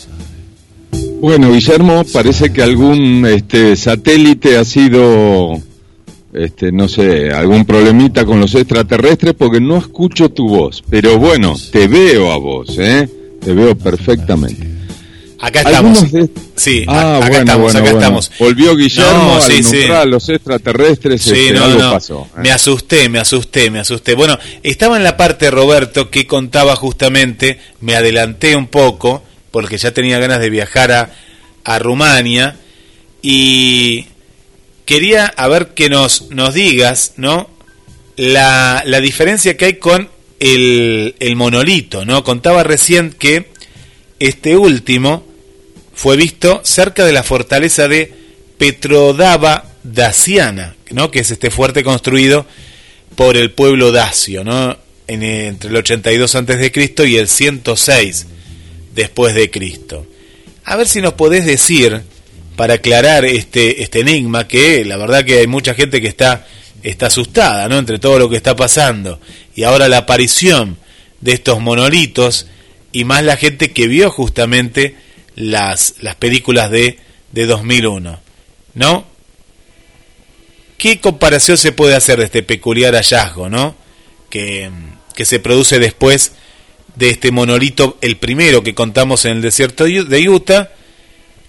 Bueno, 1.20 1.52
Guillermo, 1.52 2.04
parece 2.12 2.52
que 2.52 2.62
algún 2.62 3.24
este, 3.26 3.76
satélite 3.76 4.56
ha 4.56 4.64
sido, 4.64 5.60
este, 6.32 6.70
no 6.72 6.88
sé, 6.88 7.30
algún 7.30 7.64
problemita 7.64 8.24
con 8.24 8.40
los 8.40 8.54
extraterrestres 8.54 9.34
porque 9.34 9.60
no 9.60 9.76
escucho 9.78 10.28
tu 10.30 10.48
voz. 10.48 10.82
Pero 10.88 11.18
bueno, 11.18 11.56
te 11.72 11.88
veo 11.88 12.30
a 12.32 12.38
vos, 12.38 12.76
¿eh? 12.78 13.08
Te 13.40 13.52
veo 13.52 13.76
perfectamente. 13.76 14.68
Acá 15.42 15.60
estamos. 15.62 16.04
Sí, 16.54 16.84
ah, 16.86 17.16
acá 17.16 17.28
bueno, 17.28 17.38
estamos, 17.38 17.62
bueno, 17.62 17.78
acá 17.78 17.80
bueno. 17.80 17.98
estamos. 17.98 18.32
Volvió 18.38 18.76
Guillermo 18.76 19.34
No, 19.36 19.40
sí, 19.40 19.52
al 19.56 19.64
sí. 19.64 19.82
a 19.84 20.04
los 20.04 20.28
extraterrestres, 20.28 21.22
Sí, 21.22 21.30
este, 21.30 21.52
no, 21.54 21.64
algo 21.64 21.78
no. 21.78 21.92
pasó. 21.92 22.26
¿eh? 22.36 22.40
Me 22.42 22.50
asusté, 22.50 23.08
me 23.08 23.18
asusté, 23.18 23.70
me 23.70 23.78
asusté. 23.78 24.14
Bueno, 24.14 24.38
estaba 24.62 24.98
en 24.98 25.04
la 25.04 25.16
parte, 25.16 25.50
Roberto, 25.50 26.10
que 26.10 26.26
contaba 26.26 26.76
justamente, 26.76 27.58
me 27.80 27.96
adelanté 27.96 28.54
un 28.54 28.66
poco, 28.66 29.22
porque 29.50 29.78
ya 29.78 29.92
tenía 29.94 30.18
ganas 30.18 30.40
de 30.40 30.50
viajar 30.50 30.92
a, 30.92 31.10
a 31.64 31.78
Rumania, 31.78 32.56
y 33.22 34.06
quería 34.90 35.26
a 35.26 35.46
ver 35.46 35.68
que 35.68 35.88
nos, 35.88 36.30
nos 36.30 36.52
digas, 36.52 37.12
¿no? 37.16 37.48
La, 38.16 38.82
la 38.84 39.00
diferencia 39.00 39.56
que 39.56 39.64
hay 39.66 39.74
con 39.74 40.08
el, 40.40 41.14
el 41.20 41.36
monolito, 41.36 42.04
¿no? 42.04 42.24
Contaba 42.24 42.64
recién 42.64 43.12
que 43.12 43.46
este 44.18 44.56
último 44.56 45.24
fue 45.94 46.16
visto 46.16 46.60
cerca 46.64 47.04
de 47.04 47.12
la 47.12 47.22
fortaleza 47.22 47.86
de 47.88 48.12
Petrodava 48.58 49.64
Daciana, 49.84 50.74
¿no? 50.90 51.10
que 51.10 51.20
es 51.20 51.30
este 51.30 51.50
fuerte 51.50 51.82
construido 51.84 52.46
por 53.16 53.36
el 53.36 53.50
pueblo 53.52 53.92
dacio, 53.92 54.44
¿no? 54.44 54.76
En- 55.06 55.22
entre 55.22 55.70
el 55.70 55.76
82 55.76 56.34
antes 56.34 56.58
de 56.58 56.70
Cristo 56.72 57.04
y 57.06 57.16
el 57.16 57.28
106 57.28 58.26
después 58.94 59.34
de 59.34 59.50
Cristo. 59.50 60.06
A 60.64 60.76
ver 60.76 60.86
si 60.88 61.00
nos 61.00 61.14
podés 61.14 61.44
decir 61.46 62.02
para 62.60 62.74
aclarar 62.74 63.24
este 63.24 63.82
este 63.82 64.00
enigma 64.00 64.46
que 64.46 64.84
la 64.84 64.98
verdad 64.98 65.24
que 65.24 65.38
hay 65.38 65.46
mucha 65.46 65.72
gente 65.72 66.02
que 66.02 66.08
está 66.08 66.46
está 66.82 67.06
asustada, 67.06 67.66
¿no? 67.70 67.78
Entre 67.78 67.98
todo 67.98 68.18
lo 68.18 68.28
que 68.28 68.36
está 68.36 68.54
pasando 68.54 69.18
y 69.54 69.62
ahora 69.62 69.88
la 69.88 69.96
aparición 69.96 70.76
de 71.22 71.32
estos 71.32 71.58
monolitos 71.60 72.48
y 72.92 73.04
más 73.04 73.24
la 73.24 73.38
gente 73.38 73.70
que 73.70 73.88
vio 73.88 74.10
justamente 74.10 74.94
las, 75.36 75.94
las 76.02 76.16
películas 76.16 76.70
de, 76.70 76.98
de 77.32 77.46
2001. 77.46 78.20
¿No? 78.74 79.06
¿Qué 80.76 81.00
comparación 81.00 81.56
se 81.56 81.72
puede 81.72 81.96
hacer 81.96 82.18
de 82.18 82.26
este 82.26 82.42
peculiar 82.42 82.92
hallazgo, 82.92 83.48
¿no? 83.48 83.74
Que, 84.28 84.70
que 85.14 85.24
se 85.24 85.38
produce 85.38 85.78
después 85.78 86.32
de 86.96 87.08
este 87.08 87.30
monolito, 87.30 87.96
el 88.02 88.18
primero 88.18 88.62
que 88.62 88.74
contamos 88.74 89.24
en 89.24 89.38
el 89.38 89.40
desierto 89.40 89.84
de 89.84 90.28
Utah, 90.28 90.72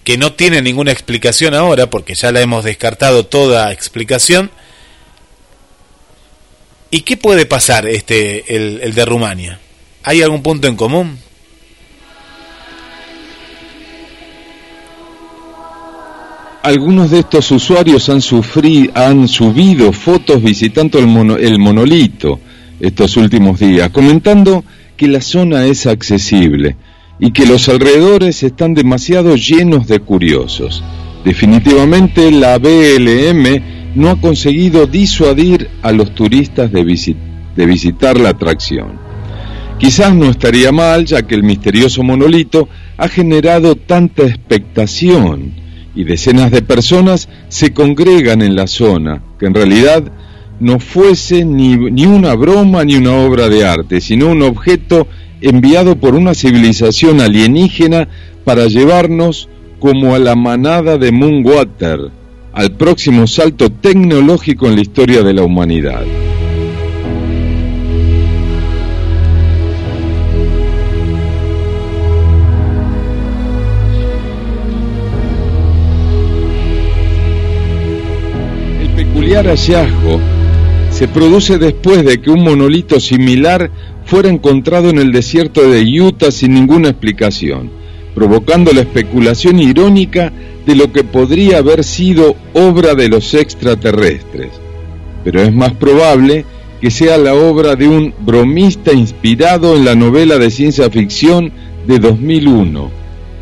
que 0.04 0.18
no 0.18 0.32
tiene 0.32 0.62
ninguna 0.62 0.90
explicación 0.92 1.54
ahora, 1.54 1.88
porque 1.88 2.14
ya 2.14 2.32
la 2.32 2.40
hemos 2.40 2.64
descartado 2.64 3.24
toda 3.26 3.72
explicación. 3.72 4.50
¿Y 6.90 7.02
qué 7.02 7.16
puede 7.16 7.46
pasar 7.46 7.86
este 7.86 8.54
el, 8.56 8.80
el 8.82 8.94
de 8.94 9.04
Rumania? 9.04 9.60
¿Hay 10.02 10.20
algún 10.22 10.42
punto 10.42 10.66
en 10.68 10.76
común? 10.76 11.18
Algunos 16.62 17.10
de 17.10 17.20
estos 17.20 17.50
usuarios 17.50 18.08
han, 18.08 18.20
sufri- 18.20 18.90
han 18.94 19.26
subido 19.26 19.92
fotos 19.92 20.40
visitando 20.42 20.98
el, 20.98 21.06
mono- 21.08 21.36
el 21.36 21.58
monolito 21.58 22.38
estos 22.78 23.16
últimos 23.16 23.58
días, 23.58 23.90
comentando 23.90 24.64
que 24.96 25.08
la 25.08 25.20
zona 25.20 25.64
es 25.66 25.86
accesible 25.86 26.76
y 27.24 27.30
que 27.30 27.46
los 27.46 27.68
alrededores 27.68 28.42
están 28.42 28.74
demasiado 28.74 29.36
llenos 29.36 29.86
de 29.86 30.00
curiosos. 30.00 30.82
Definitivamente 31.24 32.32
la 32.32 32.58
BLM 32.58 33.62
no 33.94 34.10
ha 34.10 34.20
conseguido 34.20 34.88
disuadir 34.88 35.68
a 35.82 35.92
los 35.92 36.16
turistas 36.16 36.72
de, 36.72 36.82
visi- 36.84 37.14
de 37.54 37.64
visitar 37.66 38.18
la 38.18 38.30
atracción. 38.30 38.98
Quizás 39.78 40.12
no 40.16 40.26
estaría 40.30 40.72
mal, 40.72 41.04
ya 41.04 41.22
que 41.22 41.36
el 41.36 41.44
misterioso 41.44 42.02
monolito 42.02 42.68
ha 42.96 43.06
generado 43.06 43.76
tanta 43.76 44.24
expectación 44.24 45.52
y 45.94 46.02
decenas 46.02 46.50
de 46.50 46.62
personas 46.62 47.28
se 47.48 47.72
congregan 47.72 48.42
en 48.42 48.56
la 48.56 48.66
zona, 48.66 49.22
que 49.38 49.46
en 49.46 49.54
realidad 49.54 50.02
no 50.58 50.80
fuese 50.80 51.44
ni, 51.44 51.76
ni 51.76 52.04
una 52.06 52.34
broma 52.34 52.84
ni 52.84 52.96
una 52.96 53.12
obra 53.14 53.48
de 53.48 53.64
arte, 53.64 54.00
sino 54.00 54.26
un 54.28 54.42
objeto 54.42 55.06
enviado 55.42 55.96
por 55.96 56.14
una 56.14 56.34
civilización 56.34 57.20
alienígena 57.20 58.08
para 58.44 58.66
llevarnos 58.66 59.48
como 59.80 60.14
a 60.14 60.18
la 60.20 60.36
manada 60.36 60.96
de 60.96 61.10
Moonwater, 61.10 61.98
al 62.52 62.76
próximo 62.76 63.26
salto 63.26 63.70
tecnológico 63.70 64.68
en 64.68 64.76
la 64.76 64.82
historia 64.82 65.22
de 65.22 65.34
la 65.34 65.42
humanidad. 65.42 66.02
El 78.80 78.88
peculiar 78.90 79.46
hallazgo 79.46 80.20
se 80.92 81.08
produce 81.08 81.58
después 81.58 82.04
de 82.04 82.20
que 82.20 82.30
un 82.30 82.44
monolito 82.44 83.00
similar 83.00 83.70
fuera 84.12 84.28
encontrado 84.28 84.90
en 84.90 84.98
el 84.98 85.10
desierto 85.10 85.70
de 85.70 85.80
Utah 85.98 86.30
sin 86.30 86.52
ninguna 86.52 86.90
explicación, 86.90 87.70
provocando 88.14 88.70
la 88.70 88.82
especulación 88.82 89.58
irónica 89.58 90.30
de 90.66 90.76
lo 90.76 90.92
que 90.92 91.02
podría 91.02 91.56
haber 91.56 91.82
sido 91.82 92.36
obra 92.52 92.94
de 92.94 93.08
los 93.08 93.32
extraterrestres. 93.32 94.50
Pero 95.24 95.40
es 95.40 95.50
más 95.54 95.72
probable 95.72 96.44
que 96.82 96.90
sea 96.90 97.16
la 97.16 97.32
obra 97.32 97.74
de 97.74 97.88
un 97.88 98.12
bromista 98.20 98.92
inspirado 98.92 99.76
en 99.76 99.86
la 99.86 99.94
novela 99.94 100.36
de 100.36 100.50
ciencia 100.50 100.90
ficción 100.90 101.50
de 101.86 101.98
2001, 101.98 102.90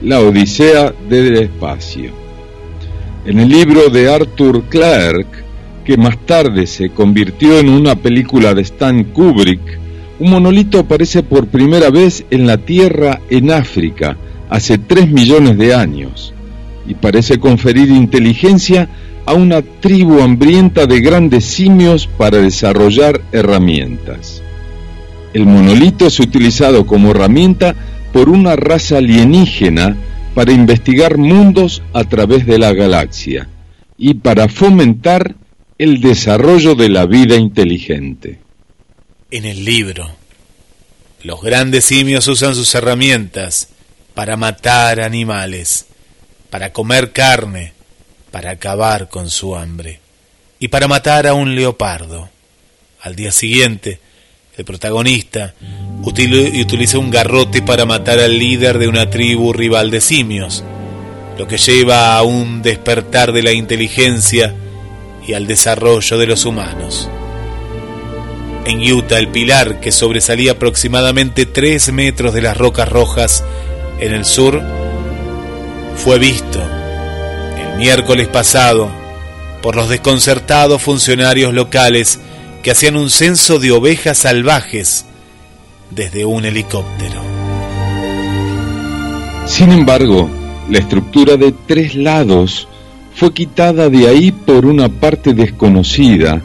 La 0.02 0.20
Odisea 0.20 0.94
del 1.08 1.34
Espacio. 1.34 2.12
En 3.26 3.40
el 3.40 3.48
libro 3.48 3.90
de 3.90 4.08
Arthur 4.08 4.62
Clarke, 4.68 5.42
que 5.84 5.96
más 5.96 6.16
tarde 6.26 6.68
se 6.68 6.90
convirtió 6.90 7.58
en 7.58 7.70
una 7.70 7.96
película 7.96 8.54
de 8.54 8.62
Stan 8.62 9.02
Kubrick, 9.02 9.80
Un 10.20 10.28
monolito 10.28 10.80
aparece 10.80 11.22
por 11.22 11.46
primera 11.46 11.88
vez 11.88 12.26
en 12.30 12.46
la 12.46 12.58
Tierra 12.58 13.22
en 13.30 13.50
África 13.50 14.18
hace 14.50 14.76
3 14.76 15.10
millones 15.10 15.56
de 15.56 15.74
años 15.74 16.34
y 16.86 16.92
parece 16.92 17.38
conferir 17.38 17.88
inteligencia 17.88 18.90
a 19.24 19.32
una 19.32 19.62
tribu 19.62 20.20
hambrienta 20.20 20.84
de 20.86 21.00
grandes 21.00 21.46
simios 21.46 22.06
para 22.06 22.36
desarrollar 22.36 23.22
herramientas. 23.32 24.42
El 25.32 25.46
monolito 25.46 26.06
es 26.06 26.20
utilizado 26.20 26.86
como 26.86 27.12
herramienta 27.12 27.74
por 28.12 28.28
una 28.28 28.56
raza 28.56 28.98
alienígena 28.98 29.96
para 30.34 30.52
investigar 30.52 31.16
mundos 31.16 31.82
a 31.94 32.04
través 32.04 32.44
de 32.44 32.58
la 32.58 32.74
galaxia 32.74 33.48
y 33.96 34.14
para 34.14 34.48
fomentar 34.48 35.34
el 35.78 36.02
desarrollo 36.02 36.74
de 36.74 36.90
la 36.90 37.06
vida 37.06 37.36
inteligente. 37.36 38.49
En 39.32 39.44
el 39.44 39.64
libro, 39.64 40.10
los 41.22 41.40
grandes 41.40 41.84
simios 41.84 42.26
usan 42.26 42.56
sus 42.56 42.74
herramientas 42.74 43.68
para 44.12 44.36
matar 44.36 45.00
animales, 45.00 45.86
para 46.50 46.72
comer 46.72 47.12
carne, 47.12 47.72
para 48.32 48.50
acabar 48.50 49.08
con 49.08 49.30
su 49.30 49.54
hambre 49.54 50.00
y 50.58 50.66
para 50.66 50.88
matar 50.88 51.28
a 51.28 51.34
un 51.34 51.54
leopardo. 51.54 52.28
Al 53.02 53.14
día 53.14 53.30
siguiente, 53.30 54.00
el 54.56 54.64
protagonista 54.64 55.54
utiliza 56.02 56.98
un 56.98 57.10
garrote 57.10 57.62
para 57.62 57.86
matar 57.86 58.18
al 58.18 58.36
líder 58.36 58.78
de 58.78 58.88
una 58.88 59.10
tribu 59.10 59.52
rival 59.52 59.92
de 59.92 60.00
simios, 60.00 60.64
lo 61.38 61.46
que 61.46 61.56
lleva 61.56 62.16
a 62.16 62.22
un 62.22 62.62
despertar 62.62 63.30
de 63.30 63.44
la 63.44 63.52
inteligencia 63.52 64.56
y 65.24 65.34
al 65.34 65.46
desarrollo 65.46 66.18
de 66.18 66.26
los 66.26 66.44
humanos. 66.44 67.08
En 68.70 68.80
Utah, 68.92 69.18
el 69.18 69.26
pilar, 69.26 69.80
que 69.80 69.90
sobresalía 69.90 70.52
aproximadamente 70.52 71.44
3 71.44 71.92
metros 71.92 72.32
de 72.32 72.40
las 72.40 72.56
rocas 72.56 72.88
rojas 72.88 73.42
en 73.98 74.12
el 74.12 74.24
sur, 74.24 74.62
fue 75.96 76.20
visto 76.20 76.62
el 77.58 77.78
miércoles 77.78 78.28
pasado 78.28 78.88
por 79.60 79.74
los 79.74 79.88
desconcertados 79.88 80.80
funcionarios 80.80 81.52
locales 81.52 82.20
que 82.62 82.70
hacían 82.70 82.96
un 82.96 83.10
censo 83.10 83.58
de 83.58 83.72
ovejas 83.72 84.18
salvajes 84.18 85.04
desde 85.90 86.24
un 86.24 86.44
helicóptero. 86.44 87.20
Sin 89.46 89.72
embargo, 89.72 90.30
la 90.68 90.78
estructura 90.78 91.36
de 91.36 91.52
tres 91.66 91.96
lados 91.96 92.68
fue 93.16 93.34
quitada 93.34 93.88
de 93.88 94.06
ahí 94.06 94.30
por 94.30 94.64
una 94.64 94.88
parte 94.88 95.34
desconocida 95.34 96.40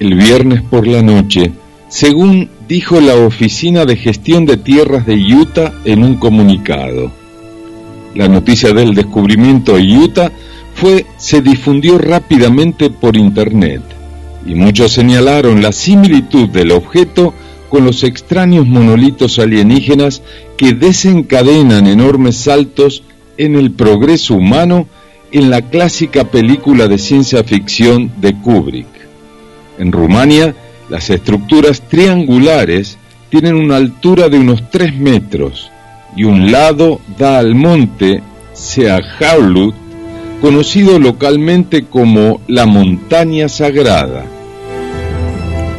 el 0.00 0.14
viernes 0.14 0.62
por 0.62 0.86
la 0.86 1.02
noche, 1.02 1.52
según 1.88 2.50
dijo 2.68 3.00
la 3.00 3.14
Oficina 3.14 3.84
de 3.84 3.96
Gestión 3.96 4.46
de 4.46 4.56
Tierras 4.56 5.06
de 5.06 5.14
Utah 5.14 5.72
en 5.84 6.02
un 6.02 6.16
comunicado. 6.16 7.12
La 8.14 8.28
noticia 8.28 8.72
del 8.72 8.94
descubrimiento 8.94 9.76
de 9.76 9.98
Utah 9.98 10.32
fue 10.74 11.06
se 11.16 11.40
difundió 11.40 11.98
rápidamente 11.98 12.90
por 12.90 13.16
internet 13.16 13.82
y 14.46 14.54
muchos 14.54 14.92
señalaron 14.92 15.62
la 15.62 15.72
similitud 15.72 16.48
del 16.48 16.72
objeto 16.72 17.32
con 17.68 17.84
los 17.84 18.04
extraños 18.04 18.66
monolitos 18.66 19.38
alienígenas 19.38 20.22
que 20.56 20.74
desencadenan 20.74 21.86
enormes 21.86 22.36
saltos 22.36 23.02
en 23.36 23.56
el 23.56 23.72
progreso 23.72 24.34
humano 24.34 24.86
en 25.32 25.50
la 25.50 25.62
clásica 25.62 26.24
película 26.24 26.86
de 26.86 26.98
ciencia 26.98 27.42
ficción 27.42 28.12
de 28.20 28.34
Kubrick. 28.34 28.93
En 29.78 29.92
Rumania, 29.92 30.54
las 30.88 31.10
estructuras 31.10 31.80
triangulares 31.82 32.98
tienen 33.30 33.54
una 33.54 33.76
altura 33.76 34.28
de 34.28 34.38
unos 34.38 34.70
3 34.70 34.96
metros 34.96 35.70
y 36.16 36.24
un 36.24 36.52
lado 36.52 37.00
da 37.18 37.38
al 37.38 37.54
monte 37.54 38.22
Seahaulut, 38.52 39.74
conocido 40.40 40.98
localmente 40.98 41.84
como 41.86 42.40
la 42.46 42.66
montaña 42.66 43.48
sagrada. 43.48 44.24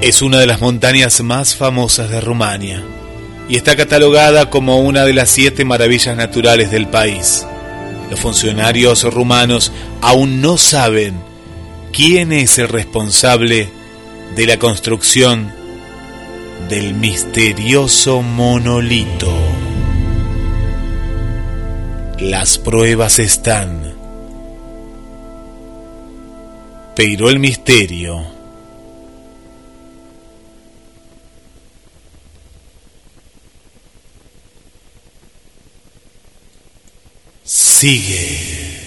Es 0.02 0.22
una 0.22 0.40
de 0.40 0.48
las 0.48 0.60
montañas 0.60 1.22
más 1.22 1.56
famosas 1.56 2.10
de 2.10 2.20
Rumania 2.20 2.84
y 3.48 3.56
está 3.56 3.76
catalogada 3.76 4.50
como 4.50 4.80
una 4.80 5.04
de 5.06 5.14
las 5.14 5.30
siete 5.30 5.66
maravillas 5.66 6.18
naturales 6.18 6.72
del 6.72 6.88
país. 6.88 7.46
Los 8.10 8.20
funcionarios 8.20 9.04
rumanos 9.04 9.72
aún 10.02 10.42
no 10.42 10.58
saben 10.58 11.16
quién 11.92 12.34
es 12.34 12.60
el 12.60 12.68
responsable 12.68 13.70
de 14.36 14.46
la 14.46 14.60
construcción 14.60 15.54
del 16.68 16.94
misterioso 16.94 18.22
monolito. 18.22 19.34
Las 22.20 22.58
pruebas 22.58 23.20
están, 23.20 23.94
pero 26.96 27.30
el 27.30 27.40
misterio 27.40 28.26
sigue. 37.44 38.85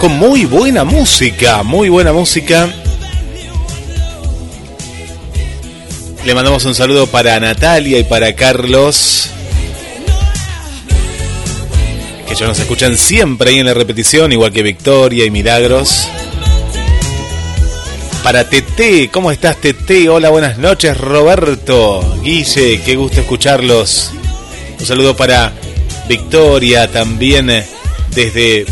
Con 0.00 0.12
muy 0.16 0.46
buena 0.46 0.82
música, 0.82 1.62
muy 1.62 1.90
buena 1.90 2.10
música. 2.14 2.70
Le 6.24 6.34
mandamos 6.34 6.64
un 6.64 6.74
saludo 6.74 7.06
para 7.06 7.38
Natalia 7.38 7.98
y 7.98 8.04
para 8.04 8.34
Carlos. 8.34 9.28
Que 12.26 12.34
ya 12.34 12.46
nos 12.46 12.58
escuchan 12.58 12.96
siempre 12.96 13.50
ahí 13.50 13.58
en 13.58 13.66
la 13.66 13.74
repetición, 13.74 14.32
igual 14.32 14.52
que 14.52 14.62
Victoria 14.62 15.26
y 15.26 15.30
Milagros. 15.30 16.08
Para 18.24 18.48
Tete, 18.48 19.10
¿cómo 19.10 19.30
estás 19.30 19.58
Tete? 19.58 20.08
Hola, 20.08 20.30
buenas 20.30 20.56
noches 20.56 20.96
Roberto. 20.96 22.18
Guille, 22.22 22.80
qué 22.86 22.96
gusto 22.96 23.20
escucharlos. 23.20 24.12
Un 24.78 24.86
saludo 24.86 25.14
para 25.14 25.52
Victoria 26.08 26.90
también 26.90 27.50
eh, 27.50 27.66
desde 28.14 28.64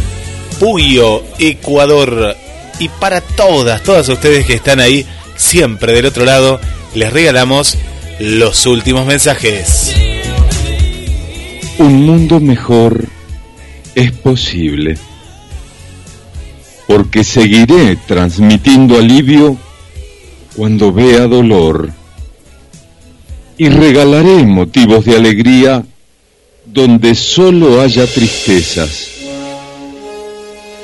Puyo, 0.59 1.25
Ecuador. 1.39 2.37
Y 2.79 2.89
para 2.89 3.21
todas, 3.21 3.83
todas 3.83 4.09
ustedes 4.09 4.47
que 4.47 4.55
están 4.55 4.81
ahí 4.81 5.07
siempre 5.37 5.93
del 5.93 6.07
otro 6.07 6.25
lado, 6.25 6.61
les 6.95 7.13
regalamos 7.13 7.77
los 8.19 8.67
últimos 8.67 9.07
mensajes. 9.07 9.95
Un 11.79 12.05
mundo 12.05 12.41
mejor 12.41 13.05
es 13.95 14.11
posible, 14.13 14.99
porque 16.87 17.23
seguiré 17.23 17.97
transmitiendo 18.07 18.97
alivio 18.97 19.57
cuando 20.57 20.93
vea 20.93 21.29
dolor 21.29 21.91
y 23.57 23.69
regalaré 23.69 24.45
motivos 24.45 25.05
de 25.05 25.17
alegría 25.17 25.85
donde 26.65 27.15
solo 27.15 27.81
haya 27.81 28.07
tristezas. 28.07 29.18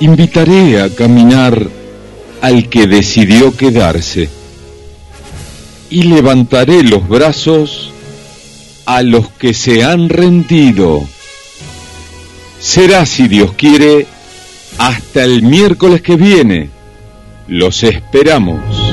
Invitaré 0.05 0.83
a 0.83 0.95
caminar 0.95 1.67
al 2.43 2.69
que 2.69 2.87
decidió 2.87 3.57
quedarse 3.57 4.29
y 5.89 6.03
levantaré 6.03 6.83
los 6.83 7.09
brazos 7.09 7.91
a 8.85 9.01
los 9.01 9.31
que 9.31 9.55
se 9.55 9.83
han 9.83 10.11
rendido. 10.11 11.03
Será, 12.61 13.07
si 13.07 13.29
Dios 13.29 13.55
quiere, 13.55 14.07
hasta 14.77 15.25
el 15.25 15.43
miércoles 15.43 16.03
que 16.03 16.17
viene. 16.17 16.69
Los 17.49 17.83
esperamos. 17.83 18.84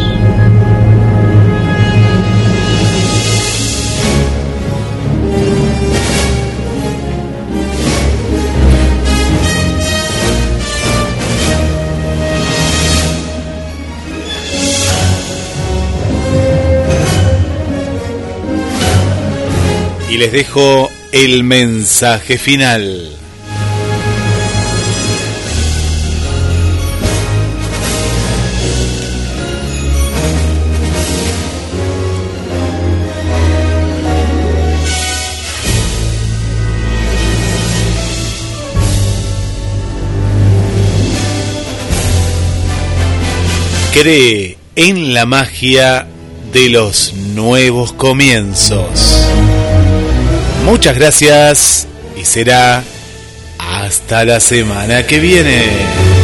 Les 20.21 20.31
dejo 20.31 20.91
el 21.11 21.43
mensaje 21.43 22.37
final. 22.37 23.09
Cree 43.91 44.59
en 44.75 45.15
la 45.15 45.25
magia 45.25 46.05
de 46.53 46.69
los 46.69 47.11
nuevos 47.15 47.91
comienzos. 47.93 49.30
Muchas 50.65 50.95
gracias 50.95 51.87
y 52.15 52.23
será 52.23 52.83
hasta 53.57 54.25
la 54.25 54.39
semana 54.39 55.05
que 55.05 55.19
viene. 55.19 56.20